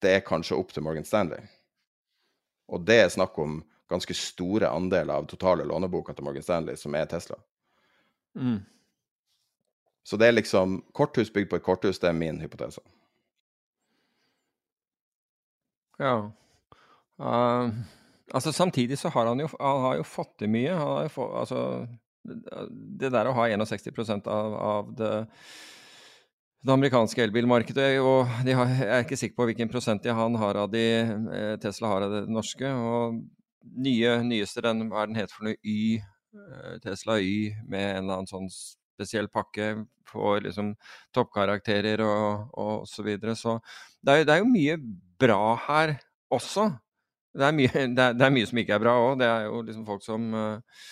Det 0.00 0.16
er 0.16 0.26
kanskje 0.26 0.58
opp 0.58 0.72
til 0.74 0.84
Morgan 0.84 1.06
Stanley. 1.06 1.46
Og 2.70 2.82
det 2.86 3.00
er 3.04 3.12
snakk 3.12 3.38
om 3.38 3.60
ganske 3.90 4.14
store 4.14 4.68
andeler 4.70 5.14
av 5.14 5.26
totale 5.30 5.64
låneboka 5.66 6.14
til 6.14 6.24
Morgan 6.24 6.46
Stanley, 6.46 6.76
som 6.76 6.94
er 6.94 7.08
Tesla. 7.10 7.36
Mm. 8.38 8.60
Så 10.06 10.16
det 10.16 10.28
er 10.28 10.38
liksom 10.38 10.80
korthus 10.96 11.32
bygd 11.32 11.50
på 11.50 11.58
et 11.58 11.66
korthus, 11.66 11.98
det 11.98 12.08
er 12.10 12.16
min 12.16 12.40
hypotese. 12.40 12.82
Ja. 16.00 16.14
Uh, 17.20 17.72
altså 18.32 18.52
Samtidig 18.56 18.98
så 18.98 19.10
har 19.12 19.28
han 19.28 19.42
jo, 19.42 19.48
han 19.60 19.82
har 19.86 19.98
jo 20.00 20.06
fått 20.08 20.38
til 20.40 20.52
mye. 20.52 20.76
Fått, 21.12 21.34
altså, 21.42 21.64
det 22.24 23.10
der 23.12 23.28
å 23.28 23.34
ha 23.36 23.48
61% 23.50 24.28
av, 24.30 24.54
av 24.54 24.94
det, 24.96 25.12
det 26.60 26.74
amerikanske 26.74 27.24
elbilmarkedet 27.24 27.90
og 28.04 28.28
har, 28.44 28.72
Jeg 28.74 28.88
er 28.88 29.04
ikke 29.04 29.20
sikker 29.20 29.38
på 29.38 29.48
hvilken 29.50 29.72
prosent 29.72 30.04
han 30.04 30.36
har 30.40 30.60
av 30.60 30.70
de 30.72 30.86
eh, 31.00 31.54
Tesla 31.62 31.94
har 31.94 32.08
av 32.08 32.16
det 32.16 32.24
norske. 32.28 32.68
og 32.68 33.20
nye, 33.76 34.18
Nyeste 34.24 34.64
den, 34.64 34.88
hva 34.88 35.04
er 35.04 35.12
den 35.12 35.20
het 35.20 35.32
for 35.32 35.48
noe? 35.48 35.56
Y. 35.64 36.00
Eh, 36.34 36.76
Tesla 36.84 37.18
Y 37.20 37.56
med 37.66 37.96
en 37.96 38.04
eller 38.04 38.20
annen 38.20 38.30
sånn 38.30 38.50
spesiell 39.00 39.30
pakke. 39.32 39.72
Får 40.10 40.44
liksom 40.44 40.74
toppkarakterer 41.14 42.02
og, 42.04 42.54
og 42.58 42.86
så 42.90 43.04
videre. 43.06 43.36
Så 43.38 43.58
det 44.02 44.20
er, 44.20 44.24
det 44.28 44.36
er 44.36 44.44
jo 44.44 44.52
mye 44.52 44.78
bra 45.20 45.42
her 45.68 45.96
også. 46.34 46.70
Det 47.36 47.46
er 47.46 47.54
mye, 47.54 47.84
det 47.96 48.06
er, 48.06 48.16
det 48.16 48.26
er 48.26 48.34
mye 48.34 48.48
som 48.50 48.62
ikke 48.62 48.76
er 48.76 48.82
bra 48.82 48.96
òg. 49.04 49.20
Det 49.20 49.28
er 49.28 49.46
jo 49.48 49.60
liksom 49.68 49.86
folk 49.88 50.02
som 50.06 50.26
uh, 50.34 50.82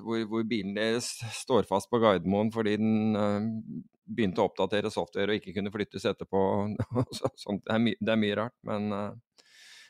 hvor, 0.00 0.24
hvor, 0.30 0.46
bilen 0.48 0.76
deres 0.78 1.12
står 1.42 1.68
fast 1.68 1.90
på 1.92 2.00
Gardermoen 2.02 2.50
fordi 2.54 2.78
den 2.80 3.18
uh, 3.18 3.84
begynte 4.06 4.42
å 4.42 4.48
oppdatere 4.48 4.92
software 4.92 5.34
og 5.34 5.40
ikke 5.40 5.56
kunne 5.58 5.74
flyttes 5.74 6.08
etterpå. 6.08 6.40
Sånt. 7.20 7.64
Det, 7.66 7.74
er 7.74 7.82
my, 7.82 7.96
det, 8.00 8.12
er 8.12 8.22
mye 8.22 8.40
rart. 8.40 8.56
Men, 8.66 8.88
uh, 8.94 9.44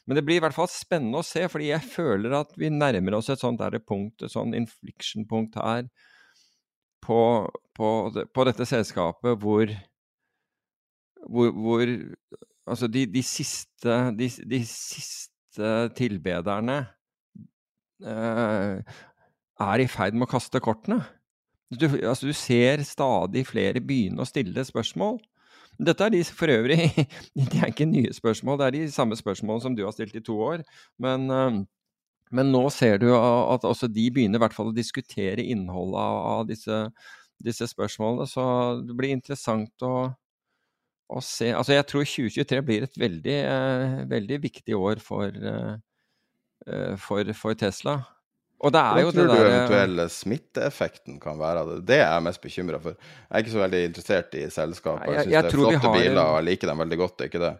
men, 0.06 0.18
det 0.18 0.26
blir 0.26 0.40
i 0.40 0.44
hvert 0.44 0.56
fall 0.56 0.70
spennende 0.72 1.22
å 1.22 1.26
se, 1.26 1.46
fordi 1.52 1.70
jeg 1.70 1.94
føler 1.94 2.40
at 2.40 2.58
vi 2.58 2.72
nærmer 2.72 3.20
oss 3.20 3.30
et 3.32 3.42
sånt 3.42 3.62
der 3.62 3.78
punkt, 3.84 4.24
et 4.24 4.34
sånn 4.34 4.56
infliction-punkt 4.56 5.60
her 5.62 5.86
på, 7.06 7.20
på, 7.76 7.90
på, 8.34 8.46
dette 8.48 8.66
selskapet 8.68 9.38
hvor, 9.42 9.70
hvor, 11.26 11.52
hvor 11.54 11.94
Altså, 12.66 12.88
de, 12.90 13.04
de, 13.06 13.22
siste, 13.22 13.96
de, 14.18 14.26
de 14.26 14.58
siste 14.66 15.68
tilbederne 15.94 16.80
eh, 18.02 18.96
er 19.66 19.82
i 19.82 19.86
ferd 19.86 20.16
med 20.18 20.26
å 20.26 20.32
kaste 20.32 20.58
kortene. 20.58 20.98
Du, 21.70 21.86
altså, 21.86 22.26
du 22.26 22.34
ser 22.34 22.82
stadig 22.86 23.44
flere 23.46 23.82
begynne 23.82 24.22
å 24.22 24.26
stille 24.26 24.66
spørsmål. 24.66 25.20
Dette 25.78 26.08
er 26.08 26.14
de 26.14 26.24
for 26.26 26.50
øvrig 26.50 26.88
Det 27.36 27.60
er 27.60 27.70
ikke 27.70 27.86
nye 27.86 28.10
spørsmål, 28.16 28.58
det 28.58 28.66
er 28.66 28.76
de 28.78 28.84
samme 28.90 29.18
spørsmålene 29.18 29.62
som 29.68 29.78
du 29.78 29.84
har 29.84 29.94
stilt 29.94 30.18
i 30.18 30.24
to 30.26 30.40
år. 30.42 30.66
Men, 30.98 31.30
eh, 31.30 31.62
men 32.34 32.50
nå 32.50 32.64
ser 32.74 32.98
du 33.02 33.10
at 33.14 33.66
også 33.66 33.88
de 33.92 34.08
begynner 34.10 34.40
i 34.40 34.42
hvert 34.42 34.56
fall 34.56 34.72
å 34.72 34.76
diskutere 34.76 35.44
innholdet 35.44 36.00
av, 36.02 36.42
disse, 36.48 36.80
disse, 37.42 37.68
spørsmålene. 37.70 38.26
Så 38.30 38.46
det 38.82 38.96
blir 38.98 39.14
interessant 39.14 39.86
å, 39.86 39.94
å, 41.06 41.22
se 41.22 41.52
Altså 41.54 41.76
jeg 41.76 41.86
tror 41.92 42.08
2023 42.08 42.64
blir 42.66 42.88
et 42.88 42.98
veldig, 42.98 43.38
eh, 43.52 43.96
veldig 44.10 44.40
viktig 44.42 44.78
år 44.78 45.02
for, 45.04 45.30
eh, 45.30 46.94
for, 46.98 47.32
for 47.38 47.58
Tesla. 47.58 48.00
Og 48.64 48.72
det 48.72 48.80
er 48.80 49.02
jo 49.02 49.08
Hva 49.10 49.14
tror 49.14 49.28
du 49.28 49.34
eventuelle 49.36 50.06
smitteeffekten 50.10 51.18
kan 51.20 51.36
være 51.38 51.62
av 51.62 51.70
det? 51.70 51.80
Det 51.90 51.98
er 52.00 52.08
jeg 52.08 52.24
mest 52.24 52.42
bekymra 52.42 52.80
for. 52.80 52.96
Jeg 52.96 53.28
er 53.28 53.44
ikke 53.44 53.52
så 53.52 53.60
veldig 53.60 53.82
interessert 53.90 54.36
i 54.38 54.44
selskaper. 54.52 55.12
Jeg, 55.12 55.16
jeg 55.18 55.26
syns 55.26 55.34
det 55.34 55.40
er 55.42 55.54
flotte 55.58 55.82
har... 55.82 55.98
biler, 55.98 56.22
og 56.22 56.38
jeg 56.38 56.46
liker 56.48 56.72
dem 56.72 56.82
veldig 56.82 56.98
godt, 57.02 57.16
det 57.18 57.26
er 57.26 57.30
ikke 57.30 57.42
det. 57.42 57.52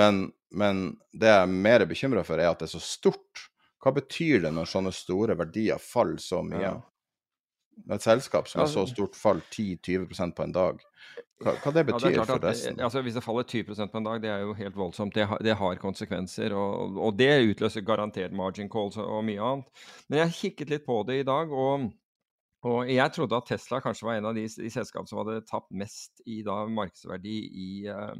Men, 0.00 0.18
men 0.62 0.82
det 1.14 1.30
jeg 1.30 1.44
er 1.44 1.54
mer 1.68 1.86
bekymra 1.86 2.26
for, 2.26 2.42
er 2.42 2.50
at 2.50 2.64
det 2.64 2.66
er 2.66 2.74
så 2.74 2.82
stort. 2.82 3.46
Hva 3.80 3.94
betyr 3.96 4.44
det 4.44 4.52
når 4.52 4.68
sånne 4.68 4.92
store 4.92 5.36
verdier 5.40 5.80
faller 5.80 6.20
så 6.20 6.42
mye? 6.44 6.62
Ja. 6.62 6.76
Et 7.94 8.04
selskap 8.04 8.48
som 8.48 8.60
har 8.60 8.68
så 8.68 8.84
stort, 8.88 9.16
fall, 9.16 9.40
10-20% 9.54 10.34
på 10.36 10.44
en 10.44 10.52
dag. 10.52 10.82
Hva, 11.40 11.54
hva 11.62 11.72
det 11.72 11.86
betyr 11.88 12.10
ja, 12.12 12.18
det 12.18 12.26
for 12.28 12.42
resten? 12.44 12.76
Det, 12.76 12.84
altså, 12.84 13.00
hvis 13.06 13.16
det 13.16 13.22
faller 13.24 13.46
20% 13.48 13.92
på 13.92 14.00
en 14.00 14.08
dag, 14.10 14.20
det 14.20 14.28
er 14.28 14.42
jo 14.44 14.52
helt 14.58 14.76
voldsomt. 14.76 15.14
Det, 15.16 15.24
har, 15.30 15.40
det 15.44 15.56
har 15.56 15.80
konsekvenser. 15.80 16.52
Og, 16.52 16.98
og, 16.98 17.16
det 17.16 17.30
utløser 17.54 17.86
garantert 17.86 18.36
margin 18.36 18.68
calls 18.72 19.00
og 19.00 19.24
mye 19.24 19.40
annet. 19.40 19.86
Men 20.10 20.24
jeg 20.24 20.36
kikket 20.42 20.74
litt 20.74 20.84
på 20.84 21.00
det 21.08 21.22
i 21.22 21.26
dag, 21.28 21.54
og, 21.56 21.88
og 22.68 22.92
jeg 22.92 23.16
trodde 23.16 23.40
at 23.40 23.48
Tesla 23.48 23.80
kanskje 23.80 24.10
var 24.10 24.20
en 24.20 24.28
av 24.28 24.36
de, 24.36 24.44
de 24.44 24.72
selskapene 24.74 25.08
som 25.08 25.22
hadde 25.22 25.40
tapt 25.48 25.72
mest 25.72 26.20
i 26.28 26.42
da, 26.44 26.60
markedsverdi 26.68 27.38
i, 27.48 27.70
uh, 27.88 28.12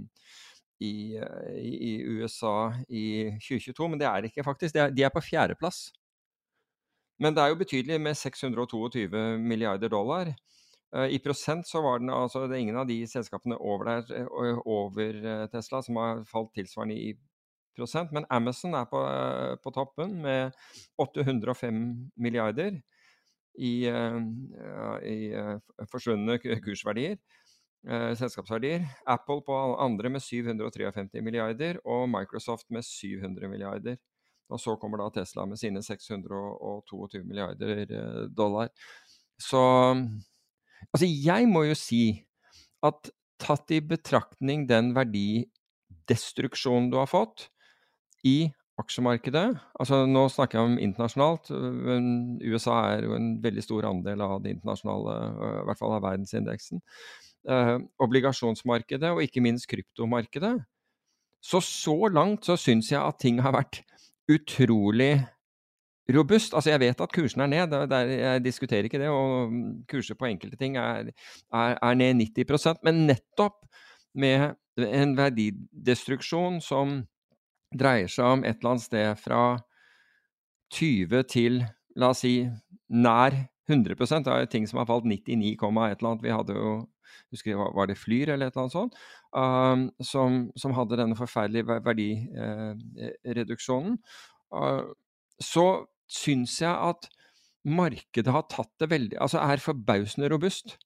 i, 0.80 1.18
uh, 1.20 1.54
i, 1.60 1.94
USA 2.18 2.72
i 2.88 3.04
2022, 3.36 3.88
men 3.88 4.00
det 4.00 4.08
er 4.08 4.20
det 4.20 4.30
ikke 4.32 4.46
faktisk. 4.46 4.74
De 4.74 4.84
er, 4.84 4.94
de 4.94 5.04
er 5.06 5.12
på 5.14 5.22
fjerdeplass. 5.24 5.90
Men 7.20 7.36
det 7.36 7.42
er 7.42 7.52
jo 7.52 7.60
betydelig 7.60 8.00
med 8.00 8.16
622 8.16 9.08
milliarder 9.44 9.92
dollar. 9.92 10.32
Eh, 10.96 11.14
I 11.14 11.18
prosent 11.22 11.68
så 11.68 11.82
var 11.84 12.00
den 12.00 12.10
altså 12.10 12.46
det 12.46 12.56
er 12.56 12.64
ingen 12.64 12.78
av 12.80 12.88
de 12.88 12.98
selskapene 13.06 13.58
over, 13.58 13.90
der, 13.90 14.22
eh, 14.22 14.62
over 14.66 15.18
eh, 15.20 15.44
Tesla 15.52 15.82
som 15.86 16.00
har 16.00 16.24
falt 16.26 16.54
tilsvarende 16.56 16.96
i 16.96 17.12
prosent. 17.76 18.12
Men 18.12 18.26
Amazon 18.30 18.74
er 18.74 18.88
på, 18.90 19.02
på 19.62 19.74
toppen 19.74 20.16
med 20.24 20.56
805 20.98 22.10
milliarder 22.16 22.80
i, 23.60 23.86
i 23.86 25.18
forsvunne 25.90 26.38
kursverdier. 26.40 27.18
Selskapsverdier. 27.86 28.84
Apple 29.08 29.40
på 29.46 29.56
andre 29.80 30.10
med 30.12 30.22
753 30.22 31.22
milliarder, 31.24 31.78
og 31.84 32.08
Microsoft 32.12 32.66
med 32.70 32.84
700 32.84 33.48
milliarder. 33.48 33.96
Og 34.50 34.60
så 34.60 34.74
kommer 34.76 35.00
da 35.00 35.08
Tesla 35.14 35.46
med 35.46 35.60
sine 35.60 35.82
622 35.82 37.22
milliarder 37.24 38.28
dollar. 38.36 38.68
Så 39.40 39.62
Altså, 40.88 41.06
jeg 41.06 41.48
må 41.50 41.64
jo 41.68 41.76
si 41.78 42.24
at 42.86 43.10
tatt 43.40 43.72
i 43.74 43.80
betraktning 43.84 44.66
den 44.68 44.94
verdidestruksjonen 44.96 46.90
du 46.92 46.98
har 47.00 47.10
fått 47.10 47.48
i 48.26 48.50
aksjemarkedet 48.80 49.46
altså 49.80 50.04
Nå 50.08 50.22
snakker 50.32 50.58
jeg 50.58 50.68
om 50.70 50.78
internasjonalt. 50.80 51.50
USA 51.52 52.76
er 52.94 53.04
jo 53.04 53.16
en 53.16 53.34
veldig 53.44 53.64
stor 53.64 53.88
andel 53.90 54.24
av 54.24 54.38
det 54.44 54.54
internasjonale, 54.56 55.16
i 55.60 55.66
hvert 55.68 55.80
fall 55.80 55.96
av 55.98 56.04
verdensindeksen. 56.06 56.80
Eh, 57.48 57.76
obligasjonsmarkedet 58.04 59.10
og 59.14 59.22
ikke 59.24 59.40
minst 59.40 59.68
kryptomarkedet. 59.70 60.58
Så 61.40 61.62
så 61.64 62.10
langt 62.12 62.44
så 62.44 62.56
syns 62.60 62.90
jeg 62.92 63.00
at 63.00 63.16
ting 63.20 63.38
har 63.40 63.54
vært 63.56 63.80
utrolig 64.28 65.22
robust. 66.12 66.52
Altså, 66.52 66.74
jeg 66.74 66.82
vet 66.82 67.00
at 67.00 67.14
kursen 67.14 67.40
er 67.40 67.48
ned, 67.48 67.72
der, 67.88 68.12
jeg 68.12 68.44
diskuterer 68.44 68.84
ikke 68.84 69.00
det. 69.00 69.08
Og 69.08 69.54
kurser 69.88 70.18
på 70.20 70.28
enkelte 70.28 70.60
ting 70.60 70.76
er, 70.76 71.14
er, 71.48 71.78
er 71.80 71.94
ned 71.96 72.20
90% 72.20 72.84
Men 72.84 73.06
nettopp 73.08 73.64
med 74.14 74.52
en 74.76 75.16
verdidestruksjon 75.16 76.60
som 76.60 77.00
dreier 77.72 78.10
seg 78.10 78.36
om 78.36 78.44
et 78.44 78.58
eller 78.58 78.74
annet 78.74 78.84
sted 78.84 79.16
fra 79.22 79.42
20 80.76 81.24
til, 81.30 81.62
la 81.96 82.12
oss 82.12 82.20
si, 82.26 82.44
nær 82.90 83.32
100 83.70 83.96
Det 83.96 84.32
er 84.34 84.46
ting 84.50 84.66
som 84.66 84.82
har 84.82 84.86
falt 84.90 85.06
99, 85.06 85.54
et 85.54 85.62
eller 85.62 86.10
annet. 86.10 86.24
Vi 86.24 86.34
hadde 86.34 86.56
jo 86.58 86.72
husker 87.32 87.50
jeg, 87.52 87.58
Var 87.58 87.86
det 87.90 87.98
Flyr 87.98 88.28
eller 88.34 88.46
et 88.46 88.52
eller 88.56 88.64
annet 88.66 88.76
sånt? 88.76 88.94
Um, 89.30 89.90
som, 90.04 90.30
som, 90.58 90.74
hadde 90.76 90.98
denne 91.00 91.18
forferdelige 91.18 91.66
verdireduksjonen. 91.86 93.94
Uh, 94.50 94.84
så 95.40 95.66
syns 96.10 96.60
jeg 96.60 96.74
at 96.74 97.08
markedet 97.68 98.32
har 98.32 98.48
tatt 98.50 98.72
det 98.80 98.90
veldig 98.90 99.18
Altså 99.20 99.38
er 99.42 99.62
forbausende 99.62 100.30
robust. 100.32 100.78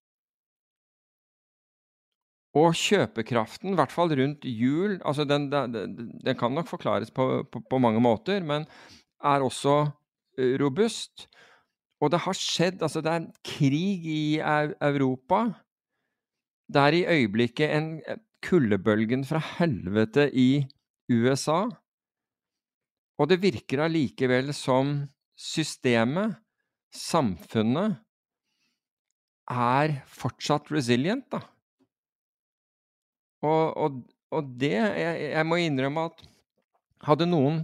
Og 2.55 2.71
kjøpekraften, 2.79 3.73
i 3.73 3.79
hvert 3.79 3.91
fall 3.91 4.13
rundt 4.15 4.45
jul 4.47 5.01
altså 5.03 5.25
den, 5.27 5.49
den, 5.51 5.75
den 6.23 6.37
kan 6.39 6.55
nok 6.55 6.69
forklares 6.71 7.11
på, 7.11 7.43
på, 7.51 7.65
på, 7.67 7.81
mange 7.83 8.03
måter, 8.03 8.45
men 8.47 8.69
er 9.25 9.43
også 9.43 9.89
eh, 10.39 10.55
robust. 10.63 11.27
Og 11.99 12.13
det 12.13 12.21
har 12.23 12.39
skjedd 12.39 12.83
Altså, 12.83 13.03
det 13.03 13.11
er 13.11 13.23
en 13.23 13.33
krig 13.43 14.07
i 14.07 14.39
Europa. 14.39 15.49
Det 16.73 16.81
er 16.81 16.97
i 16.97 17.07
øyeblikket 17.17 17.75
en 17.77 17.89
kuldebølgen 18.45 19.25
fra 19.29 19.41
helvete 19.59 20.29
i 20.33 20.65
USA. 21.13 21.65
Og 23.21 23.31
det 23.31 23.43
virker 23.43 23.85
allikevel 23.85 24.53
som 24.57 24.97
systemet, 25.39 26.37
samfunnet, 26.95 27.99
er 29.51 29.99
fortsatt 30.09 30.71
resilient, 30.73 31.27
da. 31.33 31.43
Og, 33.45 33.77
og, 33.77 33.97
og 34.33 34.53
det 34.57 34.73
jeg, 34.73 35.17
jeg, 35.35 35.45
må 35.45 35.59
innrømme 35.61 36.07
at 36.09 36.23
hadde 37.05 37.29
noen 37.29 37.59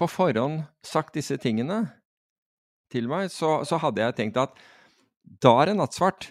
på 0.00 0.08
forhånd 0.08 0.62
sagt 0.86 1.18
disse 1.18 1.36
tingene 1.42 1.82
til 2.92 3.10
meg, 3.12 3.28
så, 3.32 3.60
så 3.68 3.76
hadde 3.82 4.00
jeg 4.00 4.16
tenkt 4.16 4.40
at 4.40 4.56
da 5.44 5.52
er 5.60 5.70
det 5.70 5.76
nattsvart. 5.82 6.30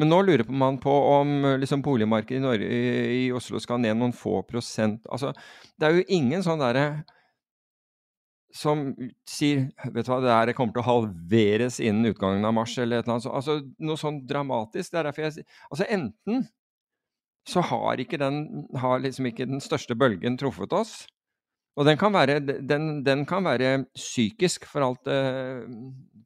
Men 0.00 0.08
nå 0.08 0.22
lurer 0.24 0.48
man 0.48 0.78
på 0.80 0.92
om 1.12 1.32
liksom, 1.60 1.82
boligmarkedet 1.84 2.38
i, 2.38 2.44
Norge, 2.44 2.68
i, 3.12 3.24
Oslo 3.36 3.60
skal 3.60 3.82
ned 3.82 3.98
noen 4.00 4.14
få 4.16 4.40
prosent. 4.48 5.04
Altså, 5.12 5.34
det 5.76 5.88
er 5.88 5.98
jo 5.98 6.06
ingen 6.16 6.44
sånn 6.44 6.62
derre 6.62 6.86
som 8.52 8.90
sier 9.28 9.70
vet 9.94 10.04
du 10.04 10.10
hva, 10.12 10.18
det 10.20 10.32
her 10.32 10.52
kommer 10.56 10.76
til 10.76 10.82
å 10.82 10.88
halveres 10.88 11.78
innen 11.80 12.10
utgangen 12.12 12.44
av 12.44 12.52
mars, 12.56 12.74
eller 12.76 13.00
et 13.00 13.06
eller 13.06 13.18
annet. 13.18 13.30
Altså, 13.32 13.58
noe 13.80 14.00
sånn 14.00 14.20
dramatisk. 14.28 14.92
Det 14.92 15.00
er 15.00 15.08
derfor 15.08 15.26
jeg 15.26 15.46
Altså, 15.70 15.86
enten 15.88 16.44
så 17.48 17.64
har 17.72 18.00
ikke 18.00 18.20
den, 18.22 18.44
har 18.78 19.00
liksom 19.02 19.26
ikke 19.28 19.48
den 19.50 19.62
største 19.64 19.96
bølgen 19.98 20.36
truffet 20.38 20.72
oss. 20.76 21.02
Og 21.80 21.88
den 21.88 21.96
kan 21.96 22.12
være, 22.12 22.38
den, 22.44 23.00
den 23.04 23.24
kan 23.28 23.44
være 23.48 23.86
psykisk 23.96 24.68
for 24.68 24.84
alt 24.84 25.08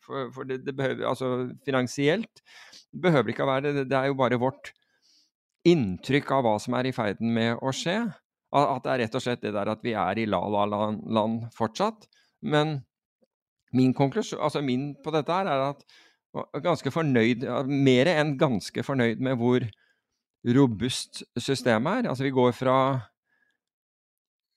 For, 0.02 0.30
for 0.34 0.46
det, 0.46 0.64
det, 0.66 0.74
behøver 0.76 1.06
Altså 1.06 1.28
finansielt 1.64 2.42
behøver 3.02 3.32
ikke 3.32 3.44
å 3.44 3.50
være 3.50 3.72
det. 3.72 3.86
Det 3.90 3.98
er 3.98 4.10
jo 4.10 4.18
bare 4.18 4.40
vårt 4.40 4.72
inntrykk 5.66 6.32
av 6.36 6.46
hva 6.46 6.56
som 6.62 6.76
er 6.78 6.88
i 6.88 6.94
ferden 6.94 7.32
med 7.34 7.60
å 7.60 7.72
skje. 7.74 7.98
At 8.56 8.84
det 8.84 8.92
er 8.92 9.02
rett 9.04 9.16
og 9.18 9.24
slett 9.24 9.42
det 9.42 9.52
der 9.56 9.68
at 9.72 9.82
vi 9.84 9.96
er 9.98 10.20
i 10.20 10.28
la-la-land 10.30 11.48
fortsatt. 11.56 12.06
Men 12.46 12.78
min 13.76 13.92
konklusjon, 13.96 14.40
altså 14.40 14.62
min 14.64 14.92
på 15.02 15.12
dette 15.14 15.34
her, 15.34 15.50
er 15.50 15.64
at 15.72 15.82
ganske 16.64 16.92
fornøyd, 16.92 17.44
mer 17.68 18.08
enn 18.12 18.36
ganske 18.40 18.84
fornøyd 18.86 19.20
med 19.24 19.38
hvor 19.40 19.66
robust 20.56 21.24
systemet 21.40 22.02
er. 22.04 22.10
Altså 22.12 22.26
vi 22.26 22.34
går 22.36 22.54
fra 22.56 22.76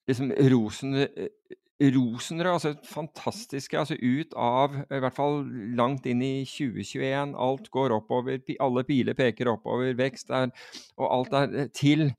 liksom 0.10 0.34
rosen, 0.52 0.98
rosenrød, 1.80 2.52
altså 2.52 2.74
fantastiske, 2.84 3.78
altså 3.80 3.96
ut 3.96 4.34
av 4.36 4.76
i 4.82 5.00
hvert 5.00 5.16
fall 5.16 5.46
langt 5.80 6.08
inn 6.10 6.24
i 6.26 6.34
2021. 6.44 7.38
Alt 7.40 7.70
går 7.72 7.96
oppover, 7.96 8.42
alle 8.60 8.84
piler 8.88 9.16
peker 9.16 9.52
oppover, 9.54 9.94
vekst 9.98 10.34
er 10.36 10.52
Og 10.98 11.08
alt 11.08 11.38
er 11.40 11.72
til 11.74 12.10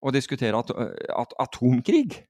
å 0.00 0.14
diskutere 0.14 0.56
at, 0.56 0.70
at 1.10 1.34
atomkrig 1.42 2.22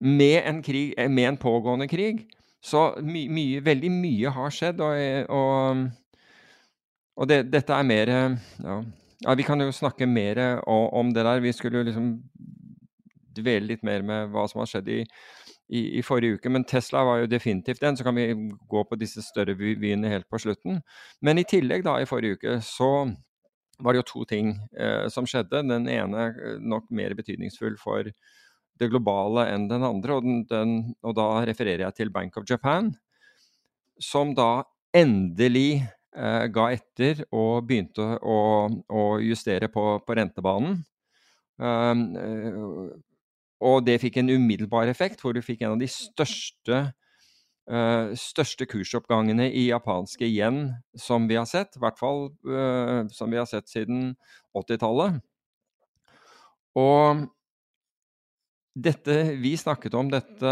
med 0.00 0.42
en, 0.44 0.62
krig, 0.62 0.94
eh, 0.98 1.08
med 1.08 1.28
en 1.28 1.38
pågående 1.40 1.88
krig. 1.88 2.26
Så 2.60 2.96
my, 3.00 3.26
mye, 3.32 3.62
veldig 3.64 3.90
mye 3.94 4.32
har 4.34 4.52
skjedd, 4.52 4.82
og, 4.82 5.30
og, 5.32 5.84
og 7.16 7.28
det, 7.30 7.44
dette 7.52 7.72
er 7.72 7.86
mer 7.86 8.10
ja, 8.10 8.78
ja, 9.22 9.34
Vi 9.38 9.46
kan 9.46 9.60
jo 9.62 9.72
snakke 9.72 10.06
mer 10.06 10.40
om, 10.66 11.12
det 11.14 11.24
der. 11.24 11.40
Vi 11.40 11.52
skulle 11.52 11.84
liksom 11.86 12.16
dvele 13.36 13.72
litt 13.72 13.84
mer 13.86 14.04
med 14.06 14.32
hva 14.34 14.46
som 14.50 14.62
har 14.62 14.70
skjedd 14.70 14.88
i, 14.92 15.00
i, 15.68 15.82
i, 15.98 16.02
forrige 16.06 16.38
uke. 16.38 16.52
Men 16.52 16.66
Tesla 16.68 17.04
var 17.06 17.22
jo 17.22 17.30
definitivt 17.30 17.82
den. 17.84 17.98
Så 17.98 18.06
kan 18.06 18.16
vi 18.16 18.28
gå 18.68 18.84
på 18.88 18.98
disse 19.00 19.24
større 19.26 19.56
vyene 19.58 20.12
helt 20.12 20.28
på 20.30 20.40
slutten. 20.42 20.80
Men 21.20 21.40
i 21.40 21.46
tillegg, 21.48 21.84
da, 21.86 21.98
i 22.00 22.08
forrige 22.08 22.40
uke, 22.40 22.58
så 22.64 22.90
var 23.78 23.92
det 23.92 24.00
jo 24.00 24.08
to 24.10 24.24
ting 24.28 24.54
eh, 24.78 25.06
som 25.12 25.28
skjedde. 25.28 25.64
Den 25.68 25.88
ene 25.90 26.30
eh, 26.32 26.56
nok 26.62 26.88
mer 26.94 27.16
betydningsfull 27.18 27.76
for 27.80 28.08
det 28.76 28.90
globale 28.92 29.46
enn 29.52 29.68
den 29.70 29.84
andre. 29.86 30.16
Og, 30.16 30.24
den, 30.24 30.40
den, 30.50 30.78
og 31.04 31.16
da 31.18 31.28
refererer 31.48 31.86
jeg 31.86 32.00
til 32.00 32.14
Bank 32.14 32.36
of 32.40 32.48
Japan, 32.48 32.92
som 34.02 34.34
da 34.36 34.66
endelig 34.96 35.82
eh, 36.16 36.44
ga 36.52 36.70
etter 36.76 37.24
og 37.30 37.66
begynte 37.68 38.16
å, 38.20 38.38
å 38.88 39.06
justere 39.24 39.70
på, 39.72 39.88
på 40.04 40.20
rentebanen. 40.20 40.80
Um, 41.56 42.10
og 43.64 43.86
det 43.86 44.00
fikk 44.02 44.18
en 44.20 44.30
umiddelbar 44.30 44.90
effekt, 44.90 45.22
hvor 45.22 45.32
du 45.32 45.40
fikk 45.44 45.62
en 45.64 45.76
av 45.76 45.80
de 45.80 45.88
største, 45.88 46.80
uh, 47.72 48.12
største 48.18 48.66
kursoppgangene 48.68 49.48
i 49.48 49.68
japanske 49.70 50.28
yen 50.28 50.74
som 50.98 51.28
vi 51.30 51.38
har 51.38 51.48
sett. 51.48 51.78
I 51.78 51.84
hvert 51.84 52.00
fall 52.00 52.28
uh, 52.48 53.08
som 53.12 53.32
vi 53.32 53.40
har 53.40 53.48
sett 53.48 53.72
siden 53.72 54.12
80-tallet. 54.56 55.22
Og 56.76 57.24
dette 58.76 59.14
Vi 59.40 59.54
snakket 59.56 59.94
om 59.96 60.10
dette 60.12 60.50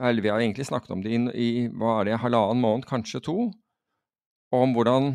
Eller 0.00 0.24
vi 0.24 0.30
har 0.32 0.40
egentlig 0.40 0.64
snakket 0.64 0.94
om 0.94 1.02
det 1.04 1.10
i, 1.12 1.18
i 1.36 1.50
hva 1.68 1.98
er 2.00 2.08
det, 2.08 2.20
halvannen 2.22 2.62
måned, 2.64 2.86
kanskje 2.88 3.20
to. 3.20 3.50
Om 4.56 4.72
hvordan 4.72 5.10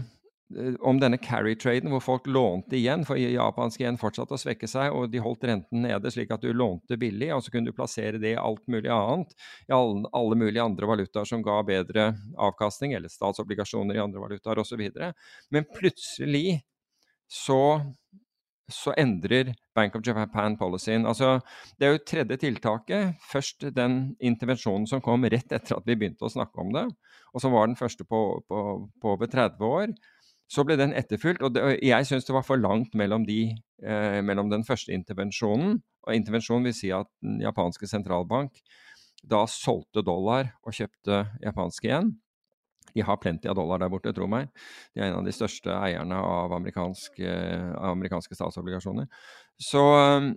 om 0.80 1.00
denne 1.00 1.18
carry-traden, 1.20 1.90
hvor 1.92 2.00
folk 2.04 2.28
lånte 2.32 2.78
igjen, 2.78 3.04
for 3.08 3.20
japansk 3.20 3.82
igjen 3.82 4.00
fortsatte 4.00 4.38
å 4.38 4.40
svekke 4.40 4.70
seg, 4.72 4.96
og 4.96 5.10
de 5.12 5.20
holdt 5.20 5.44
renten 5.50 5.84
nede 5.84 6.12
slik 6.14 6.32
at 6.32 6.46
du 6.46 6.54
lånte 6.56 6.96
billig, 7.00 7.34
og 7.36 7.44
så 7.44 7.52
kunne 7.52 7.68
du 7.68 7.76
plassere 7.76 8.22
det 8.22 8.32
i 8.36 8.40
alt 8.40 8.64
mulig 8.72 8.92
annet, 8.94 9.36
i 9.68 9.76
alle, 9.76 10.08
alle 10.16 10.40
mulige 10.40 10.64
andre 10.64 10.88
valutaer 10.88 11.28
som 11.28 11.44
ga 11.44 11.60
bedre 11.68 12.14
avkastning, 12.40 12.96
eller 12.96 13.12
statsobligasjoner 13.12 14.00
i 14.00 14.04
andre 14.06 14.24
valutaer 14.24 14.64
osv. 14.64 14.88
Men 15.52 15.68
plutselig 15.76 16.62
så, 17.28 17.62
så 18.72 18.96
endrer 18.96 19.52
Bank 19.76 20.00
of 20.00 20.08
Japan 20.08 20.56
policyen. 20.58 21.04
Altså, 21.06 21.42
det 21.76 21.90
er 21.90 21.98
jo 21.98 22.06
tredje 22.08 22.40
tiltaket. 22.48 23.20
Først 23.28 23.68
den 23.76 24.16
intervensjonen 24.24 24.88
som 24.88 25.04
kom 25.04 25.28
rett 25.28 25.52
etter 25.52 25.76
at 25.76 25.88
vi 25.88 26.00
begynte 26.00 26.24
å 26.24 26.32
snakke 26.32 26.64
om 26.64 26.72
det, 26.72 26.88
og 27.36 27.44
som 27.44 27.52
var 27.52 27.68
den 27.68 27.76
første 27.76 28.08
på, 28.08 28.22
på, 28.48 28.62
på 28.96 29.18
over 29.18 29.28
30 29.28 29.68
år. 29.68 29.92
Så 30.48 30.64
ble 30.64 30.78
den 30.80 30.96
etterfulgt, 30.96 31.44
og 31.44 31.56
det, 31.56 31.64
jeg 31.84 32.08
syns 32.08 32.28
det 32.28 32.36
var 32.36 32.46
for 32.48 32.60
langt 32.60 32.94
mellom, 32.96 33.26
de, 33.28 33.52
eh, 33.84 34.20
mellom, 34.24 34.52
den 34.54 34.64
første 34.68 34.94
intervensjonen 34.96 35.82
og 36.08 36.16
intervensjonen 36.16 36.70
vil 36.70 36.76
si 36.76 36.92
at 36.96 37.10
den 37.24 37.42
japanske 37.44 37.90
sentralbank 37.90 38.62
da 39.28 39.42
solgte 39.52 40.06
dollar 40.08 40.54
og 40.64 40.76
kjøpte 40.78 41.26
japanske 41.44 41.90
igjen. 41.90 42.14
De 42.96 43.04
har 43.04 43.20
plenty 43.20 43.50
av 43.52 43.58
dollar 43.60 43.82
der 43.82 43.92
borte, 43.92 44.14
tro 44.16 44.26
meg. 44.32 44.48
De 44.96 45.02
er 45.02 45.10
en 45.10 45.20
av 45.20 45.28
de 45.28 45.34
største 45.36 45.74
eierne 45.74 46.18
av 46.18 46.54
amerikanske, 46.56 47.34
amerikanske 47.92 48.38
statsobligasjoner. 48.40 49.10
Så 49.60 49.84
Uh, 49.84 50.32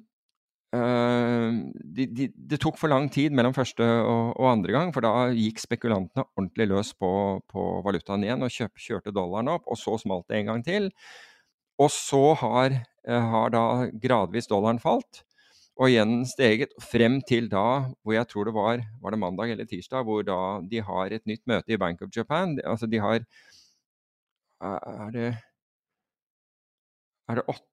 de, 0.70 2.04
de, 2.14 2.28
det 2.30 2.58
tok 2.62 2.76
for 2.78 2.92
lang 2.92 3.08
tid 3.10 3.34
mellom 3.34 3.54
første 3.56 3.82
og, 3.82 4.36
og, 4.36 4.44
andre 4.52 4.74
gang, 4.76 4.92
for 4.94 5.02
da 5.02 5.30
gikk 5.34 5.58
spekulantene 5.58 6.26
ordentlig 6.36 6.68
løs 6.70 6.92
på, 6.94 7.10
på 7.50 7.64
valutaen 7.86 8.22
igjen 8.26 8.46
og 8.46 8.54
kjøp, 8.54 8.78
kjørte 8.78 9.14
dollaren 9.14 9.50
opp, 9.50 9.66
og 9.66 9.80
så 9.80 9.96
smalt 9.98 10.28
det 10.30 10.38
en 10.38 10.52
gang 10.52 10.62
til. 10.66 10.86
Og 11.80 11.90
så 11.90 12.22
har, 12.38 12.76
uh, 13.08 13.26
har, 13.34 13.50
da 13.54 13.64
gradvis 14.02 14.50
dollaren 14.50 14.78
falt, 14.82 15.24
og 15.80 15.88
igjen 15.88 16.20
steget 16.28 16.74
frem 16.84 17.18
til 17.26 17.48
da 17.50 17.64
hvor 18.04 18.14
jeg 18.14 18.28
tror 18.28 18.50
det 18.50 18.52
var 18.52 18.82
var 19.00 19.14
det 19.14 19.20
mandag 19.22 19.54
eller 19.54 19.66
tirsdag, 19.66 20.04
hvor 20.04 20.22
da 20.26 20.60
de 20.70 20.82
har 20.84 21.14
et 21.16 21.24
nytt 21.26 21.46
møte 21.48 21.72
i 21.72 21.80
Bank 21.80 22.02
of 22.04 22.12
Japan. 22.14 22.58
Altså 22.62 22.86
de 22.86 23.00
har 23.00 23.24
Er 24.60 25.10
det 25.14 25.28
er 27.30 27.34
det 27.38 27.44
åtte 27.48 27.69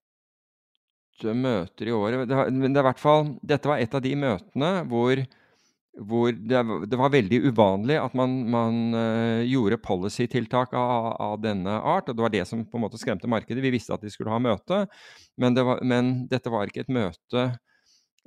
møter 1.26 1.89
i 1.89 1.93
året. 1.95 2.30
Men 2.53 2.74
det 2.74 2.82
er 2.82 2.88
hvert 2.88 3.01
fall, 3.01 3.36
dette 3.45 3.70
var 3.70 3.82
et 3.82 3.93
av 3.95 4.03
de 4.03 4.13
møtene 4.20 4.72
hvor, 4.89 5.22
hvor 5.97 6.34
det, 6.36 6.63
det, 6.91 6.99
var 6.99 7.13
veldig 7.13 7.39
uvanlig 7.49 7.97
at 8.01 8.18
man, 8.18 8.36
man 8.53 8.82
uh, 8.95 9.43
gjorde 9.47 9.80
policy-tiltak 9.84 10.76
av, 10.78 11.07
av, 11.24 11.38
denne 11.43 11.80
art. 11.80 12.09
og 12.09 12.18
Det 12.18 12.26
var 12.26 12.36
det 12.36 12.43
som 12.49 12.65
på 12.65 12.80
en 12.80 12.86
måte 12.86 13.01
skremte 13.01 13.30
markedet. 13.32 13.63
Vi 13.63 13.74
visste 13.74 13.95
at 13.95 14.05
de 14.05 14.11
skulle 14.13 14.34
ha 14.34 14.41
møte, 14.41 14.86
men, 15.38 15.57
det 15.57 15.65
var, 15.68 15.82
men 15.82 16.28
dette 16.32 16.53
var 16.53 16.70
ikke 16.70 16.86
et 16.86 16.93
møte 16.93 17.47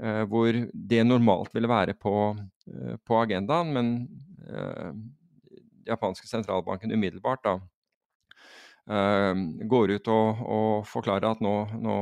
uh, 0.03 0.25
hvor 0.31 0.63
det 0.73 1.07
normalt 1.07 1.55
ville 1.55 1.71
være 1.71 1.97
på, 1.99 2.17
uh, 2.35 2.95
på 3.07 3.23
agendaen. 3.23 3.75
Men 3.77 3.95
japanske 5.87 6.27
sentralbanken 6.27 6.91
umiddelbart 6.91 7.45
da 7.45 7.53
går 8.91 9.93
ut 9.97 10.09
og, 10.11 10.41
og, 10.43 10.71
forklarer 10.91 11.29
at 11.31 11.43
nå, 11.45 11.55
nå, 11.79 11.97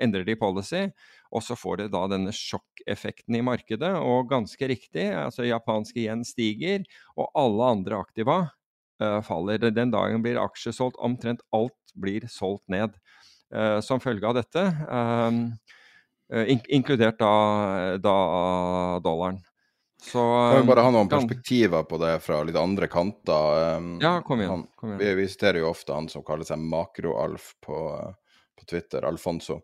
endrer 0.00 0.24
de 0.24 0.36
policy, 0.40 0.86
og 1.30 1.44
så 1.44 1.56
får 1.58 1.82
det 1.82 1.88
da 1.92 2.06
denne 2.10 2.32
sjokkeffekten 2.34 3.36
i 3.36 3.42
markedet. 3.44 3.92
Og 4.00 4.30
ganske 4.30 4.70
riktig, 4.70 5.10
altså 5.14 5.44
japanske 5.46 6.00
igjen 6.00 6.24
stiger, 6.26 6.86
og 7.16 7.28
alle 7.38 7.68
andre 7.76 8.00
aktiva 8.00 8.38
uh, 8.48 9.20
faller. 9.26 9.68
Den 9.68 9.92
dagen 9.92 10.24
blir 10.24 10.40
aksjer 10.40 10.74
solgt, 10.76 10.98
omtrent 11.02 11.44
alt 11.56 11.94
blir 11.94 12.26
solgt 12.30 12.64
ned 12.72 12.96
uh, 13.54 13.78
som 13.84 14.02
følge 14.02 14.26
av 14.30 14.40
dette. 14.40 14.64
In 16.30 16.60
inkludert 16.70 17.18
da, 17.18 17.30
da 17.98 18.18
dollaren. 19.02 19.40
Så, 20.02 20.22
kan 20.52 20.60
vi 20.60 20.68
bare 20.70 20.80
ha 20.86 20.90
noen 20.94 21.08
kan... 21.08 21.20
perspektiver 21.20 21.82
på 21.82 21.98
det 22.00 22.14
fra 22.24 22.40
litt 22.46 22.56
andre 22.56 22.88
kanter? 22.88 23.76
Um, 23.76 23.90
ja, 24.00 24.14
kom 24.24 24.40
igjen. 24.40 24.64
Kom 24.76 24.94
igjen. 24.94 25.00
Vi, 25.02 25.14
vi 25.18 25.28
siterer 25.28 25.60
jo 25.60 25.68
ofte 25.70 25.92
han 25.92 26.08
som 26.08 26.24
kaller 26.24 26.48
seg 26.48 26.62
Makro-Alf 26.62 27.50
på, 27.60 27.80
på, 28.56 28.64
Twitter, 28.70 29.04
Alfonso, 29.04 29.60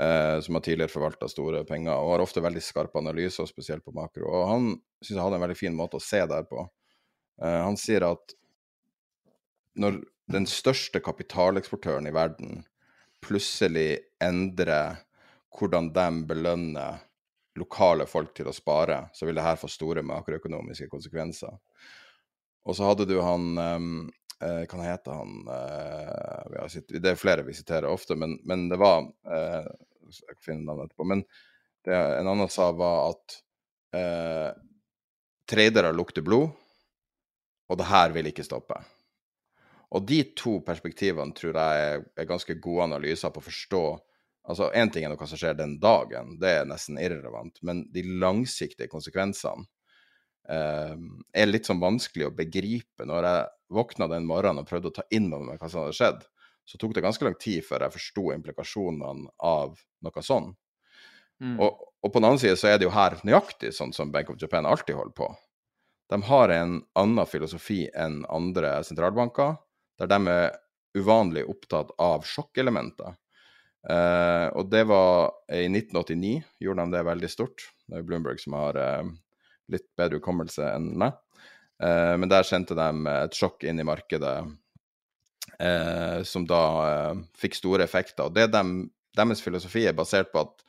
eh, 0.00 0.38
som 0.40 0.56
har 0.56 0.64
tidligere 0.64 0.92
forvalta 0.92 1.28
store 1.28 1.66
penger 1.68 1.98
og 1.98 2.14
har 2.14 2.24
ofte 2.24 2.42
veldig 2.44 2.64
skarpe 2.64 3.02
analyser, 3.02 3.48
spesielt 3.50 3.84
på 3.84 3.92
makro. 3.92 4.24
Og 4.30 4.48
Han 4.54 4.72
syns 5.04 5.18
jeg 5.18 5.22
hadde 5.22 5.40
en 5.40 5.46
veldig 5.46 5.60
fin 5.60 5.76
måte 5.76 6.00
å 6.00 6.04
se 6.04 6.22
der 6.32 6.48
på. 6.48 6.64
Eh, 7.42 7.60
han 7.66 7.76
sier 7.80 8.08
at 8.08 8.36
når 9.76 10.00
den 10.32 10.46
største 10.48 11.02
kapitaleksportøren 11.04 12.08
i 12.08 12.14
verden 12.14 12.62
plutselig 13.24 13.98
endrer 14.22 15.02
hvordan 15.54 15.90
de 15.94 16.06
belønner 16.28 17.02
lokale 17.58 18.06
folk 18.10 18.34
til 18.36 18.48
å 18.50 18.54
spare, 18.54 19.04
så 19.14 19.26
vil 19.26 19.38
det 19.38 19.46
her 19.46 19.58
få 19.60 19.70
store 19.70 20.02
makroøkonomiske 20.06 20.88
konsekvenser. 20.90 21.54
Og 22.64 22.76
så 22.76 22.88
hadde 22.88 23.06
du 23.08 23.18
han 23.20 23.58
um, 23.58 23.88
eh, 24.40 24.62
Hva 24.70 24.86
heter 24.86 25.18
han 25.18 25.50
eh, 25.52 26.68
sitt, 26.72 26.94
Det 26.96 27.12
er 27.12 27.20
flere 27.20 27.44
vi 27.44 27.56
siterer 27.56 27.90
ofte, 27.90 28.16
men, 28.16 28.38
men 28.48 28.70
det 28.70 28.78
var 28.80 29.04
eh, 29.04 29.68
Jeg 30.08 30.38
kan 30.38 30.46
finne 30.46 30.64
navnet 30.64 30.90
etterpå. 30.90 31.06
Men 31.12 31.24
det 31.84 31.94
en 31.94 32.30
annen 32.32 32.48
sa, 32.48 32.70
var 32.72 33.12
at 33.12 33.36
eh, 33.94 34.50
tradere 35.50 35.92
lukter 35.92 36.24
blod, 36.24 36.48
og 37.68 37.78
det 37.80 37.88
her 37.90 38.14
vil 38.16 38.30
ikke 38.30 38.46
stoppe. 38.46 38.78
Og 39.94 40.06
de 40.08 40.22
to 40.36 40.56
perspektivene 40.64 41.36
tror 41.36 41.58
jeg 41.60 41.84
er, 41.90 42.06
er 42.16 42.28
ganske 42.28 42.56
gode 42.62 42.88
analyser 42.88 43.30
på 43.30 43.42
å 43.42 43.46
forstå 43.46 43.84
Altså, 44.44 44.68
Én 44.76 44.90
ting 44.92 45.06
er 45.06 45.12
noe 45.12 45.28
som 45.28 45.40
skjer 45.40 45.56
den 45.56 45.78
dagen, 45.80 46.34
det 46.40 46.50
er 46.58 46.66
nesten 46.68 46.98
irrelevant. 47.00 47.60
Men 47.64 47.86
de 47.94 48.04
langsiktige 48.20 48.90
konsekvensene 48.92 49.64
eh, 50.52 50.96
er 51.32 51.48
litt 51.48 51.70
sånn 51.70 51.80
vanskelig 51.80 52.28
å 52.28 52.34
begripe. 52.36 53.06
Når 53.08 53.28
jeg 53.30 53.46
våkna 53.78 54.08
den 54.12 54.28
morgenen 54.28 54.62
og 54.62 54.68
prøvde 54.68 54.92
å 54.92 54.96
ta 54.98 55.06
inn 55.14 55.30
over 55.32 55.48
meg 55.48 55.62
hva 55.62 55.70
som 55.72 55.84
hadde 55.84 55.96
skjedd, 55.96 56.26
så 56.64 56.80
tok 56.80 56.94
det 56.96 57.04
ganske 57.04 57.24
lang 57.24 57.36
tid 57.40 57.64
før 57.64 57.84
jeg 57.84 57.96
forsto 57.96 58.28
implikasjonene 58.34 59.32
av 59.44 59.80
noe 60.04 60.24
sånn. 60.24 60.52
Mm. 61.42 61.56
Og, 61.58 61.80
og, 62.00 62.08
på 62.12 62.20
den 62.20 62.28
annen 62.28 62.40
side 62.40 62.56
så 62.60 62.70
er 62.70 62.78
det 62.78 62.86
jo 62.86 62.94
her 62.94 63.16
nøyaktig 63.26 63.72
sånn 63.74 63.92
som 63.96 64.12
Bank 64.14 64.30
of 64.32 64.38
Japan 64.40 64.68
alltid 64.68 64.96
holder 64.96 65.16
på. 65.18 65.28
De 66.12 66.20
har 66.28 66.52
en 66.52 66.78
annen 67.00 67.28
filosofi 67.28 67.84
enn 67.96 68.22
andre 68.32 68.76
sentralbanker, 68.86 69.56
der 70.00 70.10
de 70.10 70.20
er 70.30 70.56
uvanlig 70.94 71.44
opptatt 71.50 71.90
av 72.00 72.24
sjokkelementer. 72.28 73.16
Uh, 73.84 74.48
og 74.56 74.70
det 74.72 74.86
var 74.88 75.34
i 75.52 75.66
1989 75.68 76.38
gjorde 76.64 76.86
de 76.86 76.96
det 76.96 77.04
veldig 77.04 77.30
stort. 77.30 77.66
Det 77.84 78.00
er 78.00 78.06
Bloomberg 78.08 78.40
som 78.40 78.56
har 78.56 78.78
uh, 78.80 79.10
litt 79.72 79.86
bedre 79.98 80.20
hukommelse 80.20 80.64
enn 80.72 80.92
meg. 81.00 81.18
Uh, 81.82 82.14
men 82.16 82.30
der 82.32 82.46
sendte 82.48 82.76
de 82.78 82.88
et 83.12 83.36
sjokk 83.36 83.66
inn 83.68 83.80
i 83.80 83.86
markedet 83.86 84.36
som 86.26 86.42
da 86.48 86.60
fikk 87.38 87.54
store 87.54 87.84
effekter. 87.84 88.26
Og 88.26 88.32
det 88.34 88.48
dem, 88.50 88.88
Deres 89.14 89.42
filosofi 89.44 89.84
er 89.86 89.94
basert 89.94 90.32
på 90.32 90.42
at 90.42 90.64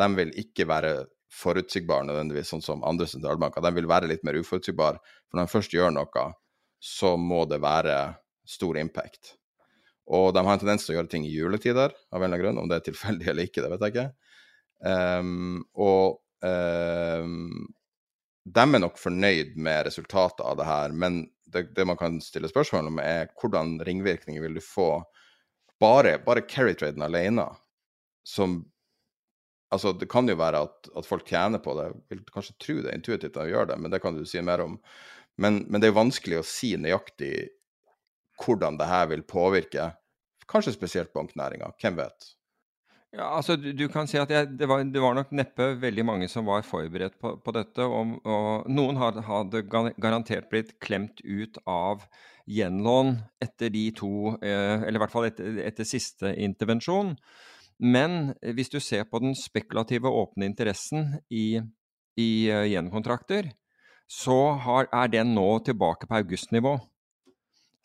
de 0.00 0.06
vil 0.16 0.30
ikke 0.40 0.64
være 0.70 0.92
forutsigbare 1.30 2.06
nødvendigvis, 2.08 2.48
sånn 2.50 2.64
som 2.64 2.84
andre 2.86 3.06
sentralbanker. 3.10 3.60
De 3.60 3.74
vil 3.76 3.90
være 3.90 4.08
litt 4.08 4.24
mer 4.24 4.38
uforutsigbare. 4.40 5.02
For 5.28 5.36
når 5.36 5.46
de 5.46 5.52
først 5.52 5.76
gjør 5.76 5.92
noe, 5.94 6.24
så 6.80 7.12
må 7.20 7.44
det 7.50 7.60
være 7.62 7.98
stor 8.48 8.80
impact. 8.80 9.34
Og 10.10 10.32
de 10.34 10.42
har 10.42 10.56
en 10.56 10.62
tendens 10.62 10.86
til 10.86 10.94
å 10.94 10.98
gjøre 10.98 11.12
ting 11.12 11.26
i 11.26 11.32
juletider, 11.32 11.94
av 12.10 12.18
en 12.18 12.26
eller 12.26 12.34
annen 12.34 12.42
grunn. 12.42 12.62
Om 12.64 12.70
det 12.70 12.80
er 12.80 12.86
tilfeldig 12.88 13.30
eller 13.30 13.46
ikke, 13.46 13.62
det 13.62 13.70
vet 13.74 13.84
jeg 13.86 13.94
ikke. 13.94 14.08
Um, 14.80 15.60
og 15.76 16.18
um, 16.42 17.68
de 18.48 18.64
er 18.64 18.82
nok 18.82 18.98
fornøyd 18.98 19.54
med 19.60 19.84
resultatet 19.86 20.42
av 20.46 20.56
det 20.58 20.66
her, 20.66 20.96
men 20.96 21.22
det, 21.50 21.68
det, 21.76 21.86
man 21.86 21.98
kan 22.00 22.18
stille 22.24 22.50
spørsmål 22.50 22.88
om, 22.90 23.00
er 23.02 23.30
hvordan 23.38 23.78
ringvirkninger 23.86 24.42
vil 24.42 24.58
du 24.58 24.64
få 24.64 24.90
bare, 25.82 26.18
bare 26.24 26.46
carry-traden 26.48 27.06
alene, 27.06 27.48
som 28.26 28.62
Altså, 29.70 29.92
det 29.94 30.08
kan 30.10 30.26
jo 30.26 30.34
være 30.34 30.64
at, 30.64 30.88
at, 30.98 31.06
folk 31.06 31.28
tjener 31.30 31.60
på 31.62 31.76
det. 31.78 31.84
Vil 32.10 32.24
kanskje 32.34 32.56
tro 32.58 32.74
det 32.82 32.90
intuitivt 32.90 33.36
at 33.36 33.44
de 33.44 33.52
gjør 33.52 33.68
det, 33.70 33.76
men 33.78 33.92
det 33.92 34.00
kan 34.02 34.16
du 34.16 34.24
si 34.26 34.40
mer 34.42 34.64
om. 34.64 34.72
Men, 35.38 35.60
men 35.70 35.78
det 35.78 35.92
er 35.92 35.94
vanskelig 35.94 36.40
å 36.40 36.46
si 36.46 36.72
nøyaktig 36.74 37.30
hvordan 38.42 38.80
det 38.80 38.88
her 38.90 39.06
vil 39.12 39.22
påvirke, 39.30 39.84
kanskje 40.50 40.76
spesielt 40.76 41.12
banknæringa. 41.16 41.72
Hvem 41.80 41.98
vet? 42.00 42.34
Ja, 43.10 43.26
altså 43.34 43.56
du, 43.58 43.72
du 43.74 43.88
kan 43.90 44.06
si 44.06 44.20
at 44.20 44.30
jeg, 44.30 44.52
det, 44.54 44.68
var, 44.70 44.84
det, 44.86 45.00
var, 45.02 45.16
nok 45.18 45.32
neppe 45.34 45.72
veldig 45.82 46.04
mange 46.06 46.28
som 46.30 46.46
var 46.46 46.62
forberedt 46.62 47.16
på, 47.18 47.32
på 47.42 47.54
dette. 47.56 47.82
Og, 47.82 48.20
og 48.22 48.68
noen 48.70 49.00
hadde, 49.00 49.24
hadde, 49.26 49.64
garantert 49.98 50.46
blitt 50.52 50.76
klemt 50.82 51.18
ut 51.26 51.58
av 51.66 52.04
gjenlån 52.50 53.16
etter 53.42 53.72
de 53.74 53.88
to, 53.98 54.36
eh, 54.38 54.84
eller 54.84 54.98
i 54.98 55.02
hvert 55.02 55.14
fall 55.14 55.26
etter, 55.26 55.58
etter, 55.66 55.88
siste 55.88 56.30
intervensjon. 56.38 57.16
Men 57.82 58.36
hvis 58.54 58.70
du 58.70 58.78
ser 58.84 59.08
på 59.10 59.18
den 59.22 59.34
spekulative 59.38 60.10
åpne 60.12 60.46
interessen 60.46 61.16
i, 61.32 61.56
i 62.20 62.30
uh, 62.52 62.66
gjenkontrakter, 62.68 63.48
så 64.10 64.36
har, 64.60 64.90
er 64.92 65.08
den 65.08 65.32
nå 65.32 65.48
tilbake 65.64 66.06
på 66.10 66.18
augustnivå. 66.18 66.74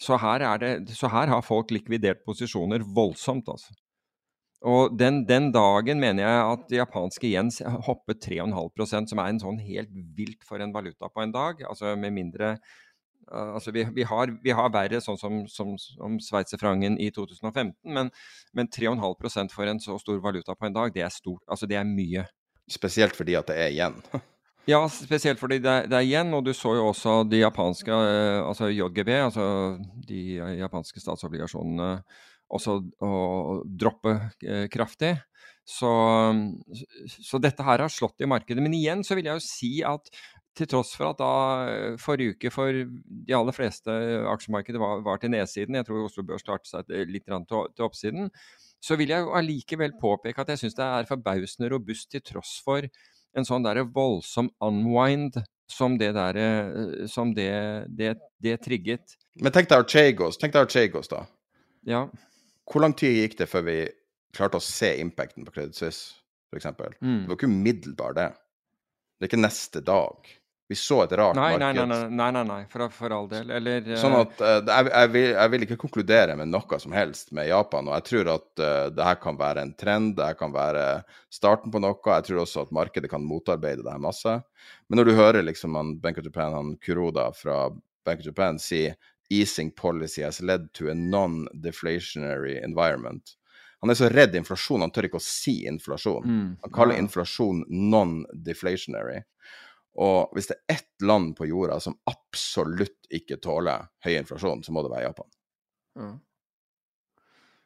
Så 0.01 0.17
her, 0.19 0.43
det, 0.59 0.91
så 0.91 1.07
her 1.07 1.31
har 1.31 1.43
folk 1.45 1.71
likvidert 1.71 2.25
posisjoner 2.27 2.83
voldsomt, 2.95 3.47
altså. 3.47 3.75
Og 4.65 4.95
den, 4.97 5.21
den, 5.29 5.51
dagen 5.53 5.99
mener 6.01 6.25
jeg 6.25 6.45
at 6.55 6.73
japanske 6.79 7.29
yen 7.29 7.51
hoppet 7.85 8.23
3,5% 8.25 9.11
som 9.11 9.21
er 9.21 9.29
en 9.29 9.41
sånn 9.41 9.59
helt 9.61 9.91
vilt 10.17 10.41
for 10.47 10.63
en 10.63 10.73
valuta 10.73 11.09
på 11.11 11.21
en 11.21 11.33
dag. 11.35 11.61
Altså 11.69 11.93
med 11.99 12.15
mindre 12.15 12.55
uh, 12.55 13.51
Altså 13.53 13.73
vi, 13.75 13.85
vi, 13.93 14.07
har, 14.09 14.33
vi, 14.41 14.55
har, 14.57 14.71
verre 14.73 15.03
sånn 15.05 15.19
som, 15.21 15.43
som, 15.51 15.75
som 15.77 16.17
sveitserfrangen 16.21 16.97
i 16.97 17.11
2015, 17.13 17.75
men, 17.93 18.09
men 18.57 18.71
3,5% 18.73 19.53
for 19.53 19.69
en 19.69 19.81
så 19.83 19.99
stor 20.01 20.21
valuta 20.23 20.57
på 20.57 20.69
en 20.69 20.77
dag, 20.77 20.93
det 20.95 21.05
er 21.05 21.13
stort. 21.13 21.43
Altså 21.45 21.69
det 21.69 21.77
er 21.77 21.89
mye. 21.89 22.25
Spesielt 22.71 23.17
fordi 23.17 23.37
at 23.37 23.51
det 23.51 23.59
er 23.61 23.75
igjen. 23.75 24.01
ja, 24.69 24.81
spesielt 24.91 25.41
fordi 25.41 25.59
det, 25.63 25.75
det 25.91 25.97
er 25.97 26.05
igjen. 26.05 26.33
Og 26.37 26.45
du 26.45 26.53
så 26.57 26.75
jo 26.77 26.89
også 26.91 27.23
de 27.29 27.41
japanske, 27.43 27.91
uh, 27.91 28.45
altså 28.45 28.71
JGB, 28.73 29.11
altså 29.27 29.47
de 30.07 30.21
japanske 30.61 31.03
statsobligasjonene 31.03 31.91
også 32.55 32.75
å 33.01 33.11
droppe 33.65 34.11
eh, 34.45 34.67
kraftig. 34.71 35.15
Så, 35.65 35.89
så, 37.09 37.39
dette 37.41 37.65
her 37.65 37.81
har 37.81 37.89
slått 37.89 38.21
i 38.21 38.29
markedet. 38.29 38.61
Men 38.61 38.75
igjen 38.77 39.01
så 39.05 39.17
vil 39.17 39.29
jeg 39.29 39.39
jo 39.39 39.45
si 39.45 39.71
at 39.87 40.11
til 40.55 40.69
tross 40.71 40.93
for 40.95 41.09
at 41.09 41.19
da 41.19 41.31
eh, 41.71 41.95
forrige 41.99 42.35
uke 42.35 42.51
for 42.53 42.69
de 42.71 43.35
aller 43.35 43.55
fleste 43.55 43.95
aksjemarkedet 44.31 44.79
var, 44.79 45.01
var 45.07 45.19
til 45.19 45.33
nedsiden, 45.33 45.79
jeg 45.79 45.87
tror 45.87 46.05
Oslo 46.05 46.23
Børs 46.27 46.45
starte 46.45 46.69
seg 46.69 46.93
litt 47.09 47.25
til, 47.27 47.83
oppsiden, 47.83 48.29
så 48.79 48.95
vil 48.99 49.11
jeg 49.11 49.27
allikevel 49.39 49.97
påpeke 49.99 50.45
at 50.45 50.53
jeg 50.53 50.63
syns 50.63 50.77
det 50.77 50.85
er 50.85 51.09
forbausende 51.09 51.71
robust 51.73 52.11
til 52.13 52.23
tross 52.23 52.59
for 52.63 52.85
en 53.35 53.47
sånn 53.47 53.65
der 53.65 53.83
voldsom 53.95 54.49
unwind 54.63 55.41
som 55.71 55.97
det 55.97 56.11
der, 56.15 56.37
eh, 56.37 57.05
som 57.11 57.33
det, 57.35 57.51
det, 57.89 58.15
det 58.43 58.59
trigget. 58.63 59.17
Men 59.41 59.53
tenk 59.53 59.69
deg 59.71 59.83
Archegos, 59.83 60.37
tenk 60.39 60.53
deg 60.53 60.67
Archegos 60.67 61.11
da. 61.11 61.25
Ja. 61.89 62.05
Hvor 62.69 62.83
lang 62.85 62.95
tid 62.97 63.17
gikk 63.17 63.39
det 63.41 63.49
før 63.49 63.65
vi 63.67 63.79
klarte 64.35 64.59
å 64.59 64.63
se 64.63 64.93
impacten 65.01 65.45
på 65.45 65.55
Credit 65.55 65.77
Suisse, 65.77 66.21
f.eks.? 66.51 66.69
Mm. 67.01 67.25
Det 67.25 67.31
var 67.31 67.39
ikke 67.39 67.51
umiddelbar, 67.51 68.17
det. 68.17 68.29
Det 69.15 69.25
er 69.25 69.31
ikke 69.31 69.41
neste 69.43 69.81
dag. 69.85 70.31
Vi 70.67 70.75
så 70.75 71.03
et 71.03 71.11
rart 71.13 71.37
nei, 71.37 71.51
marked. 71.53 71.77
Nei, 71.77 71.85
nei, 71.85 72.09
nei, 72.09 72.31
nei, 72.33 72.43
nei, 72.49 72.61
For, 72.71 72.87
for 72.89 73.13
all 73.13 73.27
del. 73.29 73.51
Eller 73.53 73.85
uh... 73.91 73.97
Sånn 74.01 74.15
at 74.17 74.39
uh, 74.41 74.57
jeg, 74.57 74.87
jeg, 74.89 75.11
vil, 75.13 75.27
jeg, 75.27 75.51
vil, 75.53 75.65
ikke 75.67 75.77
konkludere 75.83 76.37
med 76.39 76.49
noe 76.49 76.79
som 76.81 76.95
helst 76.97 77.29
med 77.37 77.51
Japan. 77.51 77.91
Og 77.91 77.99
jeg 77.99 78.07
tror 78.09 78.31
at 78.33 78.63
uh, 78.63 78.87
det 78.95 79.09
her 79.09 79.19
kan 79.21 79.37
være 79.37 79.65
en 79.67 79.75
trend, 79.77 80.15
det 80.17 80.31
her 80.31 80.39
kan 80.39 80.55
være 80.55 80.85
starten 81.33 81.73
på 81.73 81.81
noe. 81.83 81.99
Jeg 82.01 82.29
tror 82.29 82.41
også 82.47 82.65
at 82.65 82.73
markedet 82.73 83.11
kan 83.11 83.25
motarbeide 83.25 83.85
det 83.85 83.93
her 83.93 84.01
masse. 84.01 84.39
Men 84.89 85.01
når 85.01 85.11
du 85.11 85.19
hører 85.19 85.45
liksom 85.45 85.77
han 85.77 85.99
Bank 86.01 86.17
of 86.21 86.25
Japan, 86.25 86.57
han 86.57 86.73
Kuroda 86.81 87.29
fra 87.37 87.67
Bank 88.05 88.25
of 88.25 88.31
Japan 88.31 88.57
si 88.61 88.87
easing 89.29 89.71
policy 89.71 90.21
has 90.21 90.41
led 90.41 90.73
to 90.73 90.89
a 90.89 90.93
non-deflationary 90.93 92.57
environment. 92.63 93.37
Han 93.81 93.93
er 93.93 93.97
så 93.97 94.09
redd 94.09 94.33
inflasjon, 94.37 94.81
han 94.81 94.93
tør 94.93 95.09
ikke 95.09 95.19
å 95.21 95.23
si 95.23 95.59
inflasjon. 95.69 96.25
Mm. 96.25 96.51
Han 96.65 96.73
kaller 96.73 96.97
inflasjon 96.97 97.63
non-deflationary. 97.69 99.21
Og 100.01 100.35
hvis 100.35 100.49
det 100.51 100.57
er 100.57 100.77
ett 100.77 101.05
land 101.07 101.35
på 101.37 101.47
jorda 101.47 101.79
som 101.83 101.97
absolutt 102.09 103.07
ikke 103.13 103.39
tåler 103.43 103.87
høy 104.05 104.15
inflasjon, 104.17 104.63
så 104.65 104.75
må 104.75 104.83
det 104.83 104.91
være 104.91 105.09
Japan. 105.09 105.29
Mm. 105.99 106.15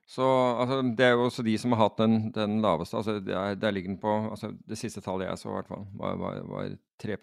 Så 0.09 0.25
altså, 0.25 0.81
Det 0.97 1.05
er 1.05 1.11
jo 1.13 1.27
også 1.27 1.43
de 1.45 1.53
som 1.61 1.73
har 1.75 1.83
hatt 1.83 1.99
den, 2.01 2.31
den 2.33 2.61
laveste. 2.61 2.97
altså 2.97 3.19
Der, 3.19 3.71
ligger 3.71 3.91
den 3.91 3.99
på 4.01 4.13
altså 4.31 4.51
Det 4.67 4.77
siste 4.77 5.01
tallet 5.05 5.27
jeg 5.27 5.37
så, 5.37 5.49
i 5.49 5.53
hvert 5.59 5.69
fall, 5.69 5.85
var, 5.93 6.15
var, 6.17 6.39
var 6.49 6.71
3 6.99 7.17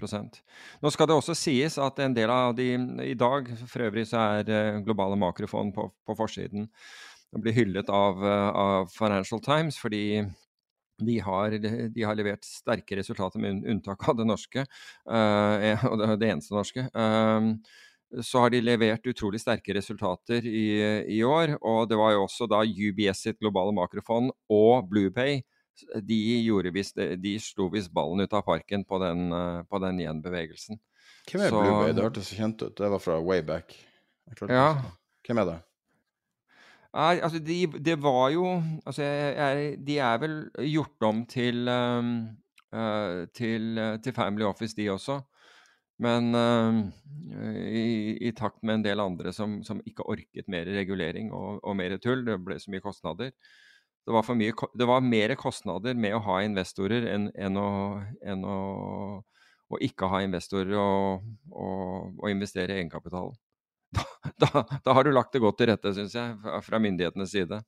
Nå 0.82 0.90
skal 0.90 1.08
det 1.08 1.16
også 1.16 1.34
sies 1.34 1.78
at 1.82 1.98
en 1.98 2.14
del 2.14 2.30
av 2.30 2.54
de 2.54 2.68
I 3.02 3.14
dag 3.14 3.50
for 3.66 3.88
øvrig 3.88 4.06
så 4.06 4.22
er 4.38 4.50
eh, 4.50 4.80
globale 4.86 5.16
makrofond 5.16 5.74
på, 5.74 5.90
på 6.06 6.14
forsiden. 6.14 6.68
Den 7.34 7.42
blir 7.42 7.52
hyllet 7.52 7.90
av, 7.90 8.22
eh, 8.24 8.48
av, 8.54 8.86
Financial 8.94 9.42
Times 9.42 9.78
fordi 9.82 10.24
de 10.98 11.18
har, 11.20 11.56
de 11.92 12.02
har, 12.02 12.16
levert 12.16 12.44
sterke 12.46 12.96
resultater, 12.98 13.40
med 13.42 13.66
unntak 13.68 14.08
av 14.08 14.16
det 14.18 14.26
norske. 14.28 14.64
Uh, 15.08 15.84
og 15.90 15.98
det, 16.00 16.12
det 16.22 16.30
eneste 16.32 16.56
norske. 16.56 16.86
Uh, 16.96 17.52
så 18.22 18.44
har 18.44 18.54
de 18.54 18.62
levert 18.62 19.06
utrolig 19.10 19.40
sterke 19.42 19.74
resultater 19.76 20.46
i, 20.46 20.68
i, 21.18 21.20
år. 21.26 21.56
Og 21.60 21.88
det 21.90 21.98
var 21.98 22.14
jo 22.14 22.24
også 22.24 22.48
da 22.48 22.62
UBS 22.62 23.26
sitt 23.26 23.40
globale 23.42 23.74
makrofond 23.76 24.30
og 24.52 24.86
BluePay 24.88 25.40
de, 26.06 26.18
gjorde 26.46 26.70
visst, 26.72 26.96
de 26.96 27.34
slo 27.42 27.66
visst 27.74 27.90
ballen 27.92 28.22
ut 28.24 28.32
av 28.32 28.46
parken 28.46 28.86
på 28.88 29.00
den, 29.02 29.26
på 29.68 29.80
den 29.82 29.98
gjenbevegelsen. 30.00 30.78
Hvem 31.26 31.42
er 31.42 31.52
så, 31.52 31.60
BluePay? 31.60 31.96
Det 31.98 32.06
hørtes 32.06 32.30
kjent 32.38 32.62
ut. 32.62 32.76
Det 32.78 32.92
var 32.94 33.02
fra 33.02 33.18
way 33.20 33.42
back. 33.44 33.74
Ja. 34.48 34.70
Hvem 35.26 35.42
er 35.42 35.50
det? 35.50 35.58
Nei, 36.96 37.18
altså 37.20 37.40
de, 37.44 37.58
det 37.84 37.98
var 38.00 38.30
jo 38.32 38.46
Altså, 38.86 39.04
jeg, 39.04 39.72
de 39.84 39.98
er 40.00 40.20
vel 40.22 40.36
gjort 40.72 41.08
om 41.08 41.24
til, 41.28 41.68
um, 41.68 42.12
uh, 42.72 43.26
til, 43.36 43.80
til 44.02 44.16
Family 44.16 44.46
Office, 44.48 44.76
de 44.76 44.88
også. 44.90 45.20
Men 46.00 46.34
uh, 46.34 46.80
i, 47.68 48.16
i, 48.28 48.32
takt 48.36 48.62
med 48.62 48.78
en 48.78 48.84
del 48.84 49.00
andre 49.00 49.32
som, 49.32 49.62
som 49.64 49.80
ikke 49.86 50.08
orket 50.08 50.48
mer 50.52 50.68
regulering 50.76 51.32
og, 51.32 51.60
og, 51.62 51.76
mer 51.76 51.96
tull, 52.00 52.24
det 52.24 52.38
ble 52.44 52.58
så 52.60 52.72
mye 52.72 52.84
kostnader. 52.84 53.32
Det 54.06 54.14
var, 54.14 54.28
mye, 54.38 54.52
det 54.78 54.86
var 54.86 55.00
mer 55.02 55.34
kostnader 55.40 55.96
med 55.98 56.14
å 56.14 56.22
ha 56.28 56.42
investorer 56.46 57.08
enn, 57.10 57.30
enn, 57.34 57.56
å, 57.58 57.70
enn 58.22 58.44
å, 58.46 58.58
å, 59.66 59.80
ikke 59.82 60.08
ha 60.12 60.22
investorer 60.22 60.76
og, 60.78 61.26
og 61.50 62.30
investere 62.30 62.76
i 62.76 62.80
egenkapital. 62.80 63.34
Da, 64.36 64.66
da, 64.84 64.92
har 64.92 65.06
du 65.06 65.14
lagt 65.14 65.32
det 65.32 65.40
godt 65.40 65.56
til 65.60 65.70
rette, 65.70 65.92
syns 65.96 66.12
jeg, 66.12 66.34
fra 66.66 66.80
myndighetenes 66.82 67.30
side. 67.32 67.60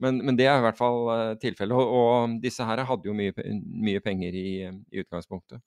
Men, 0.00 0.16
men, 0.24 0.36
det 0.38 0.46
er 0.48 0.58
i 0.58 0.64
hvert 0.64 0.78
fall 0.78 1.04
uh, 1.06 1.34
tilfellet. 1.38 1.76
Og, 1.76 1.92
og, 1.92 2.38
disse 2.42 2.64
her 2.66 2.82
hadde 2.88 3.10
jo 3.10 3.14
mye, 3.14 3.34
mye 3.60 4.00
penger 4.02 4.34
i, 4.34 4.48
i 4.90 5.04
utgangspunktet. 5.04 5.60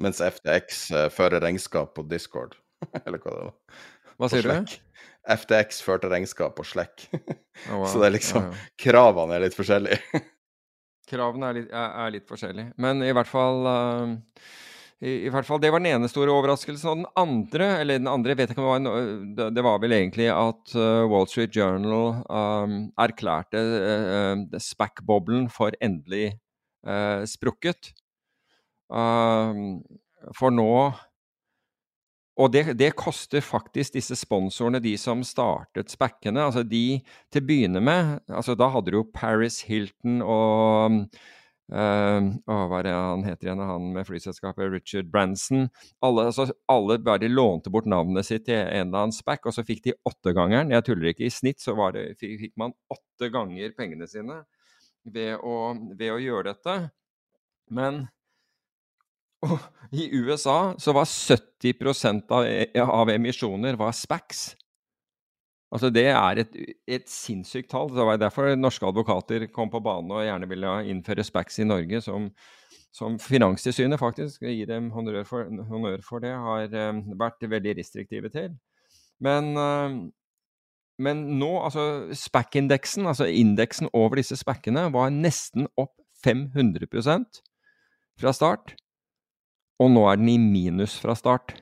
Mens 0.00 0.22
FTX 0.24 0.80
uh, 0.96 1.06
fører 1.14 1.44
regnskap 1.44 1.92
på 1.94 2.06
Discord, 2.10 2.56
eller 3.04 3.20
hva 3.20 3.36
det 3.36 3.44
var. 3.44 3.82
Hva 4.14 4.30
sier 4.30 4.46
du? 4.46 4.74
FTX 5.24 5.80
førte 5.84 6.10
regnskap 6.12 6.56
på 6.58 6.66
Slack. 6.74 7.08
Oh, 7.70 7.76
wow. 7.78 7.84
Så 7.86 8.00
det 8.02 8.08
er 8.08 8.12
liksom 8.16 8.48
ja, 8.48 8.48
ja. 8.50 8.70
Kravene 8.82 9.36
er 9.36 9.44
litt 9.44 9.54
forskjellige. 9.54 10.18
Kravene 11.10 11.52
er 11.52 11.54
litt, 11.60 11.68
er, 11.70 11.92
er 12.02 12.08
litt, 12.10 12.24
forskjellige. 12.26 12.72
Men 12.82 12.98
i 13.06 13.12
hvert 13.14 13.30
fall 13.30 13.68
uh, 13.70 14.48
i, 15.04 15.30
hvert 15.32 15.46
fall, 15.46 15.60
Det 15.60 15.70
var 15.72 15.82
den 15.82 15.92
ene 15.92 16.08
store 16.08 16.32
overraskelsen. 16.32 16.88
Og 16.90 17.00
den 17.02 17.08
andre, 17.20 17.68
eller 17.82 18.00
den 18.00 18.10
andre, 18.10 18.36
vet 18.38 18.52
ikke 18.52 18.62
om 18.64 18.84
det 18.84 18.92
var, 18.92 19.08
det, 19.38 19.48
det 19.56 19.64
var 19.66 19.80
vel 19.82 19.96
egentlig 19.96 20.28
at 20.32 20.76
uh, 20.78 21.04
Wall 21.10 21.28
Street 21.28 21.54
Journal 21.56 22.22
um, 22.24 22.78
erklærte 23.00 23.60
uh, 23.60 24.58
SPAC-boblen 24.58 25.50
for 25.52 25.76
endelig 25.84 26.38
sprukket. 27.24 27.94
Uh, 28.92 29.80
for 30.36 30.52
nå 30.52 30.92
Og 32.36 32.50
det, 32.52 32.74
det, 32.76 32.90
koster 32.98 33.40
faktisk 33.40 33.94
disse 33.94 34.16
sponsorene, 34.18 34.82
de 34.82 34.96
som 34.98 35.22
startet 35.24 35.92
spekkene. 35.92 36.42
Altså 36.44 36.64
de 36.66 36.98
til 37.32 37.40
å 37.40 37.46
begynne 37.46 37.80
med 37.80 38.18
altså 38.28 38.56
Da 38.58 38.68
hadde 38.74 38.90
du 38.90 38.98
jo 38.98 39.06
Paris 39.14 39.62
Hilton 39.68 40.20
og 40.20 41.06
uh, 41.72 42.18
Hva 42.44 42.80
er 42.80 42.86
det 42.88 42.94
han 42.94 43.24
heter 43.24 43.48
igjen, 43.48 43.62
han 43.64 43.86
med 43.94 44.08
flyselskapet? 44.08 44.72
Richard 44.72 45.10
Branson. 45.12 45.68
Alle, 46.04 46.26
altså, 46.30 46.48
alle 46.70 46.98
bare 47.04 47.30
lånte 47.30 47.72
bort 47.72 47.88
navnet 47.90 48.28
sitt 48.28 48.46
til 48.48 48.58
en 48.58 48.88
eller 48.88 49.06
annen 49.06 49.16
spack, 49.16 49.46
og 49.46 49.56
så 49.56 49.64
fikk 49.66 49.84
de 49.86 49.96
åttegangeren. 50.08 50.74
Jeg 50.74 50.86
tuller 50.88 51.12
ikke. 51.12 51.28
I 51.28 51.32
snitt 51.32 51.62
så 51.64 51.76
det, 51.94 52.10
fikk 52.20 52.52
man 52.60 52.76
åtte 52.92 53.30
ganger 53.32 53.72
pengene 53.78 54.08
sine 54.10 54.42
ved 55.04 55.38
å, 55.40 55.72
ved 55.96 56.12
å 56.12 56.20
gjøre 56.20 56.52
dette. 56.52 56.76
Men 57.72 58.06
Og 59.44 59.60
i 59.92 60.08
USA 60.16 60.74
så 60.80 60.94
var 60.96 61.04
70 61.04 62.22
av, 62.32 62.46
av 62.80 63.10
emisjoner 63.12 63.76
var 63.76 63.92
SPACs. 63.92 64.54
Altså 65.74 65.90
Det 65.90 66.06
er 66.06 66.38
et, 66.38 66.52
et 66.86 67.06
sinnssykt 67.10 67.72
tall. 67.72 67.88
Det 67.90 68.04
var 68.06 68.20
derfor 68.20 68.52
norske 68.54 68.86
advokater 68.86 69.48
kom 69.50 69.72
på 69.72 69.82
banen 69.82 70.12
og 70.14 70.22
gjerne 70.22 70.48
ville 70.50 70.74
innføre 70.92 71.24
SPACs 71.26 71.58
i 71.64 71.66
Norge, 71.66 71.98
som, 72.04 72.28
som 72.94 73.16
Finanstilsynet 73.18 73.98
faktisk, 73.98 74.44
gir 74.46 74.70
dem 74.70 74.92
honnør 74.94 75.24
for, 75.26 75.50
honnør 75.70 76.04
for 76.06 76.22
det, 76.22 76.30
har 76.30 76.70
um, 76.92 77.02
vært 77.18 77.42
veldig 77.42 77.74
restriktive 77.80 78.30
til. 78.30 78.54
Men, 79.24 79.50
um, 79.58 79.98
men 81.02 81.26
nå, 81.40 81.50
altså 81.66 82.06
SPAC-indeksen, 82.14 83.10
altså 83.10 83.26
indeksen 83.26 83.90
over 83.92 84.22
disse 84.22 84.38
SPAC-ene, 84.38 84.86
var 84.94 85.10
nesten 85.10 85.66
opp 85.74 85.96
500% 86.22 87.42
fra 88.22 88.32
start. 88.36 88.76
Og 89.82 89.90
nå 89.90 90.06
er 90.06 90.22
den 90.22 90.30
i 90.30 90.38
minus 90.38 90.94
fra 91.02 91.18
start. 91.18 91.56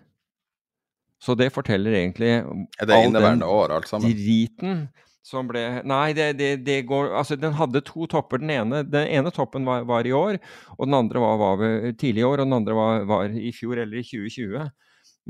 Så 1.23 1.37
det 1.39 1.53
forteller 1.55 1.95
egentlig 1.95 2.33
Er 2.35 2.89
det 2.89 2.99
inneværende 3.07 3.47
år, 3.47 3.77
alt 3.77 3.89
sammen? 3.89 4.11
Driten 4.11 4.87
som 5.23 5.47
ble 5.47 5.63
Nei, 5.87 6.13
det, 6.19 6.33
det, 6.39 6.51
det, 6.67 6.81
går 6.89 7.13
Altså, 7.15 7.37
den 7.39 7.55
hadde 7.55 7.85
to 7.87 8.09
topper. 8.11 8.43
Den 8.43 8.51
ene, 8.51 8.83
den 8.83 9.07
ene 9.07 9.31
toppen 9.35 9.67
var, 9.69 9.87
var, 9.89 10.07
i 10.07 10.15
år, 10.17 10.41
og 10.77 10.89
den 10.89 10.99
andre 10.99 11.23
var, 11.23 11.37
var 11.39 11.63
tidlig 11.95 12.25
i 12.25 12.27
år, 12.27 12.43
og 12.43 12.49
den 12.49 12.59
andre 12.59 12.79
var, 12.79 13.05
var, 13.11 13.37
i 13.39 13.53
fjor 13.55 13.79
eller 13.85 14.01
i 14.01 14.07
2020. 14.07 14.67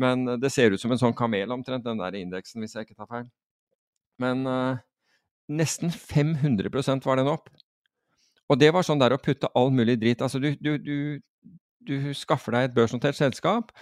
Men 0.00 0.24
det 0.40 0.52
ser 0.52 0.72
ut 0.72 0.80
som 0.80 0.94
en 0.94 1.00
sånn 1.00 1.16
kamel 1.16 1.52
omtrent, 1.52 1.84
den 1.84 2.00
der 2.00 2.16
indeksen, 2.16 2.64
hvis 2.64 2.78
jeg 2.78 2.88
ikke 2.88 2.96
tar 2.96 3.10
feil. 3.10 3.28
Men 4.22 4.46
uh, 4.48 4.80
nesten 5.52 5.92
500% 5.92 7.04
var 7.04 7.20
den 7.20 7.28
opp. 7.28 7.52
Og 8.48 8.60
det 8.60 8.72
var 8.72 8.84
sånn 8.86 9.00
der 9.00 9.14
å 9.14 9.20
putte 9.20 9.48
all 9.56 9.70
mulig 9.72 9.98
dritt 10.00 10.24
Altså, 10.24 10.40
du, 10.42 10.50
du, 10.60 10.74
du, 10.80 10.96
du 11.88 12.12
skaffer 12.16 12.56
deg 12.56 12.70
et 12.70 12.74
børsnotert 12.76 13.16
selskap, 13.16 13.72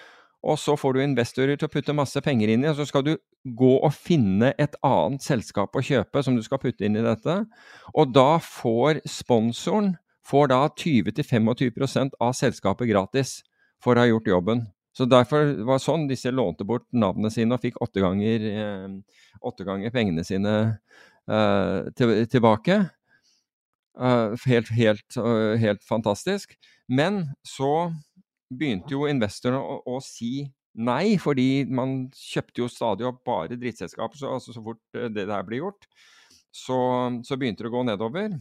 og 0.40 0.56
så 0.58 0.76
får 0.78 0.96
du 0.96 1.02
investorer 1.04 1.58
til 1.58 1.68
å 1.68 1.72
putte 1.72 1.94
masse 1.96 2.20
penger 2.24 2.52
inn 2.52 2.64
i, 2.64 2.70
og 2.70 2.78
så 2.78 2.86
skal 2.88 3.04
du 3.04 3.12
gå 3.44 3.72
og 3.76 3.92
finne 3.92 4.54
et 4.60 4.76
annet 4.86 5.24
selskap 5.24 5.76
å 5.76 5.84
kjøpe 5.84 6.22
som 6.24 6.36
du 6.36 6.42
skal 6.44 6.60
putte 6.62 6.86
inn 6.86 6.96
i 6.96 7.04
dette. 7.04 7.42
Og 7.92 8.14
da 8.14 8.38
får 8.40 9.02
sponsoren 9.08 9.94
får 10.30 10.50
da 10.52 10.60
20-25% 10.68 12.16
av 12.22 12.36
selskapet 12.38 12.90
gratis 12.90 13.40
for 13.82 13.96
å 13.96 14.04
ha 14.04 14.10
gjort 14.10 14.30
jobben. 14.30 14.64
Så 14.96 15.06
derfor 15.08 15.52
var 15.64 15.78
det 15.78 15.84
sånn 15.84 16.08
disse 16.10 16.32
lånte 16.34 16.66
bort 16.66 16.86
navnene 16.92 17.30
sine 17.32 17.56
og 17.56 17.62
fikk 17.62 17.78
åtte 17.84 18.02
ganger, 18.02 18.46
eh, 18.50 18.88
åtte 19.46 19.66
ganger 19.66 19.92
pengene 19.94 20.24
sine 20.26 20.54
eh, 21.30 21.90
til, 21.96 22.16
tilbake. 22.30 22.82
Uh, 24.00 24.32
helt, 24.46 24.70
helt, 24.72 25.16
uh, 25.18 25.58
helt 25.60 25.82
fantastisk. 25.84 26.54
Men 26.88 27.34
så 27.44 27.90
begynte 28.50 28.94
jo 28.94 29.06
investorene 29.08 29.60
å, 29.60 29.80
å, 29.86 30.00
si 30.04 30.44
nei, 30.80 31.16
fordi 31.20 31.64
man 31.70 32.08
kjøpte 32.14 32.64
jo 32.64 32.70
stadig 32.70 33.06
opp 33.08 33.22
bare 33.26 33.58
drittselskaper. 33.58 34.18
Så, 34.18 34.30
altså, 34.30 34.54
så 34.54 34.64
fort 34.64 34.98
eh, 34.98 35.10
det 35.12 35.28
der 35.30 35.46
ble 35.46 35.62
gjort, 35.62 35.86
så, 36.50 36.80
så, 37.26 37.38
begynte 37.38 37.64
det 37.64 37.70
å 37.70 37.76
gå 37.76 37.84
nedover. 37.86 38.34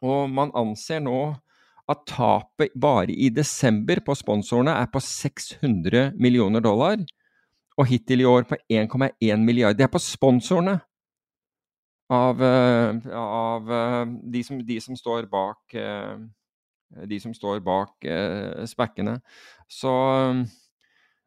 Og 0.00 0.26
man 0.32 0.52
anser 0.56 1.02
nå 1.04 1.20
at 1.90 2.04
tapet 2.06 2.74
bare 2.78 3.10
i 3.10 3.30
desember 3.34 4.00
på 4.06 4.14
sponsorene 4.18 4.76
er 4.78 4.90
på 4.92 5.02
600 5.02 6.14
millioner 6.18 6.62
dollar. 6.64 7.02
Og 7.78 7.88
hittil 7.88 8.22
i 8.22 8.28
år 8.28 8.44
på 8.48 8.58
1,1 8.68 9.40
milliard. 9.40 9.78
Det 9.78 9.86
er 9.86 9.92
på 9.92 10.02
sponsorene 10.02 10.76
av, 12.12 12.42
eh, 12.42 13.14
av 13.16 13.70
eh, 13.72 14.02
de, 14.34 14.42
som, 14.44 14.58
de, 14.66 14.76
som, 14.82 14.98
står 14.98 15.30
bak 15.30 15.78
de 16.90 17.20
som 17.22 17.34
står 17.36 17.62
bak 17.64 18.04
eh, 18.08 18.64
spekkene. 18.68 19.18
Så 19.70 19.90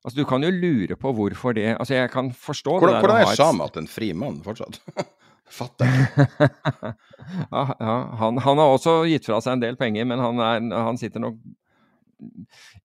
altså, 0.04 0.16
du 0.18 0.26
kan 0.28 0.44
jo 0.44 0.52
lure 0.52 0.98
på 1.00 1.14
hvorfor 1.16 1.56
det 1.56 1.74
Altså, 1.78 1.96
jeg 1.96 2.12
kan 2.12 2.32
forstå 2.36 2.78
hvordan, 2.80 2.96
det 2.96 3.02
der 3.02 3.08
Hvordan 3.08 3.32
er 3.32 3.40
Shamat 3.40 3.78
en 3.80 3.88
fri 3.88 4.14
mann 4.14 4.42
fortsatt? 4.46 4.82
Fatter 5.54 5.86
ikke. 5.86 6.48
ja, 7.56 7.66
ja 7.80 7.98
han, 8.20 8.40
han, 8.42 8.58
har 8.58 8.72
også 8.74 9.04
gitt 9.06 9.28
fra 9.28 9.42
seg 9.44 9.58
en 9.58 9.64
del 9.64 9.78
penger, 9.78 10.08
men 10.10 10.22
han, 10.22 10.40
er, 10.42 10.64
han 10.88 10.98
sitter 10.98 11.22
nok 11.22 11.38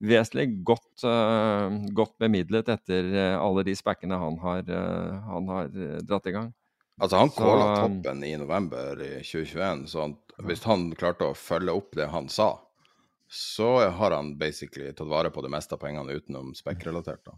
vesentlig 0.03 0.49
godt, 0.67 1.05
uh, 1.07 1.71
godt, 1.95 2.17
bemidlet 2.21 2.69
etter 2.75 3.07
uh, 3.15 3.37
alle 3.39 3.63
de 3.69 3.77
spekkene 3.79 4.19
han 4.19 4.39
har, 4.43 4.65
uh, 4.67 5.29
han 5.31 5.53
har 5.55 5.71
dratt 6.03 6.27
i 6.27 6.35
gang. 6.35 6.51
Altså, 6.99 7.21
han 7.23 7.31
kåla 7.31 7.67
toppen 7.77 8.25
i 8.27 8.35
november 8.37 8.99
i 8.99 9.13
2021, 9.23 9.85
så 9.93 10.03
han, 10.03 10.17
hvis 10.49 10.65
han 10.67 10.89
klarte 10.99 11.31
å 11.31 11.37
følge 11.39 11.77
opp 11.79 11.95
det 11.99 12.09
han 12.11 12.27
sa, 12.33 12.57
så 13.29 13.89
har 13.91 14.17
han 14.17 14.33
basically 14.41 14.93
tatt 14.93 15.09
vare 15.09 15.31
på 15.31 15.45
det 15.45 15.53
meste 15.53 15.77
av 15.77 15.83
pengene 15.83 16.17
utenom 16.17 16.55
spekkrelatert. 16.57 17.25
da. 17.29 17.37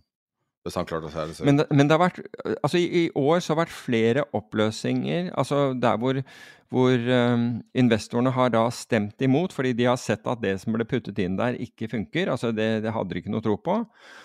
Hvis 0.61 0.77
han 0.77 0.85
klarte 0.85 1.09
å 1.09 1.13
selge 1.13 1.39
seg. 1.39 1.49
Men, 1.49 1.63
men, 1.73 1.89
det 1.89 1.97
har 1.97 2.03
vært 2.03 2.19
Altså, 2.61 2.77
i, 2.77 3.07
i, 3.07 3.11
år 3.17 3.41
så 3.41 3.55
har 3.55 3.57
det 3.57 3.63
vært 3.63 3.77
flere 3.79 4.25
oppløsninger. 4.37 5.31
Altså 5.41 5.61
der 5.81 5.97
hvor, 6.03 6.21
hvor 6.69 7.07
um, 7.09 7.47
investorene 7.81 8.33
har 8.37 8.53
da 8.53 8.67
stemt 8.75 9.25
imot 9.25 9.55
fordi 9.57 9.73
de 9.79 9.89
har 9.89 9.97
sett 10.01 10.29
at 10.29 10.43
det 10.45 10.59
som 10.61 10.77
ble 10.77 10.85
puttet 10.89 11.19
inn 11.25 11.39
der, 11.41 11.57
ikke 11.57 11.89
funker. 11.95 12.29
Altså 12.35 12.53
det, 12.53 12.69
det 12.85 12.93
hadde 12.93 13.17
de 13.17 13.23
ikke 13.25 13.33
noe 13.33 13.45
tro 13.47 13.57
på. 13.57 13.79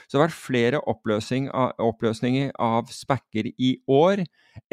Så 0.05 0.17
det 0.17 0.19
har 0.19 0.27
vært 0.27 0.41
flere 0.41 0.83
oppløsning 0.91 1.47
av, 1.55 1.71
oppløsninger 1.87 2.51
av 2.59 2.91
spekker 2.91 3.53
i 3.55 3.77
år 3.87 4.25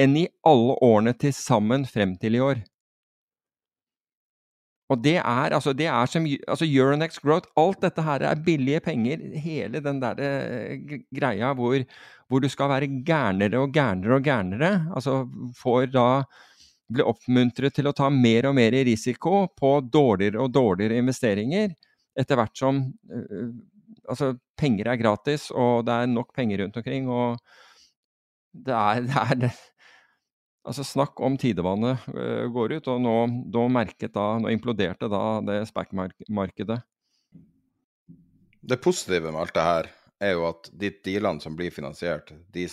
enn 0.02 0.18
i 0.18 0.26
alle 0.48 0.76
årene 0.82 1.14
til 1.14 1.34
sammen 1.36 1.86
frem 1.86 2.18
til 2.18 2.40
i 2.40 2.42
år. 2.42 2.66
Og 4.92 5.00
det 5.00 5.16
er, 5.18 5.54
altså, 5.56 5.72
det 5.76 5.88
er 5.88 6.10
som 6.10 6.26
altså 6.26 6.66
Euronext 6.68 7.22
Growth 7.24 7.48
Alt 7.58 7.80
dette 7.84 8.04
her 8.04 8.26
er 8.28 8.44
billige 8.44 8.82
penger. 8.84 9.24
Hele 9.40 9.80
den 9.84 10.00
der 10.02 10.20
uh, 10.20 10.96
greia 11.16 11.52
hvor, 11.56 11.84
hvor, 12.28 12.42
du 12.42 12.48
skal 12.52 12.72
være 12.72 12.90
gærnere 13.06 13.62
og 13.62 13.72
gærnere 13.72 14.18
og 14.18 14.26
gærnere. 14.26 14.72
Altså 14.94 15.22
får 15.58 15.92
da 15.94 16.06
bli 16.92 17.04
oppmuntret 17.08 17.72
til 17.72 17.88
å 17.88 17.94
ta 17.96 18.10
mer 18.12 18.50
og 18.50 18.56
mer 18.58 18.76
risiko 18.84 19.46
på 19.56 19.78
dårligere 19.88 20.42
og 20.42 20.52
dårligere 20.52 21.00
investeringer 21.00 21.72
etter 22.18 22.40
hvert 22.40 22.58
som 22.58 22.86
uh, 23.12 23.52
Altså, 24.10 24.32
penger 24.58 24.88
er 24.90 24.98
gratis, 24.98 25.44
og 25.54 25.84
det 25.86 25.94
er 25.94 26.08
nok 26.10 26.32
penger 26.34 26.64
rundt 26.64 26.74
omkring, 26.80 27.04
og 27.06 27.36
det 28.66 28.74
er, 28.74 29.04
det 29.06 29.46
er 29.46 29.60
Altså 30.62 30.84
Snakk 30.86 31.18
om 31.20 31.34
tidevannet 31.40 32.04
uh, 32.14 32.46
går 32.54 32.76
ut, 32.78 32.88
og 32.92 33.00
nå, 33.02 33.16
nå, 33.50 33.64
da, 34.14 34.26
nå 34.38 34.52
imploderte 34.52 35.08
da 35.10 35.24
det 35.42 35.62
SPAC-markedet. 35.72 36.78
Det 38.62 38.78
positive 38.78 39.32
med 39.32 39.42
alt 39.42 39.56
det 39.56 39.66
her 39.66 39.88
er 40.22 40.36
jo 40.36 40.44
at 40.46 40.68
de 40.78 40.92
dealene 41.02 41.42
som 41.42 41.56
blir 41.58 41.74
finansiert, 41.74 42.30
de 42.54 42.68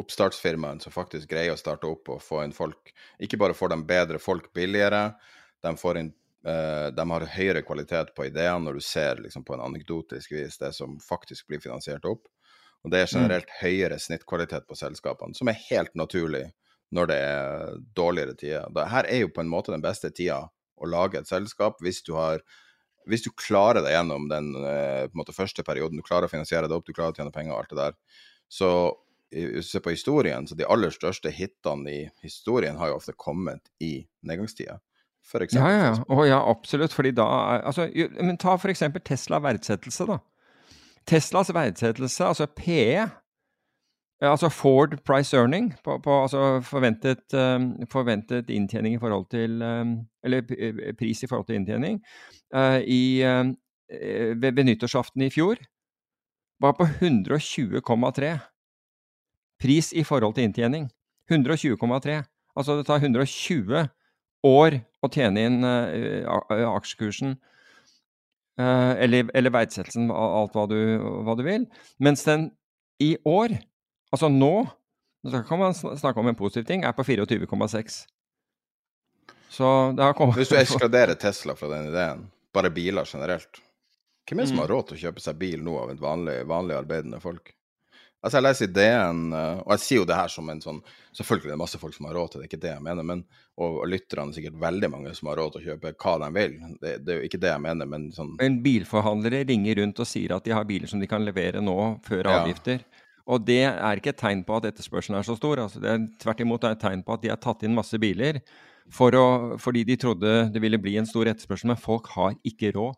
oppstartsfirmaene 0.00 0.80
som 0.80 0.94
faktisk 0.94 1.28
greier 1.28 1.52
å 1.52 1.60
starte 1.60 1.88
opp 1.90 2.08
og 2.14 2.22
få 2.24 2.40
inn 2.46 2.56
folk, 2.56 2.94
ikke 3.20 3.40
bare 3.40 3.56
får 3.56 3.74
de 3.74 3.78
bedre 3.90 4.20
folk 4.22 4.48
billigere, 4.56 5.10
de, 5.60 5.74
inn, 6.00 6.10
uh, 6.48 6.88
de 6.96 7.06
har 7.12 7.28
høyere 7.34 7.64
kvalitet 7.66 8.14
på 8.16 8.30
ideene 8.30 8.64
når 8.64 8.80
du 8.80 8.86
ser 8.88 9.20
liksom, 9.20 9.44
på 9.44 9.58
en 9.58 9.66
anekdotisk 9.68 10.32
vis 10.32 10.56
det 10.62 10.72
som 10.76 10.96
faktisk 11.02 11.52
blir 11.52 11.60
finansiert 11.60 12.08
opp. 12.08 12.24
Og 12.86 12.92
det 12.94 13.02
er 13.02 13.10
mm. 13.10 13.14
generelt 13.18 13.52
høyere 13.60 13.98
snittkvalitet 14.00 14.64
på 14.64 14.78
selskapene, 14.78 15.36
som 15.36 15.50
er 15.50 15.60
helt 15.68 15.92
naturlig 15.98 16.46
når 16.94 17.10
det 17.10 17.18
er 17.20 17.74
dårligere 17.96 18.36
tider. 18.38 18.70
Dette 18.74 19.02
er 19.04 19.22
jo 19.22 19.32
på 19.34 19.42
en 19.44 19.50
måte 19.50 19.74
den 19.74 19.84
beste 19.84 20.10
tida 20.14 20.46
å 20.78 20.88
lage 20.88 21.20
et 21.20 21.28
selskap 21.28 21.82
hvis 21.84 22.00
du 22.06 22.14
har 22.16 22.42
hvis 23.08 23.24
du 23.24 23.30
klarer 23.32 23.80
deg 23.80 23.94
gjennom 23.94 24.26
den 24.28 24.50
eh, 24.68 25.06
måte, 25.16 25.32
første 25.32 25.64
perioden, 25.64 25.96
du 25.96 26.04
klarer 26.04 26.28
å 26.28 26.32
finansiere 26.32 26.68
det 26.68 26.76
opp, 26.76 26.84
du 26.84 26.92
klarer 26.92 27.14
å 27.14 27.16
tjene 27.16 27.32
penger 27.32 27.54
og 27.54 27.62
alt 27.62 27.70
det 27.72 27.78
der. 27.78 27.94
Så 28.52 28.68
hvis 29.32 29.68
du 29.68 29.70
ser 29.70 29.84
på 29.84 29.94
historien, 29.94 30.44
så 30.48 30.56
de 30.56 30.66
aller 30.68 30.92
største 30.92 31.32
hitene 31.32 31.92
i 31.92 32.02
historien 32.24 32.76
har 32.80 32.92
jo 32.92 32.98
ofte 32.98 33.16
kommet 33.16 33.68
i 33.80 34.02
nedgangstida. 34.28 34.78
For 35.28 35.44
eksempel, 35.44 35.72
ja, 35.72 35.88
ja, 35.90 36.04
oh, 36.08 36.22
ja, 36.24 36.38
absolutt. 36.40 36.94
fordi 36.96 37.10
da 37.16 37.26
altså, 37.68 37.88
Men 38.16 38.38
ta 38.40 38.54
f.eks. 38.56 38.84
Tesla 39.04 39.40
verdsettelse, 39.44 40.06
da. 40.08 40.20
Teslas 41.08 41.52
verdsettelse, 41.52 42.24
altså 42.24 42.46
PE, 42.56 43.08
Altså 44.20 44.48
Ford 44.50 44.96
price 45.06 45.36
earning, 45.36 45.74
på, 45.84 45.98
på 46.02 46.22
altså 46.22 46.60
forventet, 46.66 47.22
um, 47.34 47.70
forventet, 47.86 48.50
inntjening 48.50 48.96
i 48.96 48.98
forhold 48.98 49.28
til 49.30 49.62
um, 49.62 49.94
Eller 50.24 50.42
pris 50.98 51.22
i 51.22 51.26
forhold 51.26 51.46
til 51.46 51.54
inntjening 51.54 52.00
uh, 52.54 52.80
i, 52.82 53.22
uh, 53.22 53.46
ved, 54.42 54.52
ved 54.52 54.64
nyttårsaften 54.64 55.22
i 55.22 55.30
fjor 55.30 55.54
var 56.60 56.74
på 56.74 56.82
120,3. 56.82 58.32
Pris 59.62 59.92
i 59.92 60.02
forhold 60.02 60.34
til 60.34 60.48
inntjening. 60.48 60.90
120,3. 61.30 62.22
Altså 62.56 62.76
det 62.76 62.86
tar 62.86 62.98
120 62.98 63.86
år 64.42 64.80
å 65.02 65.08
tjene 65.14 65.46
inn 65.46 65.62
uh, 65.62 66.74
aksjekursen. 66.74 67.38
eller, 68.58 69.28
eller 69.38 69.54
verdsettelsen, 69.54 70.10
alt 70.10 70.56
hva 70.58 70.64
du, 70.66 70.98
hva 71.22 71.36
du 71.38 71.44
vil. 71.46 71.68
Mens 72.02 72.24
den 72.26 72.50
i 72.98 73.14
år 73.22 73.54
Altså 74.14 74.30
nå, 74.32 74.52
nå 75.24 75.42
kan 75.48 75.60
man 75.60 75.74
snakke 75.76 76.20
om 76.20 76.30
en 76.30 76.38
positiv 76.38 76.66
ting, 76.68 76.84
er 76.84 76.94
på 76.96 77.04
24,6. 77.04 77.98
Så 79.48 79.92
det 79.96 80.04
har 80.04 80.14
kommet 80.16 80.36
Hvis 80.36 80.52
du 80.52 80.56
ekskluderer 80.60 81.16
Tesla 81.18 81.54
fra 81.56 81.68
den 81.72 81.88
ideen, 81.90 82.26
bare 82.54 82.70
biler 82.70 83.08
generelt, 83.08 83.62
Hvem 84.28 84.42
er 84.42 84.44
det 84.44 84.50
som 84.50 84.58
har 84.60 84.68
råd 84.68 84.90
til 84.90 84.98
å 84.98 85.00
kjøpe 85.06 85.22
seg 85.24 85.38
bil 85.40 85.62
nå 85.64 85.78
av 85.80 85.90
et 85.94 86.00
vanlig, 86.04 86.42
vanlig 86.48 86.74
arbeidende 86.76 87.16
folk? 87.22 87.54
Altså, 88.18 88.40
jeg 88.40 88.44
leser 88.44 88.66
ideen, 88.68 89.20
eh, 89.32 89.60
og 89.62 89.72
jeg 89.76 89.82
sier 89.84 90.00
jo 90.00 90.06
det 90.10 90.16
her 90.18 90.28
som 90.32 90.48
en 90.50 90.60
sånn 90.60 90.80
Selvfølgelig 91.14 91.48
er 91.48 91.54
det 91.54 91.60
masse 91.62 91.78
folk 91.80 91.94
som 91.94 92.06
har 92.06 92.14
råd 92.18 92.32
til 92.32 92.42
det, 92.42 92.44
det 92.44 92.46
er 92.46 92.50
ikke 92.50 92.62
det 92.64 92.70
jeg 92.74 92.82
mener. 92.84 93.06
Men, 93.08 93.22
og, 93.58 93.78
og 93.80 93.88
lytterne 93.90 94.30
er 94.30 94.36
sikkert 94.36 94.58
veldig 94.60 94.90
mange 94.92 95.14
som 95.16 95.30
har 95.30 95.38
råd 95.40 95.54
til 95.54 95.62
å 95.62 95.66
kjøpe 95.72 95.92
hva 96.02 96.12
de 96.22 96.28
vil. 96.36 96.52
Det, 96.82 96.92
det 97.06 97.14
er 97.14 97.18
jo 97.18 97.28
ikke 97.30 97.40
det 97.42 97.50
jeg 97.50 97.62
mener, 97.64 97.88
men 97.90 98.04
sånn 98.14 98.34
Men 98.38 98.58
bilforhandlere 98.62 99.40
ringer 99.48 99.80
rundt 99.80 100.02
og 100.04 100.06
sier 100.06 100.34
at 100.36 100.44
de 100.46 100.54
har 100.54 100.68
biler 100.68 100.90
som 100.90 101.00
de 101.02 101.08
kan 101.10 101.24
levere 101.26 101.62
nå, 101.64 101.78
før 102.06 102.28
Ja. 102.28 102.36
avgifter. 102.42 102.84
Og 103.28 103.44
det 103.44 103.60
er 103.68 104.00
ikke 104.00 104.14
et 104.14 104.20
tegn 104.20 104.40
på 104.46 104.56
at 104.56 104.70
etterspørselen 104.70 105.18
er 105.18 105.26
så 105.26 105.36
stor. 105.36 105.60
Altså, 105.60 105.82
det 105.82 105.90
er 105.90 106.06
tvert 106.22 106.40
imot 106.40 106.64
et 106.64 106.80
tegn 106.80 107.04
på 107.04 107.16
at 107.16 107.24
de 107.24 107.32
har 107.32 107.40
tatt 107.42 107.64
inn 107.66 107.76
masse 107.76 107.98
biler 108.00 108.40
for 108.94 109.12
å, 109.16 109.26
fordi 109.60 109.84
de 109.84 109.98
trodde 110.00 110.48
det 110.54 110.62
ville 110.64 110.80
bli 110.80 110.96
en 110.96 111.08
stor 111.08 111.28
etterspørsel, 111.28 111.68
men 111.72 111.80
folk 111.80 112.08
har 112.14 112.38
ikke 112.48 112.72
råd. 112.76 112.96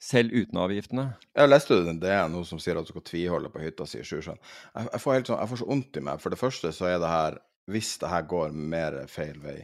Selv 0.00 0.30
uten 0.30 0.60
avgiftene. 0.62 1.08
Jeg 1.34 1.50
leste 1.50 1.74
det 1.74 1.88
den 1.88 1.98
DN, 1.98 2.30
noe 2.30 2.46
som 2.46 2.60
sier 2.62 2.78
at 2.78 2.86
du 2.86 2.92
skal 2.92 3.02
tviholde 3.02 3.50
på 3.50 3.64
hytta 3.64 3.86
si 3.88 3.98
i 3.98 4.06
Sjusjøen. 4.06 4.38
Jeg, 4.38 4.86
jeg, 4.92 5.02
får 5.02 5.16
helt 5.16 5.30
sånn, 5.30 5.40
jeg 5.42 5.50
får 5.50 5.60
så 5.60 5.68
vondt 5.72 5.98
i 5.98 6.02
meg. 6.06 6.22
For 6.22 6.32
det 6.34 6.38
første 6.38 6.70
så 6.76 6.86
er 6.92 7.00
det 7.02 7.10
her 7.10 7.40
Hvis 7.68 7.96
det 8.00 8.08
her 8.08 8.22
går 8.30 8.54
mer 8.54 8.94
feil 9.10 9.42
vei 9.42 9.58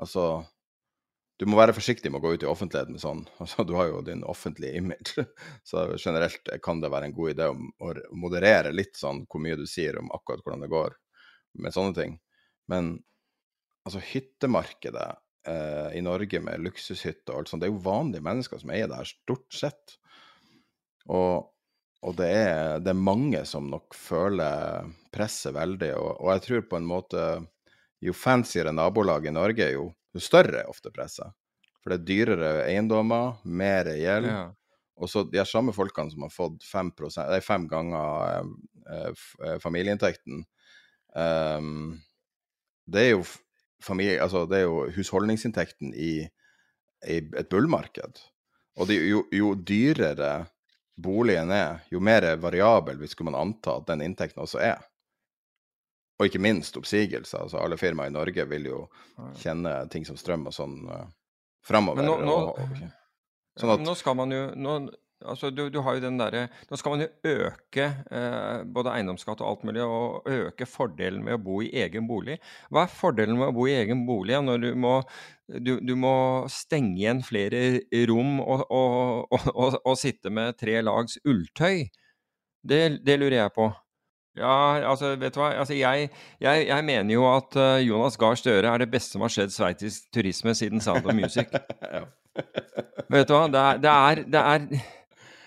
Altså 0.00 0.24
Du 1.42 1.48
må 1.50 1.56
være 1.58 1.74
forsiktig 1.74 2.06
med 2.12 2.20
å 2.20 2.22
gå 2.22 2.36
ut 2.36 2.44
i 2.44 2.46
offentligheten 2.46 2.94
med 2.94 3.02
sånn. 3.02 3.24
Altså, 3.42 3.64
du 3.66 3.74
har 3.74 3.88
jo 3.90 4.02
din 4.06 4.20
offentlige 4.30 4.78
image. 4.78 5.24
Så 5.68 5.88
generelt 5.96 6.50
kan 6.62 6.82
det 6.82 6.90
være 6.92 7.08
en 7.08 7.14
god 7.16 7.32
idé 7.32 7.48
å, 7.50 7.94
moderere 8.14 8.70
litt 8.70 8.94
sånn 8.98 9.24
hvor 9.26 9.42
mye 9.42 9.58
du 9.58 9.64
sier 9.66 9.98
om 9.98 10.12
akkurat 10.14 10.44
hvordan 10.44 10.62
det 10.62 10.70
går 10.70 10.94
med 11.64 11.74
sånne 11.74 11.96
ting. 11.96 12.12
Men 12.70 12.92
altså, 13.82 13.98
hyttemarkedet 14.06 15.08
eh, 15.50 15.88
i 15.98 16.02
Norge 16.06 16.40
med 16.46 16.62
luksushytter 16.62 17.34
og 17.34 17.40
alt 17.40 17.50
sånt, 17.50 17.64
det 17.64 17.72
er 17.72 17.74
jo 17.74 17.82
vanlige 17.88 18.26
mennesker 18.28 18.62
som 18.62 18.70
eier 18.76 18.86
det 18.92 19.00
her, 19.00 19.10
stort 19.10 19.58
sett. 19.58 19.96
Og, 21.10 21.48
og 22.06 22.14
det, 22.20 22.28
er, 22.38 22.78
det 22.84 22.92
er 22.92 23.02
mange 23.08 23.42
som 23.50 23.66
nok 23.72 23.98
føler 23.98 24.86
presset 25.10 25.58
veldig, 25.58 25.90
og, 25.98 26.12
og 26.22 26.30
jeg 26.36 26.46
tror 26.46 26.64
på 26.70 26.78
en 26.78 26.86
måte 26.86 27.26
jo 28.02 28.14
fanciere 28.14 28.70
nabolag 28.74 29.26
i 29.26 29.34
Norge, 29.34 29.66
jo, 29.74 29.88
jo 30.14 30.22
større 30.22 30.62
er 30.62 30.70
ofte 30.70 30.92
presset. 30.94 31.32
For 31.82 31.92
det 31.92 32.00
er 32.00 32.08
dyrere 32.08 32.50
eiendommer, 32.68 33.40
mer 33.44 33.90
gjeld. 33.98 34.28
Ja. 34.30 34.42
Og 35.02 35.10
så 35.10 35.24
de 35.26 35.42
samme 35.48 35.74
folkene 35.74 36.12
som 36.12 36.26
har 36.26 36.32
fått 36.32 36.62
5, 36.68 36.92
nei, 37.18 37.40
fem 37.42 37.64
ganger 37.70 38.36
eh, 38.86 39.24
eh, 39.42 39.56
familieinntekten, 39.62 40.44
um, 41.16 41.96
det 42.92 43.02
er 43.02 43.10
jo 43.16 43.24
familie, 43.82 44.20
altså 44.22 44.44
det 44.46 44.60
er 44.60 44.68
jo 44.68 44.84
husholdningsinntekten 44.94 45.94
i, 45.98 46.12
i 47.08 47.18
et 47.18 47.50
bullmarked. 47.50 48.20
Og 48.78 48.88
det, 48.88 49.00
jo, 49.08 49.24
jo 49.34 49.52
dyrere 49.58 50.46
boligen 51.02 51.50
er, 51.54 51.82
jo 51.90 52.00
mer 52.04 52.28
variabel 52.40 53.00
vi 53.00 53.10
skulle 53.10 53.32
man 53.32 53.40
anta 53.40 53.78
at 53.80 53.88
den 53.90 54.04
inntekten 54.06 54.44
også 54.44 54.62
er. 54.62 54.84
Og 56.22 56.28
ikke 56.30 56.38
minst 56.38 56.76
oppsigelser. 56.78 57.42
Altså 57.42 57.58
alle 57.58 57.74
firmaer 57.80 58.12
i 58.12 58.14
Norge 58.14 58.44
vil 58.46 58.68
jo 58.68 58.80
kjenne 59.42 59.74
ting 59.90 60.06
som 60.06 60.14
strøm 60.20 60.46
og 60.46 60.54
sånn 60.54 60.76
uh, 60.86 61.06
framover. 61.66 61.98
Men 61.98 62.10
nå, 62.12 62.18
nå, 62.22 62.36
og, 62.38 62.60
okay. 62.62 62.90
sånn 63.58 63.72
at, 63.74 63.82
nå 63.82 63.94
skal 63.98 64.14
man 64.20 64.34
jo 64.34 64.42
nå, 64.54 64.76
altså 65.26 65.50
du, 65.54 65.64
du 65.74 65.80
har 65.82 65.96
jo 65.98 66.04
den 66.04 66.20
derre 66.20 66.44
Nå 66.70 66.78
skal 66.78 66.94
man 66.94 67.04
jo 67.04 67.08
øke 67.32 67.88
eh, 67.90 68.62
både 68.70 68.94
eiendomsskatt 68.94 69.42
og 69.42 69.48
alt 69.48 69.66
mulig, 69.66 69.82
og 69.82 70.30
øke 70.30 70.68
fordelen 70.70 71.24
med 71.26 71.38
å 71.38 71.42
bo 71.42 71.58
i 71.64 71.72
egen 71.82 72.06
bolig. 72.10 72.38
Hva 72.70 72.86
er 72.86 72.94
fordelen 72.94 73.38
med 73.40 73.50
å 73.50 73.56
bo 73.56 73.66
i 73.70 73.76
egen 73.80 74.06
bolig 74.06 74.38
når 74.46 74.62
du 74.62 74.70
må, 74.78 74.94
du, 75.50 75.74
du 75.82 75.94
må 75.98 76.14
stenge 76.52 76.94
igjen 77.00 77.22
flere 77.26 77.82
rom 78.10 78.38
og, 78.44 78.66
og, 78.70 79.42
og, 79.50 79.80
og 79.82 79.98
sitte 79.98 80.30
med 80.30 80.58
tre 80.60 80.78
lags 80.86 81.18
ulltøy? 81.26 81.88
Det, 82.62 82.82
det 83.02 83.18
lurer 83.18 83.40
jeg 83.40 83.54
på. 83.56 83.72
Ja, 84.38 84.80
altså, 84.88 85.12
vet 85.20 85.34
du 85.34 85.42
hva. 85.42 85.50
Altså, 85.60 85.74
jeg, 85.76 86.08
jeg, 86.40 86.66
jeg 86.66 86.84
mener 86.88 87.12
jo 87.12 87.26
at 87.28 87.56
eh, 87.60 87.82
Jonas 87.84 88.16
Gahr 88.16 88.38
Støre 88.40 88.70
er 88.70 88.80
det 88.80 88.88
beste 88.92 89.12
som 89.16 89.24
har 89.26 89.32
skjedd 89.32 89.52
sveitsisk 89.52 90.08
turisme 90.14 90.54
siden 90.56 90.80
Sound 90.80 91.04
of 91.04 91.14
Music. 91.16 91.52
ja. 91.96 92.06
Vet 93.12 93.28
du 93.28 93.34
hva, 93.36 93.44
det 93.52 93.60
er, 93.60 93.80
det 93.82 93.92
er, 93.92 94.22
det 94.32 94.42
er 94.54 94.64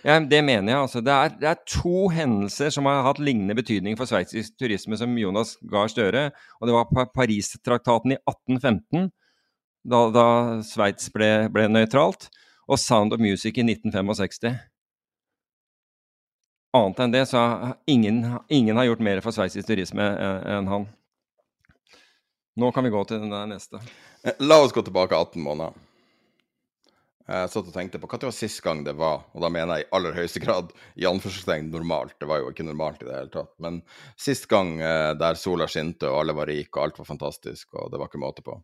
ja, 0.05 0.19
Det 0.21 0.43
mener 0.45 0.69
jeg, 0.69 0.81
altså. 0.83 1.01
Det 1.01 1.13
er, 1.13 1.33
det 1.41 1.49
er 1.49 1.63
to 1.65 2.11
hendelser 2.13 2.69
som 2.69 2.85
har 2.85 3.01
hatt 3.07 3.23
lignende 3.23 3.57
betydning 3.57 3.97
for 3.97 4.05
sveitsisk 4.05 4.53
turisme 4.61 4.97
som 5.01 5.17
Jonas 5.17 5.55
Gahr 5.71 5.89
Støre. 5.89 6.27
Og 6.61 6.69
det 6.69 6.77
var 6.77 7.09
Paris-traktaten 7.15 8.13
i 8.13 8.19
1815, 8.21 9.09
da, 9.81 10.05
da 10.13 10.27
Sveits 10.65 11.09
ble, 11.13 11.31
ble 11.53 11.65
nøytralt, 11.73 12.29
og 12.69 12.77
Sound 12.81 13.17
of 13.17 13.21
Music 13.21 13.57
i 13.57 13.65
1965. 13.65 14.53
Annet 16.75 16.99
enn 16.99 17.13
det, 17.13 17.23
så 17.29 17.41
ingen, 17.87 18.21
ingen 18.51 18.77
har 18.77 18.89
gjort 18.89 19.03
mer 19.07 19.21
for 19.23 19.35
sveitsisk 19.35 19.67
turisme 19.69 20.03
enn 20.03 20.47
enn 20.57 20.71
han. 20.71 20.87
Nå 22.59 22.71
kan 22.75 22.83
vi 22.83 22.91
gå 22.91 23.03
til 23.07 23.19
den 23.23 23.31
der 23.31 23.47
neste. 23.47 23.79
Eh, 24.23 24.35
La 24.39 24.61
oss 24.63 24.75
gå 24.75 24.83
tilbake 24.83 25.15
18 25.15 25.43
måneder. 25.43 25.75
Jeg 27.25 27.49
satt 27.49 27.69
og 27.71 27.73
tenkte 27.73 27.97
på 27.97 28.07
det 28.21 28.27
var 28.27 28.35
sist 28.37 28.59
gang 28.61 28.83
det 28.85 28.93
var, 28.99 29.23
og 29.33 29.41
da 29.41 29.49
mener 29.49 29.79
jeg 29.79 29.87
i 29.87 29.93
aller 29.97 30.13
høyeste 30.13 30.41
grad 30.43 30.69
i 30.93 31.07
anførselstegn 31.09 31.71
normalt. 31.73 32.13
Det 32.21 32.27
var 32.29 32.43
jo 32.43 32.51
ikke 32.51 32.67
normalt 32.67 33.01
i 33.01 33.07
det 33.07 33.15
hele 33.15 33.31
tatt. 33.33 33.49
Men 33.57 33.79
sist 34.19 34.45
gang 34.51 34.75
eh, 34.77 35.13
der 35.17 35.39
sola 35.41 35.65
skinte 35.71 36.11
og 36.11 36.19
alle 36.21 36.35
var 36.37 36.51
rike 36.51 36.77
og 36.77 36.83
alt 36.83 37.01
var 37.01 37.09
fantastisk, 37.09 37.73
og 37.73 37.89
det 37.91 38.01
var 38.01 38.11
ikke 38.11 38.21
måte 38.21 38.45
på. 38.45 38.59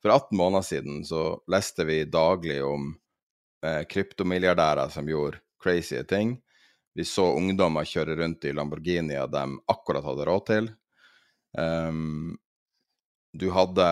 For 0.00 0.14
18 0.14 0.38
måneder 0.38 0.64
siden 0.64 1.04
så 1.04 1.26
leste 1.52 1.84
vi 1.88 2.00
daglig 2.08 2.62
om 2.64 2.94
eh, 3.66 3.82
kryptomilliardærer 3.90 4.88
som 4.96 5.12
gjorde 5.12 5.42
crazy 5.62 6.00
ting. 6.08 6.38
Vi 6.96 7.04
så 7.04 7.28
ungdommer 7.36 7.84
kjøre 7.84 8.16
rundt 8.16 8.46
i 8.48 8.54
Lamborghinier 8.56 9.28
de 9.28 9.44
akkurat 9.68 10.04
hadde 10.06 10.28
råd 10.28 10.46
til. 10.48 10.70
Um, 11.56 12.36
du 13.36 13.50
hadde 13.52 13.88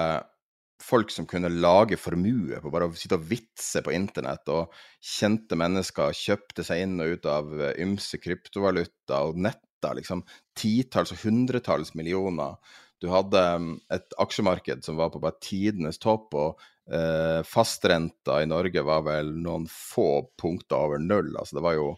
folk 0.85 1.13
som 1.13 1.27
kunne 1.29 1.53
lage 1.53 1.97
formue 2.01 2.59
på 2.61 2.73
bare 2.73 2.89
å 2.89 2.97
sitte 2.99 3.19
og 3.19 3.27
vitse 3.29 3.83
på 3.85 3.93
internett, 3.95 4.49
og 4.53 4.73
kjente 5.05 5.57
mennesker 5.59 6.17
kjøpte 6.17 6.65
seg 6.67 6.85
inn 6.85 6.97
og 7.01 7.15
ut 7.17 7.29
av 7.31 7.53
eh, 7.61 7.77
ymse 7.85 8.21
kryptovaluta 8.21 9.23
og 9.29 9.39
netta 9.47 9.95
liksom 9.97 10.25
titalls 10.59 11.15
og 11.15 11.23
hundretalls 11.25 11.95
millioner. 11.99 12.57
Du 13.01 13.11
hadde 13.13 13.41
mm, 13.61 13.73
et 13.93 14.17
aksjemarked 14.21 14.85
som 14.87 14.99
var 15.01 15.13
på 15.13 15.23
bare 15.23 15.41
tidenes 15.45 16.01
topp, 16.03 16.35
og 16.35 16.65
eh, 16.91 17.41
fastrenta 17.49 18.41
i 18.43 18.49
Norge 18.51 18.85
var 18.85 19.07
vel 19.09 19.35
noen 19.45 19.69
få 19.71 20.25
punkter 20.41 20.81
over 20.81 21.03
null. 21.03 21.35
Altså 21.37 21.61
det 21.61 21.65
var 21.65 21.79
jo 21.79 21.95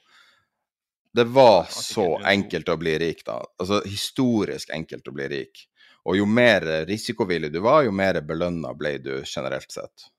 Det 1.16 1.24
var 1.24 1.64
så 1.72 2.18
enkelt 2.28 2.68
å 2.68 2.76
bli 2.76 2.92
rik, 3.00 3.22
da. 3.24 3.38
Altså 3.56 3.78
historisk 3.88 4.68
enkelt 4.76 5.06
å 5.08 5.14
bli 5.16 5.28
rik. 5.32 5.62
Og 6.04 6.18
jo 6.18 6.26
mer 6.28 6.66
risikovillig 6.84 7.48
du 7.54 7.62
var, 7.64 7.86
jo 7.86 7.94
mer 7.96 8.18
belønna 8.20 8.74
ble 8.76 8.98
du 9.00 9.14
generelt 9.24 9.72
sett. 9.72 10.10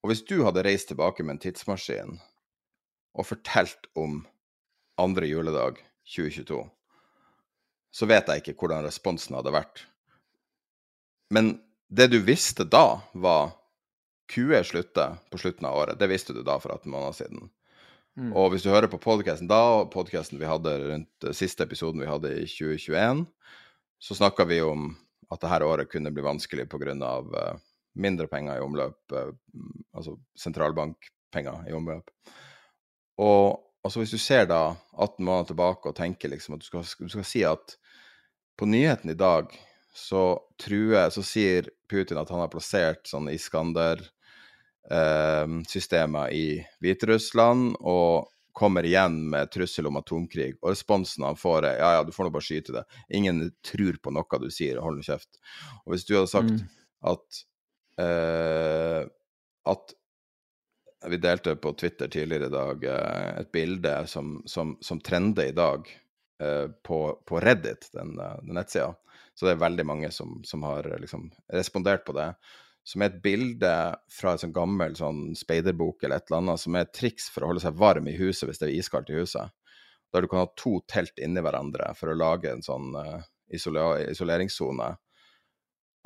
Og 0.00 0.08
hvis 0.08 0.24
du 0.24 0.38
hadde 0.46 0.64
reist 0.64 0.88
tilbake 0.88 1.26
med 1.26 1.36
en 1.36 1.42
tidsmaskin 1.44 2.16
og 3.20 3.28
fortalt 3.28 3.90
om 4.00 4.22
andre 4.96 5.28
juledag 5.28 5.82
2022, 6.14 6.62
så 7.92 8.08
vet 8.08 8.32
jeg 8.32 8.46
ikke 8.46 8.56
hvordan 8.62 8.88
responsen 8.88 9.36
hadde 9.36 9.52
vært. 9.52 9.84
Men 11.36 11.58
det 11.92 12.08
du 12.14 12.22
visste 12.24 12.64
da, 12.64 13.02
var 13.12 13.52
QE 14.32 14.64
slutter 14.64 15.20
på 15.28 15.44
slutten 15.44 15.68
av 15.68 15.82
året. 15.82 16.00
Det 16.00 16.08
visste 16.08 16.32
du 16.32 16.40
da 16.40 16.56
for 16.64 16.72
18 16.72 16.88
måneder 16.90 17.20
siden. 17.20 17.50
Mm. 18.16 18.32
Og 18.32 18.52
hvis 18.52 18.64
du 18.64 18.70
hører 18.72 18.88
på 18.88 19.00
podkasten 19.02 19.48
da, 19.50 19.60
og 19.80 19.90
podkasten 19.92 20.40
vi 20.40 20.48
hadde 20.48 20.72
rundt 20.86 21.26
eh, 21.26 21.36
siste 21.36 21.66
episoden 21.66 22.00
vi 22.00 22.08
hadde 22.08 22.32
i 22.32 22.46
2021, 22.48 23.26
så 24.00 24.16
snakka 24.16 24.46
vi 24.48 24.62
om 24.64 24.90
at 25.32 25.42
dette 25.42 25.66
året 25.66 25.90
kunne 25.90 26.12
bli 26.14 26.24
vanskelig 26.24 26.68
pga. 26.70 26.94
Uh, 26.96 27.56
mindre 27.96 28.26
penger 28.30 28.58
i 28.58 28.64
omløp, 28.64 28.98
eh, 29.12 29.32
altså 29.96 30.16
sentralbankpenger 30.38 31.70
i 31.70 31.74
omløp. 31.76 32.10
Og 33.22 33.56
altså 33.84 34.02
hvis 34.02 34.12
du 34.12 34.20
ser 34.20 34.48
da 34.50 34.76
18 34.92 35.24
måneder 35.24 35.52
tilbake 35.52 35.88
og 35.88 35.96
tenker 35.96 36.32
liksom 36.32 36.56
at 36.56 36.64
du 36.64 36.68
skal, 36.68 36.84
du 36.84 37.12
skal 37.12 37.24
si 37.26 37.44
at 37.48 37.76
på 38.56 38.68
nyheten 38.68 39.12
i 39.12 39.18
dag 39.18 39.52
så 39.96 40.36
truer, 40.60 41.08
så 41.12 41.24
sier 41.24 41.70
Putin 41.88 42.20
at 42.20 42.30
han 42.32 42.42
har 42.42 42.52
plassert 42.52 43.08
sånn 43.08 43.30
Iskander 43.32 44.02
eh, 44.02 44.12
systemer 45.66 46.30
i 46.30 46.60
Hviterussland 46.84 47.74
og 47.80 48.28
kommer 48.56 48.86
igjen 48.88 49.18
med 49.28 49.50
trussel 49.52 49.88
om 49.90 49.98
atomkrig. 50.00 50.54
Og 50.62 50.70
responsen 50.72 51.26
han 51.26 51.36
får 51.36 51.66
er 51.68 51.80
ja, 51.82 51.90
ja, 51.98 52.04
du 52.06 52.12
får 52.14 52.28
nå 52.28 52.32
bare 52.32 52.46
skyte 52.46 52.72
det. 52.78 52.84
Ingen 53.18 53.42
tror 53.66 53.98
på 54.00 54.12
noe 54.16 54.40
du 54.40 54.46
sier, 54.54 54.78
hold 54.80 54.96
nå 54.96 55.04
kjeft. 55.04 55.36
Og 55.84 55.92
hvis 55.92 56.06
du 56.08 56.14
hadde 56.16 56.32
sagt 56.32 56.54
Mm. 56.54 56.62
at 57.12 57.42
eh, 58.00 59.02
at 59.66 59.96
vi 61.10 61.18
delte 61.20 61.56
på 61.60 61.72
Twitter 61.76 62.08
tidligere 62.08 62.48
i 62.48 62.54
dag 62.54 62.84
eh, 62.84 63.40
et 63.42 63.52
bilde 63.52 63.94
som, 64.06 64.38
som, 64.46 64.76
som 64.80 65.00
trender 65.00 65.50
i 65.50 65.56
dag 65.56 65.90
eh, 66.40 66.68
på, 66.82 67.00
på 67.26 67.40
Reddit, 67.40 67.90
den, 67.92 68.16
den 68.16 68.54
nettsida. 68.56 68.94
Så 69.34 69.46
det 69.46 69.56
er 69.56 69.66
veldig 69.66 69.84
mange 69.86 70.10
som, 70.10 70.40
som 70.48 70.64
har 70.64 70.88
liksom 71.02 71.28
respondert 71.52 72.06
på 72.06 72.16
det. 72.16 72.30
Som 72.86 73.02
er 73.02 73.10
et 73.10 73.22
bilde 73.22 73.70
fra 74.14 74.32
en 74.32 74.40
sånn 74.40 74.54
gammel 74.54 74.92
sånn 74.94 75.32
speiderbok 75.34 76.04
eller 76.04 76.20
et 76.20 76.28
eller 76.28 76.42
annet, 76.44 76.62
som 76.62 76.76
er 76.76 76.84
et 76.86 76.92
triks 76.94 77.26
for 77.34 77.42
å 77.42 77.48
holde 77.50 77.62
seg 77.64 77.78
varm 77.80 78.06
i 78.06 78.14
huset 78.14 78.46
hvis 78.46 78.60
det 78.62 78.68
er 78.68 78.76
iskaldt 78.78 79.10
i 79.10 79.16
huset. 79.18 79.50
Der 80.14 80.22
du 80.22 80.30
kan 80.30 80.44
ha 80.44 80.50
to 80.54 80.78
telt 80.86 81.18
inni 81.18 81.42
hverandre 81.42 81.90
for 81.98 82.12
å 82.12 82.18
lage 82.18 82.52
en 82.52 82.62
sånn 82.62 82.94
uh, 82.94 83.24
isoleringssone. 83.50 84.86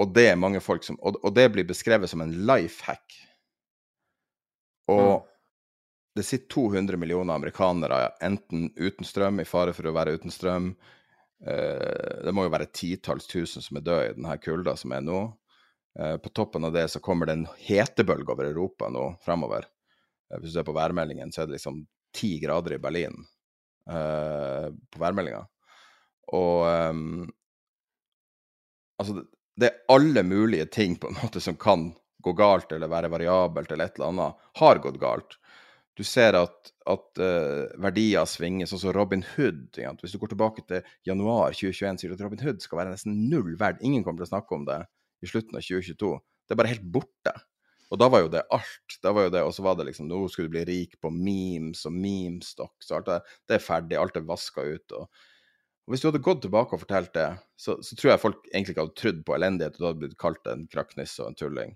Og 0.01 0.15
det 0.17 0.25
er 0.31 0.41
mange 0.41 0.63
folk 0.65 0.87
som 0.87 0.97
Og, 1.05 1.19
og 1.21 1.35
det 1.37 1.51
blir 1.53 1.69
beskrevet 1.69 2.09
som 2.09 2.25
en 2.25 2.33
life 2.49 2.81
hack. 2.89 3.19
Og 4.89 5.21
mm. 5.21 5.29
det 6.17 6.25
sitter 6.25 6.49
200 6.55 6.97
millioner 6.97 7.37
amerikanere 7.37 8.07
enten 8.25 8.71
uten 8.81 9.05
strøm, 9.05 9.45
i 9.45 9.49
fare 9.49 9.77
for 9.77 9.85
å 9.85 9.95
være 9.99 10.17
uten 10.17 10.33
strøm. 10.33 10.73
Uh, 11.45 12.25
det 12.25 12.33
må 12.33 12.49
jo 12.49 12.57
være 12.57 12.73
titalls 12.73 13.29
tusen 13.29 13.61
som 13.61 13.77
er 13.77 13.85
døde 13.85 14.09
i 14.09 14.17
denne 14.17 14.41
kulda 14.41 14.79
som 14.81 14.97
er 14.97 15.05
nå. 15.05 15.21
Eh, 15.99 16.17
på 16.17 16.29
toppen 16.29 16.65
av 16.65 16.73
det 16.73 16.89
så 16.89 17.01
kommer 17.01 17.27
det 17.27 17.33
en 17.33 17.49
hetebølge 17.67 18.33
over 18.33 18.45
Europa 18.45 18.89
nå 18.93 19.07
fremover. 19.25 19.67
Eh, 20.31 20.39
hvis 20.39 20.53
du 20.53 20.59
ser 20.59 20.69
på 20.69 20.77
værmeldingen, 20.77 21.33
så 21.33 21.43
er 21.43 21.51
det 21.51 21.59
liksom 21.59 21.83
ti 22.15 22.37
grader 22.43 22.75
i 22.75 22.83
Berlin 22.83 23.21
uh, 23.91 24.67
på 24.91 24.99
værmeldinga. 24.99 25.45
Og 26.35 26.65
um, 26.91 27.29
altså, 28.99 29.23
det 29.55 29.69
er 29.69 29.95
alle 29.95 30.25
mulige 30.27 30.67
ting 30.75 30.97
på 30.99 31.11
en 31.11 31.21
måte 31.23 31.43
som 31.43 31.55
kan 31.55 31.93
gå 32.19 32.35
galt 32.35 32.73
eller 32.75 32.91
være 32.91 33.13
variabelt 33.13 33.71
eller 33.71 33.87
et 33.87 34.01
eller 34.01 34.11
annet, 34.11 34.49
har 34.59 34.83
gått 34.83 34.99
galt. 35.03 35.39
Du 35.95 36.03
ser 36.07 36.35
at, 36.39 36.73
at 36.91 37.23
uh, 37.23 37.71
verdier 37.83 38.27
svinger, 38.27 38.67
sånn 38.67 38.83
som 38.83 38.95
Robin 38.97 39.23
Hood. 39.37 39.79
Hvis 40.03 40.15
du 40.15 40.19
går 40.23 40.35
tilbake 40.35 40.67
til 40.67 40.87
januar 41.07 41.55
2021, 41.55 42.03
sier 42.03 42.11
du 42.11 42.19
at 42.19 42.27
Robin 42.27 42.43
Hood 42.43 42.63
skal 42.67 42.83
være 42.83 42.97
nesten 42.97 43.29
null 43.31 43.55
verd. 43.61 43.79
Ingen 43.87 44.03
kommer 44.03 44.23
til 44.23 44.31
å 44.31 44.35
snakke 44.35 44.59
om 44.59 44.67
det 44.67 44.83
i 45.21 45.31
slutten 45.31 45.59
av 45.59 45.65
2022. 45.65 46.13
Det 46.47 46.55
er 46.55 46.61
bare 46.61 46.73
helt 46.73 46.87
borte. 46.97 47.35
Og 47.91 47.99
da 47.99 48.07
var 48.13 48.23
jo 48.23 48.31
det 48.31 48.45
alt. 48.55 48.97
Da 49.03 49.13
var 49.15 49.27
jo 49.27 49.35
det, 49.35 49.43
Og 49.43 49.53
så 49.55 49.65
var 49.67 49.77
det 49.79 49.89
liksom 49.89 50.09
Nå 50.09 50.23
skulle 50.31 50.49
du 50.49 50.55
bli 50.55 50.65
rik 50.69 50.97
på 51.03 51.11
memes 51.11 51.83
og 51.89 51.95
memestocks 51.97 52.91
og 52.91 52.97
alt 53.01 53.11
det. 53.11 53.19
Det 53.49 53.59
er 53.59 53.65
ferdig. 53.67 53.99
Alt 53.99 54.17
er 54.17 54.27
vaska 54.29 54.63
ut. 54.63 54.97
Og, 54.99 55.09
hvis 55.91 56.03
du 56.03 56.07
hadde 56.07 56.23
gått 56.23 56.45
tilbake 56.45 56.77
og 56.77 56.85
fortalt 56.85 57.11
det, 57.17 57.29
så, 57.59 57.75
så, 57.83 57.97
tror 57.99 58.13
jeg 58.13 58.23
folk 58.23 58.45
egentlig 58.53 58.77
ikke 58.77 58.85
hadde 58.85 59.01
trodd 59.01 59.23
på 59.27 59.35
elendighet, 59.35 59.75
og 59.75 59.81
du 59.81 59.87
hadde 59.89 60.03
blitt 60.05 60.19
kalt 60.23 60.45
en 60.47 60.69
krakknisse 60.71 61.25
og 61.25 61.33
en 61.33 61.39
tulling. 61.41 61.73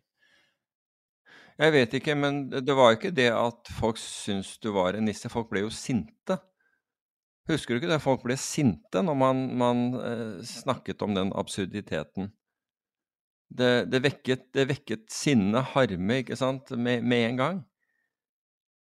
Jeg 1.58 1.74
vet 1.74 1.96
ikke, 1.98 2.14
men 2.18 2.44
det 2.50 2.76
var 2.78 2.94
ikke 2.94 3.10
det 3.14 3.30
at 3.34 3.70
folk 3.74 3.98
syntes 3.98 4.52
du 4.62 4.70
var 4.74 4.94
en 4.94 5.08
nisse. 5.08 5.30
Folk 5.30 5.50
ble 5.50 5.64
jo 5.64 5.72
sinte. 5.74 6.38
Husker 7.50 7.74
du 7.74 7.82
ikke 7.82 7.90
det? 7.90 8.00
Folk 8.02 8.22
ble 8.22 8.36
sinte 8.38 9.02
når 9.02 9.18
man, 9.18 9.42
man 9.58 9.82
eh, 9.98 10.46
snakket 10.46 11.02
om 11.06 11.18
den 11.18 11.34
absurditeten. 11.34 12.30
Det, 13.48 13.86
det, 13.90 14.00
vekket, 14.02 14.48
det 14.56 14.66
vekket, 14.70 15.04
sinne, 15.12 15.62
harme, 15.74 16.20
ikke 16.22 16.38
sant, 16.38 16.72
med, 16.74 17.04
med 17.06 17.28
en 17.28 17.40
gang. 17.40 17.60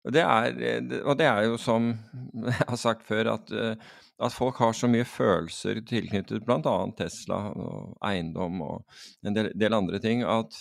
Og 0.04 0.14
det, 0.14 0.22
er, 0.22 0.58
og 1.02 1.18
det, 1.20 1.26
er, 1.28 1.42
jo 1.48 1.56
som 1.60 1.90
jeg 2.48 2.68
har 2.68 2.80
sagt 2.80 3.06
før, 3.08 3.32
at, 3.34 3.52
eh, 3.52 3.76
at 4.24 4.34
folk 4.34 4.60
har 4.62 4.76
så 4.76 4.90
mye 4.90 5.06
følelser 5.08 5.82
tilknyttet 5.88 6.44
bl.a. 6.46 6.76
Tesla 6.98 7.42
og 7.52 7.96
eiendom 8.04 8.62
og 8.64 9.00
en 9.26 9.36
del, 9.36 9.52
del, 9.56 9.76
andre 9.76 10.00
ting, 10.02 10.24
at 10.24 10.56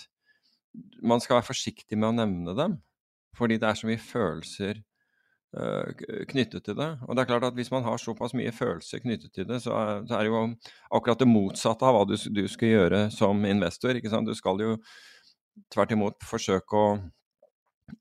man 1.01 1.23
skal 1.23 1.39
være 1.39 1.49
forsiktig 1.51 1.97
med 1.97 2.11
å 2.11 2.17
nevne 2.21 2.57
dem. 2.57 2.77
Fordi 3.37 3.59
det 3.61 3.69
er 3.69 3.77
så 3.77 3.89
mye 3.89 4.01
følelser 4.01 4.79
Eh, 4.79 4.96
knyttet 6.27 6.65
til 6.67 6.75
det. 6.75 6.89
Og 7.07 7.15
det 7.15 7.23
er 7.23 7.29
klart 7.29 7.45
at 7.47 7.55
Hvis 7.55 7.71
man 7.71 7.83
har 7.83 7.97
såpass 7.97 8.33
mye 8.35 8.51
følelser 8.51 8.99
knyttet 8.99 9.33
til 9.33 9.47
det, 9.47 9.61
så 9.63 10.03
så 10.07 10.17
er 10.17 10.23
det 10.23 10.31
jo 10.31 10.55
akkurat 10.91 11.19
det 11.19 11.27
motsatte 11.27 11.85
av 11.87 11.95
hva 11.95 12.05
du, 12.05 12.17
du, 12.17 12.47
skal 12.47 12.67
gjøre 12.67 13.11
som 13.11 13.45
investor. 13.45 13.95
ikke 13.95 14.11
sant? 14.11 14.27
Du 14.27 14.35
skal 14.35 14.59
jo 14.59 14.77
tvert 15.73 15.91
imot 15.91 16.23
forsøke 16.23 16.75
å 16.75 16.97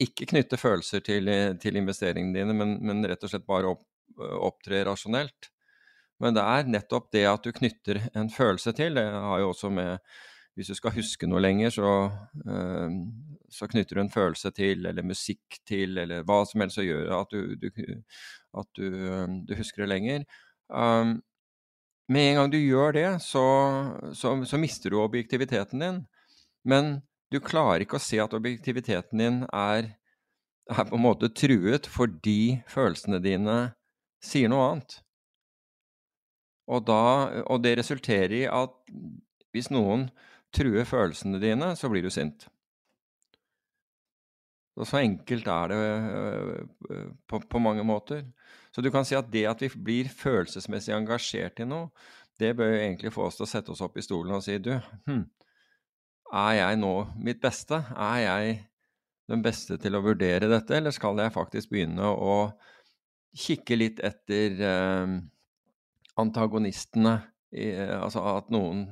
ikke 0.03 0.27
knytte 0.33 0.59
følelser 0.59 1.01
til, 1.07 1.31
til 1.63 1.79
investeringene 1.79 2.35
dine, 2.35 2.57
men, 2.57 2.79
men, 2.83 3.05
rett 3.07 3.23
og 3.23 3.31
slett 3.31 3.47
bare 3.47 3.71
opp, 3.77 3.85
opptre 4.19 4.83
rasjonelt. 4.85 5.51
Men 6.19 6.35
det 6.35 6.43
er 6.43 6.71
nettopp 6.73 7.11
det 7.13 7.27
at 7.29 7.45
du 7.45 7.53
knytter 7.55 8.01
en 8.17 8.31
følelse 8.33 8.73
til. 8.77 8.97
Det 8.99 9.05
har 9.05 9.43
jo 9.43 9.53
også 9.53 9.71
med 9.71 10.01
hvis 10.57 10.73
du 10.73 10.77
skal 10.79 10.95
huske 10.97 11.29
noe 11.29 11.43
lenger, 11.45 11.73
så, 11.75 11.93
uh, 12.49 12.97
så, 13.53 13.69
knytter 13.69 13.99
du 13.99 14.03
en 14.03 14.13
følelse 14.13 14.51
til, 14.57 14.87
eller 14.89 15.05
musikk 15.05 15.61
til, 15.69 15.99
eller 16.01 16.25
hva 16.27 16.41
som 16.49 16.65
helst 16.65 16.81
som 16.81 16.87
gjør 16.87 17.13
at 17.21 17.35
du, 17.35 17.55
du, 17.61 17.69
at 18.57 18.71
du, 18.79 18.87
du 19.45 19.57
husker 19.59 19.85
det 19.85 19.91
lenger. 19.93 20.25
Um, 20.73 21.19
med 22.09 22.31
en 22.31 22.41
gang 22.41 22.53
du 22.55 22.59
gjør 22.59 22.97
det, 22.97 23.09
så, 23.23 23.45
så, 24.15 24.33
så, 24.47 24.59
mister 24.59 24.91
du 24.91 25.01
objektiviteten 25.03 25.83
din. 25.83 26.03
Men 26.65 27.01
du 27.33 27.41
klarer 27.43 27.83
ikke 27.83 27.99
å 27.99 28.03
se 28.03 28.21
at 28.23 28.35
objektiviteten 28.37 29.23
din 29.23 29.41
er, 29.51 29.91
er 30.71 30.87
på 30.89 30.97
en 30.97 31.03
måte 31.03 31.33
truet 31.35 31.89
fordi 31.91 32.63
følelsene 32.71 33.21
dine 33.23 33.59
sier 34.25 34.51
noe 34.51 34.71
annet. 34.71 35.01
Og, 36.67 36.83
da, 36.87 37.03
og 37.47 37.63
det 37.63 37.77
resulterer 37.79 38.35
i 38.35 38.47
at 38.51 38.75
hvis 39.55 39.71
noen 39.75 40.09
true 40.57 40.85
følelsene 40.89 41.41
dine, 41.43 41.75
så 41.77 41.91
blir 41.93 42.07
du 42.07 42.13
sint. 42.13 42.49
Og 44.77 44.85
så 44.89 45.01
enkelt 45.01 45.49
er 45.49 45.73
det 45.73 45.79
øh, 45.81 47.09
på, 47.29 47.41
på, 47.51 47.59
mange 47.59 47.85
måter. 47.85 48.27
Så 48.73 48.85
du 48.85 48.91
kan 48.93 49.07
si 49.09 49.17
at 49.17 49.31
det 49.33 49.47
at 49.49 49.63
vi 49.63 49.71
blir 49.73 50.11
følelsesmessig 50.13 50.93
engasjert 50.97 51.63
i 51.65 51.69
noe, 51.69 51.89
det 52.41 52.53
bør 52.57 52.75
jo 52.75 52.81
egentlig 52.83 53.13
få 53.15 53.31
oss 53.31 53.39
til 53.39 53.47
å 53.47 53.49
sette 53.49 53.73
oss 53.73 53.81
opp 53.85 53.97
i 53.97 54.05
stolen 54.05 54.37
og 54.37 54.43
si 54.45 54.59
du, 54.61 54.75
hm, 55.09 55.23
er 56.37 56.57
jeg 56.59 56.81
nå 56.83 56.93
mitt 57.25 57.41
beste? 57.41 57.79
Er 57.97 58.19
jeg 58.21 58.59
den 59.31 59.43
beste 59.43 59.79
til 59.81 59.97
å 59.97 60.03
vurdere 60.05 60.51
dette, 60.51 60.77
eller 60.77 60.93
skal 60.95 61.23
jeg 61.23 61.33
faktisk 61.35 61.73
begynne 61.73 62.11
å 62.13 62.37
kikke 63.37 63.79
litt 63.79 64.03
etter 64.05 64.61
eh, 64.61 65.17
antagonistene? 66.21 67.17
I, 67.57 67.71
altså 67.79 68.21
at 68.27 68.51
noen 68.53 68.83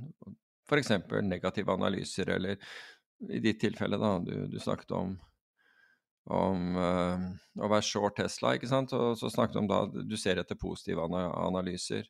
f.eks. 0.68 0.90
negative 1.22 1.72
analyser, 1.72 2.30
eller 2.36 2.58
i 3.30 3.40
ditt 3.40 3.60
tilfelle, 3.62 3.98
da, 4.00 4.16
du, 4.24 4.34
du 4.50 4.58
snakket 4.60 4.90
om, 4.96 5.14
om 6.34 6.76
uh, 6.76 7.24
å 7.60 7.70
være 7.70 7.86
short 7.86 8.18
Tesla, 8.20 8.54
ikke 8.56 8.70
sant, 8.70 8.92
og 8.96 9.16
så 9.20 9.30
snakket 9.32 9.58
du 9.58 9.62
om 9.64 9.70
da 9.70 9.84
du 9.94 10.16
ser 10.20 10.40
etter 10.42 10.58
positive 10.60 11.06
analyser. 11.06 12.08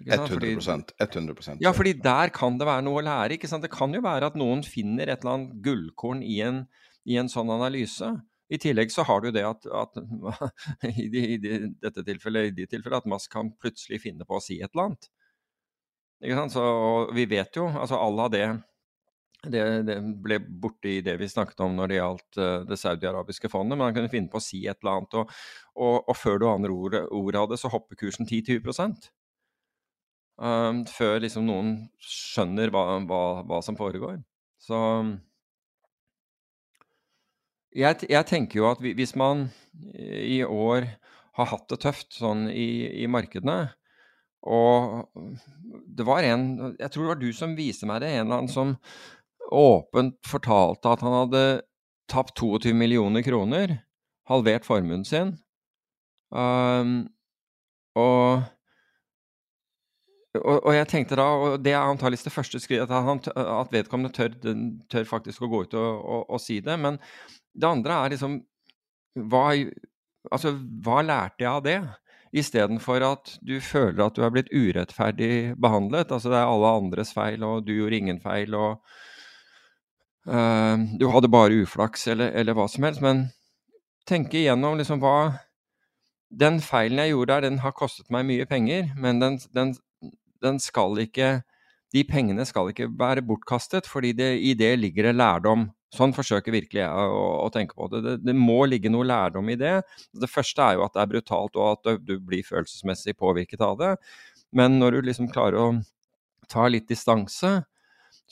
100 0.00 0.28
fordi, 0.30 0.54
100% 0.56 1.58
Ja, 1.60 1.72
fordi 1.76 1.92
der 2.00 2.30
kan 2.32 2.56
det 2.56 2.64
være 2.64 2.84
noe 2.86 3.02
å 3.02 3.04
lære. 3.04 3.36
ikke 3.36 3.50
sant? 3.50 3.64
Det 3.66 3.72
kan 3.74 3.92
jo 3.92 4.00
være 4.00 4.30
at 4.30 4.38
noen 4.40 4.62
finner 4.64 5.10
et 5.10 5.20
eller 5.20 5.34
annet 5.34 5.56
gullkorn 5.64 6.22
i 6.24 6.38
en, 6.46 6.62
i 7.04 7.18
en 7.20 7.28
sånn 7.28 7.50
analyse. 7.52 8.08
I 8.52 8.60
tillegg 8.60 8.92
så 8.92 9.04
har 9.08 9.20
du 9.24 9.30
det 9.34 9.44
at, 9.44 9.66
at 9.68 9.98
i, 11.02 11.08
de, 11.12 11.24
i, 11.34 11.38
de, 11.42 11.58
dette 11.82 12.04
tilfellet, 12.08 12.52
i 12.52 12.56
de 12.62 12.68
tilfellet 12.70 13.02
at 13.02 13.10
Musk 13.10 13.32
kan 13.32 13.52
plutselig 13.60 14.00
finne 14.06 14.28
på 14.28 14.38
å 14.38 14.44
si 14.44 14.60
et 14.60 14.72
eller 14.72 14.90
annet. 14.92 15.10
Så, 16.22 16.64
vi 17.14 17.24
vet 17.26 17.56
jo, 17.58 17.66
altså 17.66 17.98
Allah 17.98 18.28
det, 18.30 18.44
det, 19.50 19.62
det 19.88 19.96
ble 20.22 20.38
i 20.86 21.00
det 21.02 21.16
vi 21.18 21.26
snakket 21.28 21.64
om 21.64 21.74
når 21.74 21.90
det 21.90 21.96
gjaldt 21.98 22.38
uh, 22.38 22.60
det 22.68 22.78
saudiarabiske 22.78 23.50
fondet, 23.50 23.74
men 23.74 23.88
han 23.88 23.96
kunne 23.96 24.12
finne 24.12 24.30
på 24.30 24.38
å 24.38 24.44
si 24.44 24.62
et 24.70 24.78
eller 24.84 25.00
annet, 25.00 25.16
og, 25.18 25.32
og, 25.74 25.96
og 26.06 26.16
før 26.18 26.38
du 26.38 26.46
aner 26.46 26.74
ordet, 26.74 27.02
ordet 27.10 27.42
av 27.42 27.50
det, 27.50 27.58
så 27.58 27.72
hopper 27.72 27.98
kursen 27.98 28.28
10-20 28.28 28.70
um, 30.38 30.84
Før 30.86 31.18
liksom 31.26 31.50
noen 31.50 31.74
skjønner 31.98 32.70
hva, 32.70 32.86
hva, 33.08 33.22
hva 33.48 33.60
som 33.66 33.78
foregår. 33.78 34.22
Så 34.62 34.78
jeg, 37.74 38.04
jeg, 38.06 38.24
tenker 38.28 38.60
jo 38.60 38.70
at 38.70 38.82
hvis 38.84 39.16
man 39.18 39.48
i 39.98 40.42
år 40.44 40.86
har 41.38 41.48
hatt 41.50 41.70
det 41.72 41.80
tøft 41.82 42.18
sånn 42.18 42.46
i, 42.52 42.86
i 43.02 43.08
markedene, 43.10 43.72
og 44.42 45.08
det 45.86 46.04
var 46.06 46.26
en 46.26 46.74
Jeg 46.78 46.90
tror 46.90 47.04
det 47.04 47.10
var 47.12 47.20
du 47.20 47.28
som 47.36 47.56
viste 47.58 47.86
meg 47.86 48.02
det. 48.02 48.10
En 48.10 48.26
eller 48.26 48.40
annen 48.40 48.52
som 48.52 48.76
åpent 49.52 50.16
fortalte 50.26 50.90
at 50.90 51.04
han 51.04 51.14
hadde 51.14 51.44
tapt 52.10 52.34
22 52.40 52.74
millioner 52.74 53.22
kroner. 53.22 53.78
Halvert 54.28 54.66
formuen 54.66 55.04
sin. 55.06 55.36
Um, 56.32 57.06
og, 57.98 58.42
og, 60.38 60.56
og, 60.56 60.70
jeg 60.74 60.88
tenkte 60.88 61.18
da, 61.20 61.26
og 61.36 61.64
det 61.64 61.74
er 61.74 61.82
antakeligvis 61.82 62.24
det 62.24 62.32
første 62.32 62.60
skrittet, 62.62 62.88
at, 62.88 63.28
at, 63.36 63.72
vedkommende 63.74 64.14
tør, 64.16 64.38
tør, 64.88 65.08
faktisk 65.10 65.44
å 65.44 65.50
gå 65.52 65.64
ut 65.66 65.76
og, 65.76 65.90
og, 66.00 66.22
og, 66.30 66.40
si 66.40 66.60
det. 66.64 66.78
Men 66.80 66.96
det 67.52 67.68
andre 67.68 67.98
er 67.98 68.14
liksom 68.14 68.38
hva, 69.28 69.44
altså, 70.32 70.54
hva 70.84 71.02
lærte 71.04 71.44
jeg 71.44 71.52
av 71.52 71.66
det? 71.66 71.78
Istedenfor 72.32 73.04
at 73.04 73.34
du 73.44 73.58
føler 73.60 74.06
at 74.06 74.16
du 74.16 74.22
er 74.24 74.32
blitt 74.32 74.48
urettferdig 74.52 75.52
behandlet. 75.60 76.12
Altså 76.14 76.32
det 76.32 76.38
er 76.38 76.48
alle 76.48 76.70
andres 76.78 77.12
feil, 77.12 77.44
og 77.44 77.66
du 77.66 77.74
gjorde 77.74 77.98
ingen 77.98 78.20
feil, 78.22 78.54
og 78.56 78.80
uh, 80.32 80.80
du 80.96 81.06
hadde 81.12 81.32
bare 81.32 81.60
uflaks, 81.60 82.06
eller, 82.14 82.32
eller, 82.32 82.56
hva 82.56 82.64
som 82.72 82.88
helst. 82.88 83.04
Men 83.04 83.26
tenke 84.08 84.40
igjennom 84.40 84.80
liksom 84.80 85.02
hva 85.02 85.16
Den 86.32 86.62
feilen 86.64 87.02
jeg 87.02 87.12
gjorde 87.12 87.34
der, 87.34 87.44
den 87.44 87.58
har 87.60 87.74
kostet 87.76 88.08
meg 88.08 88.24
mye 88.24 88.46
penger, 88.48 88.86
men 88.96 89.20
den, 89.20 89.34
den, 89.52 89.74
den 90.40 90.60
skal 90.64 90.96
ikke 91.04 91.42
De 91.92 92.06
pengene 92.08 92.46
skal 92.48 92.70
ikke 92.70 92.88
være 92.88 93.20
bortkastet, 93.20 93.84
fordi 93.84 94.14
det, 94.16 94.30
i 94.40 94.54
det 94.56 94.78
ligger 94.80 95.10
det 95.10 95.18
lærdom 95.18 95.66
Sånn 95.92 96.14
forsøker 96.16 96.54
virkelig 96.54 96.80
jeg 96.80 96.88
å, 96.88 97.24
å 97.44 97.48
tenke 97.52 97.76
på 97.76 97.88
det. 97.92 98.00
det. 98.06 98.14
det. 98.24 98.34
må 98.36 98.62
ligge 98.64 98.92
noe 98.92 99.04
lærdom 99.04 99.50
i 99.52 99.58
det. 99.60 99.74
Det 100.16 100.30
første 100.30 100.64
er 100.64 100.78
jo 100.78 100.86
at 100.86 100.94
det 100.94 101.02
er 101.02 101.10
brutalt, 101.10 101.58
og 101.58 101.74
at 101.74 102.00
du 102.00 102.14
blir 102.16 102.46
følelsesmessig 102.46 103.16
påvirket 103.20 103.60
av 103.64 103.76
det. 103.80 103.92
Men 104.56 104.78
når 104.80 104.96
du 104.96 105.10
liksom 105.10 105.28
klarer 105.32 105.58
å 105.60 105.68
ta 106.48 106.64
litt 106.68 106.88
distanse, 106.88 107.52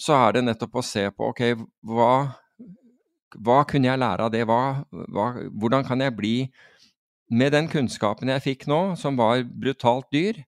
så 0.00 0.16
er 0.16 0.38
det 0.38 0.46
nettopp 0.46 0.80
å 0.80 0.84
se 0.84 1.04
på 1.12 1.28
ok, 1.32 1.42
hva, 1.92 2.14
hva 3.36 3.60
kunne 3.68 3.90
jeg 3.90 4.00
lære 4.00 4.26
av 4.26 4.32
det? 4.32 4.46
Hva, 4.48 4.60
hva, 5.12 5.30
hvordan 5.52 5.84
kan 5.84 6.00
jeg 6.00 6.16
bli 6.16 6.36
med 7.30 7.52
den 7.54 7.68
kunnskapen 7.70 8.32
jeg 8.32 8.44
fikk 8.46 8.66
nå, 8.70 8.80
som 8.98 9.20
var 9.20 9.44
brutalt 9.44 10.08
dyr, 10.14 10.40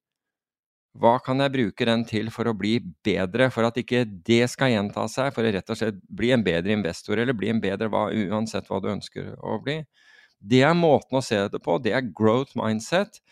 hva 0.93 1.15
kan 1.25 1.41
jeg 1.41 1.53
bruke 1.55 1.87
den 1.89 2.03
til 2.05 2.29
for 2.33 2.51
å 2.51 2.57
bli 2.57 2.75
bedre, 3.05 3.49
for 3.53 3.65
at 3.65 3.79
ikke 3.81 4.05
det 4.27 4.45
skal 4.53 4.75
gjenta 4.75 5.07
seg, 5.09 5.31
for 5.33 5.47
å 5.47 5.53
rett 5.55 5.73
og 5.73 5.79
slett 5.79 6.01
bli 6.13 6.33
en 6.35 6.45
bedre 6.45 6.75
investor, 6.77 7.21
eller 7.21 7.37
bli 7.37 7.49
en 7.53 7.63
bedre 7.63 7.89
hva, 7.93 8.11
uansett 8.13 8.69
hva 8.69 8.81
du 8.83 8.91
ønsker 8.93 9.33
å 9.41 9.57
bli? 9.65 9.79
Det 10.43 10.61
er 10.67 10.77
måten 10.77 11.17
å 11.17 11.25
se 11.25 11.39
det 11.49 11.63
på, 11.65 11.79
det 11.81 11.95
er 11.97 12.11
growth 12.13 12.53
mindset, 12.59 13.23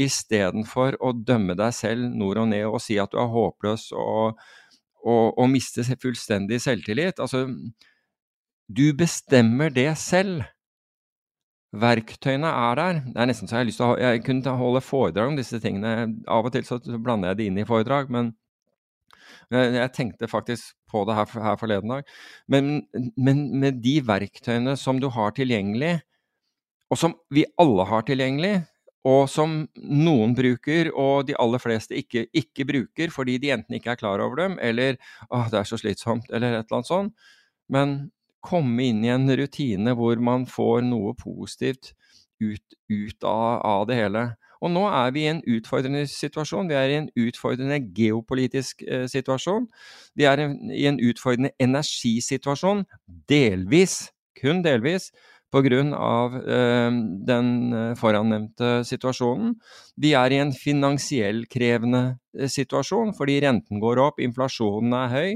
istedenfor 0.00 0.96
å 0.98 1.12
dømme 1.14 1.54
deg 1.58 1.74
selv 1.76 2.08
nord 2.18 2.40
og 2.42 2.48
ned 2.50 2.66
og 2.66 2.80
si 2.82 2.96
at 2.98 3.12
du 3.12 3.20
er 3.22 3.30
håpløs 3.30 3.92
og, 3.94 4.40
og, 5.04 5.26
og 5.38 5.50
miste 5.52 5.84
fullstendig 6.02 6.58
selvtillit. 6.64 7.22
Altså, 7.22 7.46
du 8.66 8.86
bestemmer 8.96 9.70
det 9.70 9.92
selv. 10.02 10.42
Verktøyene 11.74 12.50
er 12.54 12.78
der. 12.78 13.02
Det 13.08 13.18
er 13.18 13.28
nesten 13.30 13.50
så 13.50 13.56
jeg 13.56 13.64
har 13.64 13.68
lyst 13.68 13.80
til 13.80 13.88
å 13.88 13.98
Jeg 13.98 14.22
kunne 14.26 14.56
holde 14.60 14.82
foredrag 14.84 15.32
om 15.32 15.38
disse 15.38 15.58
tingene. 15.62 16.14
Av 16.30 16.46
og 16.46 16.54
til 16.54 16.66
så 16.66 16.78
blander 17.02 17.32
jeg 17.32 17.40
det 17.40 17.46
inn 17.50 17.60
i 17.62 17.68
foredrag, 17.68 18.10
men 18.14 18.34
jeg 19.52 19.90
tenkte 19.94 20.28
faktisk 20.30 20.74
på 20.90 21.02
det 21.08 21.16
her, 21.18 21.28
her 21.44 21.56
forleden 21.60 21.90
dag. 21.92 22.06
Men, 22.50 22.70
men, 23.16 23.46
med 23.60 23.82
de 23.84 23.98
verktøyene 24.06 24.76
som 24.80 25.00
du 25.02 25.08
har 25.12 25.34
tilgjengelig, 25.36 25.98
og 26.90 27.00
som 27.00 27.16
vi 27.34 27.44
alle 27.60 27.86
har 27.90 28.06
tilgjengelig, 28.06 28.54
og 29.04 29.26
som 29.28 29.56
noen 29.76 30.32
bruker, 30.36 30.88
og 30.96 31.26
de 31.28 31.36
aller 31.40 31.60
fleste 31.60 31.96
ikke, 31.98 32.24
ikke 32.32 32.64
bruker 32.68 33.12
fordi 33.12 33.36
de 33.42 33.52
enten 33.52 33.76
ikke 33.76 33.92
er 33.92 34.00
klar 34.00 34.22
over 34.24 34.40
dem, 34.40 34.58
eller 34.62 34.96
'Å, 35.28 35.50
det 35.50 35.60
er 35.60 35.68
så 35.68 35.76
slitsomt', 35.76 36.30
eller 36.32 36.54
et 36.54 36.64
eller 36.64 36.78
annet 36.80 36.88
sånt. 36.88 37.12
Men 37.68 38.10
komme 38.44 38.90
inn 38.90 39.04
i 39.04 39.12
en 39.14 39.28
rutine 39.38 39.94
hvor 39.96 40.20
man 40.22 40.46
får 40.50 40.84
noe 40.86 41.14
positivt 41.18 41.94
ut, 42.42 42.78
ut 42.90 43.24
av, 43.24 43.60
av, 43.64 43.84
det 43.88 43.98
hele. 43.98 44.24
Og 44.64 44.72
nå 44.72 44.84
er 44.88 45.12
vi 45.12 45.24
i 45.24 45.30
en 45.32 45.42
utfordrende 45.56 46.04
situasjon. 46.08 46.70
Vi 46.70 46.78
er 46.78 46.92
i 46.92 46.98
en 47.02 47.10
utfordrende 47.20 47.80
geopolitisk 47.96 48.84
eh, 48.86 49.04
situasjon. 49.10 49.68
Vi 50.16 50.26
er 50.28 50.40
i 50.72 50.86
en 50.88 51.00
utfordrende 51.04 51.52
energisituasjon, 51.60 52.84
delvis, 53.28 53.98
kun 54.40 54.64
delvis, 54.64 55.10
pga. 55.54 55.82
Eh, 56.56 56.90
den 57.28 57.50
eh, 57.72 57.92
forannevnte 57.98 58.80
situasjonen. 58.88 59.54
Vi 60.00 60.14
er 60.18 60.32
i 60.32 60.40
en 60.42 60.52
finansiell 60.56 61.44
krevende 61.50 62.18
eh, 62.38 62.48
situasjon 62.50 63.14
fordi 63.14 63.40
renten 63.44 63.82
går 63.82 64.02
opp, 64.02 64.20
inflasjonen 64.24 64.96
er 65.04 65.14
høy 65.14 65.30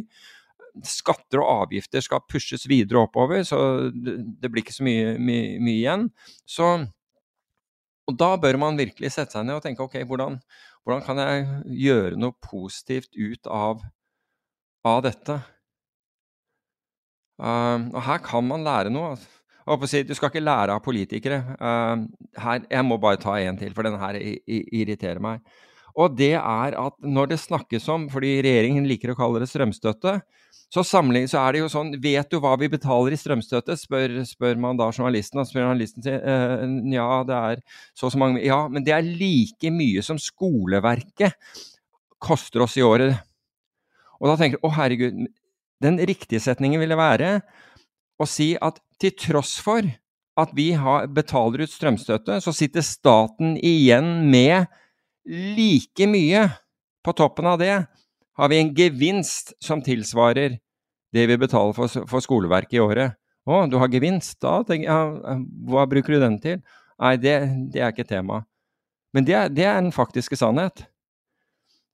skatter 0.87 1.43
og 1.43 1.65
avgifter 1.67 2.05
skal 2.05 2.25
pushes 2.31 2.67
videre 2.71 3.03
oppover, 3.07 3.43
så 3.47 3.59
det, 3.91 4.51
blir 4.51 4.65
ikke 4.65 4.77
så 4.77 4.87
mye, 4.87 5.17
mye, 5.19 5.59
mye, 5.63 5.77
igjen. 5.77 6.09
Så 6.49 6.71
og 8.09 8.17
da 8.17 8.33
bør 8.41 8.57
man 8.61 8.79
virkelig 8.79 9.13
sette 9.13 9.37
seg 9.37 9.45
ned 9.45 9.59
og 9.59 9.65
tenke 9.65 9.85
ok, 9.85 9.99
hvordan, 10.09 10.39
hvordan 10.81 11.03
kan 11.05 11.19
jeg 11.21 11.49
gjøre 11.85 12.21
noe 12.21 12.33
positivt 12.41 13.13
ut 13.13 13.51
av, 13.53 13.83
av 14.89 15.03
dette? 15.05 15.37
Uh, 17.39 17.93
og 17.93 18.01
her 18.09 18.23
kan 18.25 18.49
man 18.49 18.65
lære 18.67 18.95
noe. 18.95 19.13
Si, 19.85 20.01
du 20.09 20.15
skal 20.17 20.33
ikke 20.33 20.41
lære 20.41 20.73
av 20.73 20.81
politikere. 20.81 21.43
Uh, 21.61 22.09
her, 22.41 22.65
jeg 22.65 22.87
må 22.89 22.97
bare 23.03 23.21
ta 23.21 23.37
en 23.45 23.61
til, 23.61 23.75
for 23.77 23.85
denne 23.85 24.01
her 24.01 24.17
irriterer 24.17 25.21
meg. 25.21 25.45
Og 25.99 26.15
det 26.19 26.35
er 26.39 26.77
at 26.79 26.97
når 27.03 27.33
det 27.33 27.41
snakkes 27.43 27.89
om, 27.91 28.07
fordi 28.13 28.37
regjeringen 28.45 28.87
liker 28.87 29.13
å 29.13 29.19
kalle 29.19 29.43
det 29.43 29.51
strømstøtte, 29.51 30.19
så, 30.69 30.83
så 30.85 31.01
er 31.41 31.55
det 31.55 31.63
jo 31.63 31.69
sånn 31.73 31.95
Vet 32.03 32.29
du 32.29 32.37
hva 32.45 32.53
vi 32.61 32.69
betaler 32.69 33.15
i 33.17 33.19
strømstøtte? 33.19 33.73
Spør, 33.81 34.19
spør 34.29 34.59
man 34.61 34.77
da 34.77 34.91
journalisten. 34.93 35.41
Og 35.41 35.49
spør 35.49 35.65
journalisten 35.65 36.05
sier 36.05 36.21
eh, 36.21 36.65
ja, 36.93 37.09
det 37.25 37.39
er 37.39 37.63
så 37.97 38.11
og 38.11 38.13
så 38.13 38.21
mange 38.21 38.43
Ja, 38.45 38.61
men 38.69 38.85
det 38.85 38.93
er 38.93 39.07
like 39.07 39.73
mye 39.73 40.05
som 40.05 40.21
skoleverket 40.21 41.33
koster 42.21 42.67
oss 42.67 42.77
i 42.77 42.85
året. 42.85 43.17
Og 44.21 44.29
da 44.29 44.37
tenker 44.37 44.61
du 44.61 44.69
å 44.69 44.75
herregud, 44.77 45.25
den 45.81 45.99
riktige 46.11 46.43
setningen 46.43 46.83
ville 46.83 46.99
være 46.99 47.39
å 48.19 48.27
si 48.29 48.53
at 48.61 48.81
til 49.01 49.15
tross 49.17 49.57
for 49.63 49.87
at 50.39 50.53
vi 50.55 50.73
har, 50.79 51.07
betaler 51.11 51.65
ut 51.65 51.73
strømstøtte, 51.73 52.39
så 52.43 52.55
sitter 52.55 52.85
staten 52.87 53.57
igjen 53.57 54.29
med 54.31 54.69
like 55.29 56.09
mye 56.09 56.47
på 57.05 57.15
toppen 57.17 57.47
av 57.47 57.61
det 57.61 57.75
har 58.39 58.49
vi 58.49 58.61
en 58.63 58.75
gevinst 58.75 59.53
som 59.65 59.83
tilsvarer 59.85 60.59
det 61.13 61.25
vi 61.27 61.39
betaler 61.41 61.75
for, 61.77 62.05
for 62.09 62.23
skoleverket 62.23 62.79
i 62.79 62.83
året. 62.83 63.17
Å, 63.49 63.65
du 63.71 63.79
har 63.81 63.91
gevinst? 63.91 64.37
Da 64.45 64.61
tenker 64.67 64.91
jeg, 64.91 65.41
hva 65.71 65.87
bruker 65.89 66.15
du 66.15 66.23
den 66.23 66.37
til? 66.43 66.61
Nei, 67.01 67.17
det, 67.21 67.35
det 67.73 67.83
er 67.83 67.95
ikke 67.95 68.07
tema. 68.09 68.43
Men 69.17 69.25
det 69.25 69.41
det 69.57 69.65
er 69.65 69.81
den 69.81 69.95
faktiske 69.95 70.37
sannhet. 70.37 70.85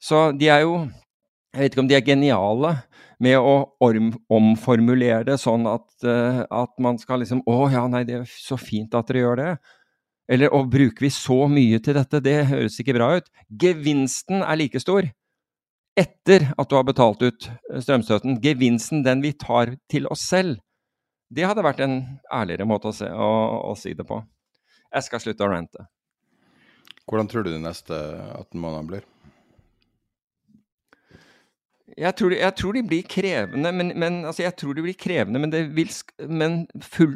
Så 0.03 0.33
de 0.37 0.51
er 0.51 0.67
jo 0.67 0.85
Jeg 1.55 1.61
vet 1.63 1.73
ikke 1.73 1.83
om 1.85 1.89
de 1.89 1.95
er 1.95 2.03
geniale 2.03 2.71
med 3.23 3.39
å 3.39 3.53
orm, 3.79 4.09
omformulere 4.27 5.23
det 5.29 5.37
sånn 5.39 5.69
at, 5.71 5.87
uh, 6.03 6.43
at, 6.51 6.73
man 6.83 6.99
skal 6.99 7.23
liksom 7.23 7.45
Å 7.47 7.69
ja, 7.71 7.85
nei, 7.87 8.03
det 8.03 8.17
er 8.19 8.25
så 8.27 8.59
fint 8.59 8.95
at 8.99 9.07
dere 9.07 9.23
gjør 9.23 9.39
det. 9.39 9.53
Eller 10.31 10.53
å, 10.57 10.63
bruker 10.69 11.05
vi 11.05 11.11
så 11.13 11.45
mye 11.51 11.81
til 11.85 11.99
dette? 11.99 12.23
Det 12.25 12.39
høres 12.49 12.79
ikke 12.81 12.97
bra 12.97 13.11
ut. 13.19 13.29
Gevinsten 13.61 14.45
er 14.45 14.61
like 14.61 14.81
stor 14.81 15.11
etter 15.95 16.49
at 16.59 16.71
du 16.71 16.75
har 16.75 16.87
betalt 16.87 17.23
ut 17.23 17.49
eh, 17.49 17.81
strømstøtten. 17.83 18.41
Gevinsten, 18.43 19.05
den 19.07 19.23
vi 19.23 19.35
tar 19.39 19.77
til 19.91 20.09
oss 20.11 20.25
selv. 20.27 20.59
Det 21.35 21.47
hadde 21.47 21.65
vært 21.67 21.83
en 21.85 21.99
ærligere 22.33 22.67
måte 22.69 22.91
å, 22.91 22.95
se, 22.95 23.09
å, 23.09 23.31
å 23.71 23.75
si 23.79 23.95
det 23.97 24.07
på. 24.09 24.19
Jeg 24.95 25.07
skal 25.07 25.23
slutte 25.23 25.47
å 25.47 25.51
rante. 25.51 25.87
Hvordan 27.05 27.29
tror 27.31 27.45
du 27.45 27.53
de 27.53 27.61
neste 27.63 27.95
18 27.95 28.61
månedene 28.61 28.91
blir? 28.91 29.09
Jeg 31.95 32.17
tror, 32.19 32.33
jeg 32.35 32.55
tror, 32.59 32.75
de 32.75 32.83
blir 32.83 33.07
krevende, 33.07 33.71
men, 33.71 33.93
men, 34.01 34.23
altså 34.27 34.43
jeg 34.43 34.57
tror 34.59 34.75
de 34.75 34.83
blir 34.83 34.97
krevende, 34.99 35.39
men, 35.39 35.53
det 35.53 35.69
vil, 35.77 35.91
men 36.27 36.65
full, 36.83 37.13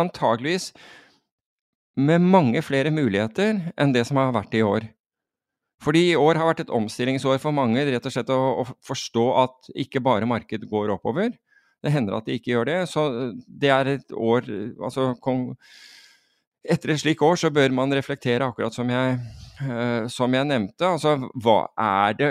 antageligvis 0.00 0.70
med 1.96 2.22
mange 2.22 2.62
flere 2.64 2.90
muligheter 2.94 3.72
enn 3.78 3.94
det 3.94 4.04
som 4.08 4.18
har 4.18 4.34
vært 4.34 4.54
i 4.58 4.62
år. 4.66 4.88
Fordi 5.84 6.04
i 6.10 6.18
år 6.18 6.38
har 6.40 6.48
vært 6.48 6.64
et 6.64 6.72
omstillingsår 6.72 7.40
for 7.42 7.54
mange, 7.54 7.82
rett 7.86 8.06
og 8.06 8.14
slett 8.14 8.30
å, 8.32 8.40
å 8.62 8.64
forstå 8.86 9.24
at 9.42 9.72
ikke 9.84 10.02
bare 10.04 10.28
markedet 10.28 10.70
går 10.70 10.94
oppover. 10.94 11.34
Det 11.84 11.92
hender 11.92 12.16
at 12.16 12.28
de 12.28 12.38
ikke 12.38 12.54
gjør 12.54 12.70
det. 12.70 12.78
Så 12.88 13.04
eh, 13.10 13.34
det 13.46 13.72
er 13.74 13.90
et 13.98 14.14
år 14.16 14.48
Altså 14.80 15.12
etter 16.64 16.94
et 16.94 17.00
slikt 17.02 17.22
år 17.24 17.36
så 17.36 17.50
bør 17.52 17.74
man 17.76 17.92
reflektere 17.92 18.46
akkurat 18.46 18.72
som 18.72 18.88
jeg, 18.88 19.18
uh, 19.60 20.06
som 20.08 20.32
jeg 20.32 20.48
nevnte. 20.48 20.88
Altså 20.88 21.18
hva 21.36 21.58
er 21.76 22.16
det 22.16 22.30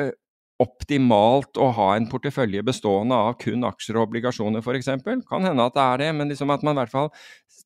optimalt 0.64 1.60
å 1.62 1.70
ha 1.78 1.92
en 1.98 2.10
portefølje 2.12 2.64
bestående 2.66 3.16
av 3.16 3.38
kun 3.42 3.66
aksjer 3.68 4.00
og 4.00 4.08
obligasjoner 4.10 4.64
f.eks.? 4.64 4.92
Kan 5.30 5.48
hende 5.48 5.68
at 5.68 5.78
det 5.78 5.86
er 5.86 6.04
det, 6.04 6.12
men 6.18 6.32
liksom 6.32 6.54
at 6.56 6.66
man 6.66 6.78
i 6.78 6.82
hvert 6.82 6.94
fall 6.94 7.12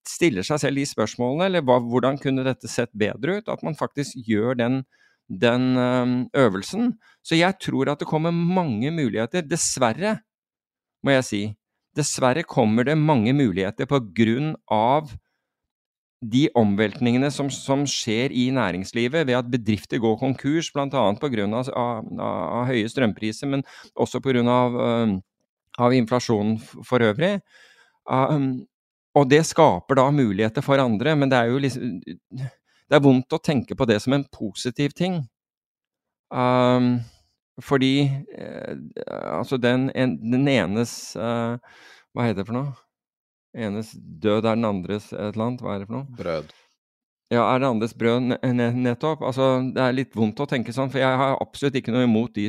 stiller 0.08 0.46
seg 0.48 0.62
selv 0.64 0.82
de 0.82 0.88
spørsmålene. 0.90 1.50
Eller 1.50 1.66
hva, 1.68 1.80
hvordan 1.84 2.20
kunne 2.22 2.46
dette 2.48 2.70
sett 2.72 2.94
bedre 2.98 3.40
ut? 3.40 3.52
At 3.52 3.66
man 3.66 3.78
faktisk 3.80 4.18
gjør 4.28 4.58
den 4.60 4.82
den 5.28 5.78
ehm, 5.78 6.18
øvelsen. 6.36 6.94
Så 7.24 7.36
jeg 7.36 7.60
tror 7.60 7.92
at 7.92 8.00
det 8.00 8.08
kommer 8.08 8.32
mange 8.32 8.92
muligheter. 8.92 9.44
Dessverre, 9.44 10.22
må 11.04 11.12
jeg 11.18 11.28
si. 11.28 11.42
Dessverre 11.98 12.46
kommer 12.48 12.88
det 12.88 12.98
mange 12.98 13.34
muligheter 13.36 13.90
på 13.90 14.00
grunn 14.16 14.56
av 14.72 15.12
de 16.22 16.48
omveltningene 16.58 17.30
som, 17.34 17.50
som, 17.54 17.84
skjer 17.86 18.34
i 18.34 18.48
næringslivet 18.56 19.28
ved 19.28 19.38
at 19.38 19.50
bedrifter 19.52 20.02
går 20.02 20.18
konkurs, 20.18 20.72
bl.a. 20.74 20.88
pga. 20.90 21.46
Av, 21.46 21.70
av, 21.70 22.08
av 22.20 22.64
høye 22.72 22.90
strømpriser, 22.90 23.52
men 23.52 23.66
også 23.96 24.22
pga. 24.26 24.42
Av, 24.48 24.80
av 25.78 25.94
inflasjonen 25.94 26.58
for 26.58 27.06
øvrig. 27.06 27.36
Og 29.18 29.30
det 29.30 29.44
skaper 29.46 30.00
da 30.00 30.08
muligheter 30.14 30.66
for 30.66 30.82
andre, 30.82 31.14
men 31.16 31.30
det 31.30 31.38
er 31.38 31.52
jo 31.52 31.62
liksom 31.62 32.00
det 32.88 32.96
er 32.96 33.04
vondt 33.04 33.36
å 33.36 33.42
tenke 33.44 33.76
på 33.76 33.86
det 33.90 34.00
som 34.04 34.16
en 34.16 34.26
positiv 34.32 34.96
ting. 34.98 35.20
Fordi 37.68 37.94
uh, 38.38 38.74
altså 39.40 39.58
den, 39.58 39.90
en, 39.98 40.18
den 40.22 40.50
enes 40.52 40.92
uh, 41.18 41.58
Hva 42.14 42.28
heter 42.28 42.44
det 42.44 42.46
for 42.50 42.58
noe? 42.60 42.76
Enes 43.56 43.94
død 43.96 44.46
er 44.46 44.56
den 44.56 44.68
andres 44.68 45.12
et 45.14 45.34
eller 45.34 45.46
annet. 45.50 45.62
Hva 45.64 45.76
er 45.76 45.84
det 45.84 45.90
for 45.90 46.00
noe? 46.00 46.18
Brød. 46.18 46.56
Ja, 47.28 47.44
er 47.44 47.60
det 47.60 47.68
andres 47.68 47.94
brød 47.98 48.22
nettopp? 48.80 49.24
Altså, 49.28 49.58
det 49.76 49.82
er 49.84 49.96
litt 49.96 50.14
vondt 50.16 50.40
å 50.40 50.48
tenke 50.48 50.72
sånn, 50.72 50.92
for 50.94 51.02
jeg 51.02 51.20
har 51.20 51.36
absolutt 51.44 51.76
ikke 51.76 51.92
noe 51.92 52.06
imot 52.08 52.38
de, 52.38 52.48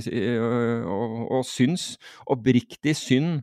og, 0.87 1.17
og 1.35 1.47
syns 1.49 1.97
oppriktig 2.31 2.95
synd 2.95 3.41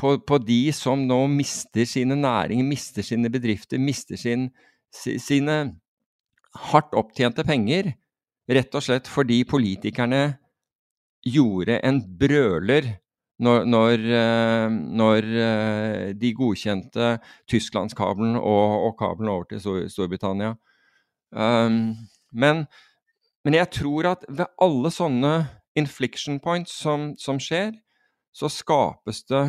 på, 0.00 0.14
på, 0.24 0.38
de 0.40 0.72
som 0.72 1.02
nå 1.04 1.18
mister 1.28 1.84
sine 1.88 2.16
næringer, 2.16 2.64
mister 2.64 3.04
sine 3.04 3.28
bedrifter, 3.32 3.76
mister 3.76 4.16
sin, 4.16 4.48
sine 4.96 5.58
hardt 6.72 6.96
opptjente 6.96 7.44
penger, 7.44 7.92
rett 8.48 8.72
og 8.72 8.88
slett 8.88 9.12
fordi 9.12 9.42
politikerne 9.48 10.24
gjorde 11.28 11.76
en 11.84 12.00
brøler 12.18 12.88
når, 13.42 13.64
når, 13.68 14.04
eh, 14.18 14.76
når 15.02 15.28
eh, 15.46 16.06
de 16.18 16.32
godkjente 16.36 17.16
tysklandskabelen 17.50 18.36
og, 18.38 18.86
og 18.88 18.94
kabelen 19.00 19.32
over 19.32 19.48
til 19.50 19.88
Storbritannia. 19.90 20.54
Um, 21.32 21.94
men, 22.32 22.66
men, 23.44 23.56
jeg 23.56 23.70
tror 23.72 24.10
at 24.12 24.24
ved 24.28 24.50
alle 24.60 24.92
sånne 24.92 25.34
infliction 25.78 26.38
points 26.44 26.74
som, 26.84 27.12
som 27.18 27.40
skjer, 27.40 27.72
så 28.36 28.50
skapes 28.52 29.22
det 29.28 29.46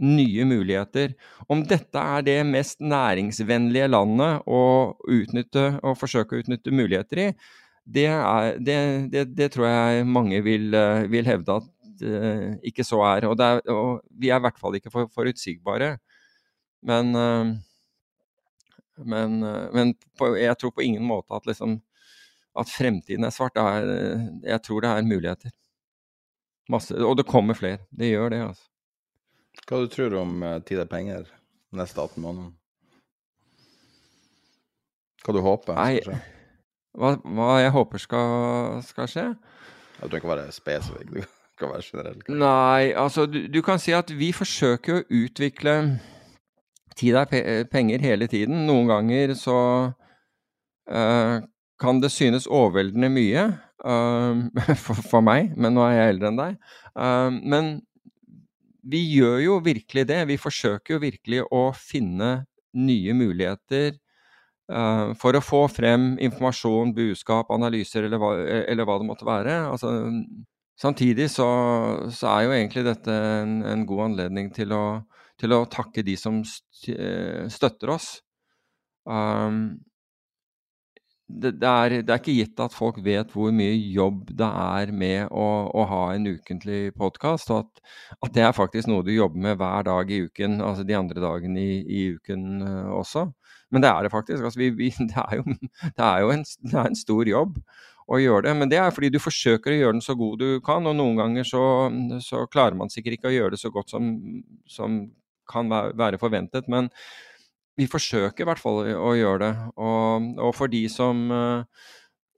nye 0.00 0.46
muligheter. 0.46 1.16
Om 1.50 1.64
dette 1.68 1.98
er 1.98 2.22
det 2.26 2.38
mest 2.48 2.80
næringsvennlige 2.80 3.90
landet 3.90 4.46
å 4.46 4.62
utnytte 5.10 5.72
og 5.82 5.98
forsøke 5.98 6.36
å 6.36 6.44
utnytte 6.44 6.72
muligheter 6.74 7.24
i, 7.26 7.28
det, 7.90 8.06
er, 8.06 8.56
det, 8.62 8.78
det, 9.12 9.24
det 9.36 9.50
tror 9.54 9.66
jeg 9.66 10.06
mange 10.06 10.40
vil, 10.46 10.70
eh, 10.76 11.06
vil 11.10 11.26
hevde 11.26 11.58
at 11.58 11.68
ikke 12.02 12.84
så 12.86 13.00
er. 13.06 13.26
Og, 13.28 13.40
er. 13.40 13.60
og, 13.72 14.00
vi 14.10 14.30
er 14.30 14.40
i 14.40 14.44
hvert 14.46 14.58
fall 14.60 14.76
ikke 14.78 14.92
for, 14.92 15.10
forutsigbare. 15.14 15.94
Men, 16.86 17.14
uh, 17.14 17.52
men, 19.04 19.40
uh, 19.44 19.68
men 19.76 19.94
på, 20.18 20.32
jeg 20.40 20.56
tror 20.60 20.74
på 20.76 20.84
ingen 20.86 21.04
måte 21.06 21.36
at, 21.36 21.48
liksom, 21.48 21.78
at 22.58 22.72
fremtiden 22.72 23.26
er 23.28 23.34
svart. 23.34 23.58
Er, 23.60 23.90
jeg 24.46 24.62
tror 24.66 24.84
det 24.84 24.94
er 24.94 25.08
muligheter. 25.08 25.54
Masse, 26.70 26.94
og 26.94 27.16
det 27.18 27.28
kommer 27.28 27.58
flere. 27.58 27.82
Det 27.90 28.12
gjør 28.12 28.30
det, 28.34 28.44
altså. 28.52 28.66
Hva 29.66 29.80
du 29.82 29.90
tror 29.90 30.12
du 30.12 30.16
om 30.20 30.44
tid 30.66 30.78
er 30.78 30.88
penger 30.88 31.26
neste 31.74 31.98
18 32.00 32.22
måneder? 32.22 32.52
Hva 35.24 35.34
du 35.36 35.40
håper 35.44 35.74
skal 35.74 36.06
skje? 36.06 36.20
Hva, 37.00 37.10
hva 37.22 37.50
jeg 37.60 37.74
håper 37.74 38.02
skal, 38.02 38.80
skal 38.86 39.10
skje? 39.10 39.26
Jeg 40.00 40.08
trenger 40.08 40.22
ikke 40.22 40.32
være 40.32 40.54
spesifikk 40.54 41.36
skal 41.60 41.74
være 41.74 41.86
generell? 41.86 42.22
Nei, 42.40 42.92
altså 42.96 43.26
du, 43.28 43.42
du, 43.52 43.60
kan 43.64 43.80
si 43.80 43.92
at 43.96 44.10
vi 44.16 44.32
forsøker 44.36 45.00
å 45.00 45.04
utvikle 45.24 45.76
Tid 46.98 47.16
er 47.16 47.28
pe 47.30 47.40
penger 47.70 48.02
hele 48.02 48.26
tiden. 48.28 48.66
Noen 48.68 48.90
ganger 48.90 49.30
så 49.38 49.56
uh, 50.90 51.36
kan 51.80 52.00
det 52.02 52.10
synes 52.12 52.48
overveldende 52.50 53.08
mye 53.14 53.44
uh, 53.86 54.42
for, 54.82 54.98
for, 54.98 55.24
meg, 55.24 55.54
men 55.56 55.78
nå 55.78 55.86
er 55.86 55.94
jeg 55.94 56.16
eldre 56.16 56.28
enn 56.28 56.40
deg. 56.42 56.58
Uh, 56.92 57.30
men 57.54 57.70
vi 58.90 59.00
gjør 59.14 59.38
jo 59.46 59.56
virkelig 59.64 60.04
det. 60.10 60.18
Vi 60.28 60.36
forsøker 60.42 60.98
jo 60.98 61.00
virkelig 61.06 61.46
å 61.46 61.70
finne 61.78 62.34
nye 62.76 63.16
muligheter 63.16 63.96
for 65.18 65.34
å 65.34 65.42
få 65.42 65.64
frem 65.66 66.12
informasjon, 66.22 66.92
budskap, 66.94 67.48
analyser 67.50 68.04
eller 68.06 68.20
hva, 68.22 68.28
eller 68.70 68.86
hva 68.86 69.00
det 69.00 69.08
måtte 69.08 69.26
være. 69.26 69.56
Altså, 69.66 69.96
Samtidig 70.80 71.28
så, 71.28 71.46
så, 72.08 72.30
er 72.30 72.46
jo 72.46 72.56
egentlig 72.56 72.86
dette 72.86 73.12
en, 73.12 73.60
en 73.68 73.84
god 73.88 74.06
anledning 74.08 74.48
til 74.56 74.72
å, 74.72 74.84
til 75.40 75.52
å, 75.52 75.66
takke 75.68 76.04
de 76.06 76.16
som 76.16 76.40
eh, 76.40 77.44
støtter 77.52 77.92
oss. 77.92 78.08
Um, 79.04 79.80
det, 81.30 81.52
det, 81.60 81.68
er, 81.68 81.96
det, 82.00 82.08
er, 82.08 82.18
ikke 82.18 82.34
gitt 82.34 82.62
at 82.64 82.74
folk 82.74 82.98
vet 83.04 83.30
hvor 83.34 83.52
mye 83.54 83.76
jobb 83.92 84.32
det 84.36 84.48
er 84.48 84.92
med 84.96 85.28
å, 85.28 85.46
å 85.68 85.84
ha 85.90 86.00
en 86.14 86.30
ukentlig 86.32 86.94
podkast, 86.98 87.52
og 87.52 87.66
at, 87.66 87.84
at, 88.16 88.32
det 88.34 88.46
er 88.48 88.56
faktisk 88.56 88.90
noe 88.90 89.04
du 89.06 89.12
jobber 89.12 89.44
med 89.50 89.60
hver 89.60 89.84
dag 89.86 90.10
i 90.10 90.24
uken, 90.26 90.58
altså 90.64 90.86
de 90.88 90.96
andre 90.96 91.22
dagene 91.22 91.60
i, 91.60 91.76
i 91.84 92.02
uken 92.16 92.64
uh, 92.64 92.96
også. 92.98 93.28
Men 93.70 93.84
det 93.84 93.92
er 93.92 94.02
det 94.02 94.10
faktisk. 94.10 94.42
Altså 94.42 94.58
vi, 94.58 94.72
vi, 94.74 94.90
det, 95.12 95.26
er 95.28 95.38
jo, 95.38 95.44
det, 95.84 96.06
er 96.08 96.24
jo, 96.24 96.32
en, 96.34 96.44
er 96.72 96.88
en 96.88 96.98
stor 96.98 97.28
jobb 97.28 97.60
å 98.10 98.18
gjøre 98.18 98.48
det. 98.48 98.54
Men 98.58 98.70
det 98.72 98.80
er 98.82 98.92
fordi 98.94 99.12
du 99.14 99.20
forsøker 99.22 99.74
å 99.74 99.78
gjøre 99.78 99.96
den 99.98 100.04
så 100.04 100.16
god 100.18 100.42
du 100.42 100.60
kan, 100.66 100.86
og 100.88 100.96
noen 100.98 101.20
ganger 101.20 101.46
så, 101.46 101.62
så 102.24 102.44
klarer 102.50 102.78
man 102.78 102.92
sikkert 102.92 103.18
ikke 103.18 103.30
å 103.30 103.34
gjøre 103.36 103.54
det 103.54 103.62
så 103.62 103.72
godt 103.74 103.94
som, 103.94 104.10
som 104.70 105.02
kan 105.50 105.70
være 105.70 106.20
forventet. 106.22 106.68
Men 106.70 106.90
vi 107.78 107.86
forsøker 107.90 108.44
i 108.44 108.50
hvert 108.50 108.62
fall 108.62 108.82
å 108.92 109.14
gjøre 109.18 109.40
det. 109.44 109.52
Og, 109.78 110.30
og 110.42 110.54
for 110.58 110.72
de 110.72 110.84
som 110.90 111.28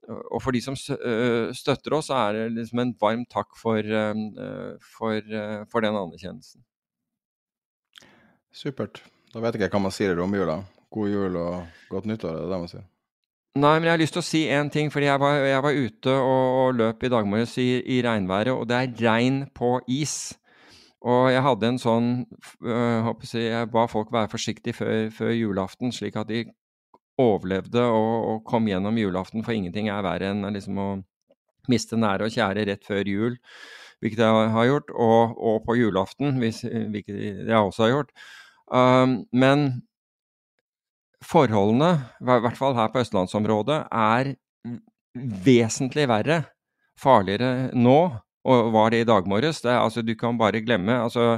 og 0.03 0.41
for 0.43 0.51
de 0.51 0.59
som 0.59 0.75
støtter 0.75 1.93
oss, 1.95 2.09
er 2.11 2.35
det 2.35 2.47
liksom 2.57 2.81
en 2.83 2.89
varm 2.99 3.21
takk 3.31 3.55
for, 3.55 3.87
for, 4.83 5.29
for 5.71 5.85
den 5.85 5.95
anerkjennelsen. 5.95 6.59
Supert. 8.51 8.99
Da 9.31 9.39
vet 9.41 9.55
jeg 9.55 9.63
ikke 9.63 9.79
hva 9.79 9.87
man 9.87 9.95
sier 9.95 10.11
i 10.11 10.17
romjula. 10.19 10.59
God 10.93 11.09
jul 11.09 11.39
og 11.39 11.79
godt 11.89 12.09
nyttår, 12.11 12.35
er 12.35 12.43
det 12.43 12.51
det 12.51 12.59
man 12.65 12.69
sier? 12.69 12.83
Nei, 13.53 13.75
men 13.77 13.85
jeg 13.85 13.93
har 13.93 13.99
lyst 14.01 14.15
til 14.15 14.23
å 14.23 14.25
si 14.25 14.39
én 14.49 14.69
ting. 14.73 14.87
fordi 14.89 15.05
jeg 15.05 15.21
var, 15.21 15.43
jeg 15.45 15.61
var 15.61 15.75
ute 15.77 16.13
og, 16.13 16.45
og, 16.59 16.69
løp 16.79 17.03
i 17.05 17.09
dag 17.13 17.27
morges 17.29 17.53
i, 17.61 17.67
i, 17.85 17.99
regnværet, 18.01 18.49
og 18.49 18.65
det 18.65 18.79
er 18.79 18.95
regn 19.05 19.43
på 19.53 19.75
is. 19.93 20.33
Og 21.05 21.29
jeg 21.29 21.43
hadde 21.45 21.69
en 21.69 21.77
sånn 21.77 22.07
øh, 22.65 23.11
jeg, 23.27 23.43
jeg 23.43 23.69
ba 23.69 23.83
folk 23.91 24.09
være 24.15 24.31
forsiktige 24.31 24.73
før, 24.73 25.11
før, 25.13 25.29
julaften, 25.37 25.93
slik 25.93 26.17
at 26.17 26.31
de 26.31 26.47
overlevde 27.21 27.83
og, 27.83 28.13
og, 28.31 28.43
kom 28.49 28.65
gjennom 28.71 28.97
julaften, 28.97 29.45
for 29.45 29.53
ingenting 29.53 29.91
er 29.91 30.01
verre 30.01 30.33
enn 30.33 30.49
liksom, 30.55 30.79
å 30.79 30.89
miste 31.69 31.99
nære 31.99 32.25
og 32.25 32.33
kjære 32.33 32.65
rett 32.71 32.87
før 32.87 33.05
jul, 33.05 33.37
hvilket 34.01 34.23
jeg 34.25 34.53
har 34.57 34.69
gjort, 34.71 34.89
og, 34.97 35.37
og 35.37 35.61
på 35.67 35.77
julaften, 35.77 36.39
hvis, 36.41 36.63
hvilket 36.65 37.21
jeg 37.21 37.59
også 37.59 37.85
har 37.85 37.93
gjort. 37.93 38.15
Um, 38.73 39.19
men 39.29 39.83
forholdene, 41.27 41.91
i 42.21 42.41
hvert 42.45 42.59
fall 42.59 42.75
her 42.77 42.91
på 42.93 43.01
østlandsområdet, 43.03 43.79
er 43.89 44.33
vesentlig 45.45 46.07
verre, 46.09 46.43
farligere 46.99 47.71
nå, 47.75 47.99
og 48.43 48.73
var 48.75 48.91
det 48.91 49.03
i 49.03 49.07
dag 49.07 49.27
morges. 49.29 49.61
Det, 49.63 49.71
altså, 49.71 50.03
du 50.03 50.13
kan 50.19 50.37
bare 50.39 50.61
glemme 50.65 50.97
altså, 50.99 51.37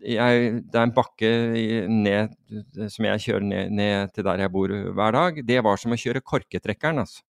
jeg, 0.00 0.62
Det 0.70 0.78
er 0.78 0.86
en 0.86 0.94
bakke 0.94 1.30
ned, 1.90 2.36
som 2.88 3.08
jeg 3.08 3.24
kjører 3.26 3.44
ned, 3.44 3.72
ned, 3.74 4.12
til 4.14 4.24
der 4.24 4.44
jeg 4.44 4.52
bor 4.54 4.70
hver 4.70 5.16
dag. 5.16 5.40
Det 5.46 5.58
var 5.66 5.80
som 5.80 5.92
å 5.92 5.98
kjøre 6.00 6.22
korketrekkeren, 6.24 7.02
altså. 7.02 7.24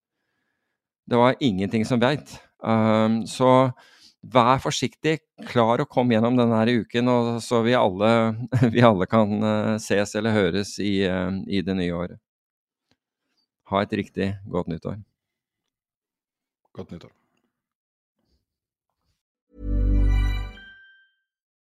Det 1.10 1.18
var 1.18 1.40
ingenting 1.44 1.84
som 1.84 2.00
beit. 2.00 2.38
Um, 2.62 3.24
så 3.28 3.74
vær 4.22 4.60
forsiktig, 4.62 5.20
klar 5.50 5.82
å 5.82 5.88
komme 5.90 6.16
gjennom 6.16 6.38
denne 6.38 6.62
uken, 6.70 7.10
og 7.10 7.30
så 7.44 7.62
vi 7.66 7.74
alle, 7.78 8.12
vi 8.74 8.84
alle 8.86 9.08
kan 9.10 9.34
uh, 9.42 9.78
ses 9.82 10.16
eller 10.16 10.36
høres 10.36 10.78
i, 10.80 11.02
uh, 11.10 11.34
i, 11.48 11.64
det 11.66 11.78
nye 11.78 11.96
året. 11.96 12.22
Ha 13.72 13.82
et 13.82 13.98
riktig 13.98 14.34
godt 14.52 14.70
nyttår. 14.70 15.02
Godt 16.78 16.94
nyttår. 16.94 17.12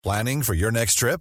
Planning 0.03 0.43
for 0.43 0.55
your 0.55 0.71
next 0.73 0.99
trip? 0.99 1.21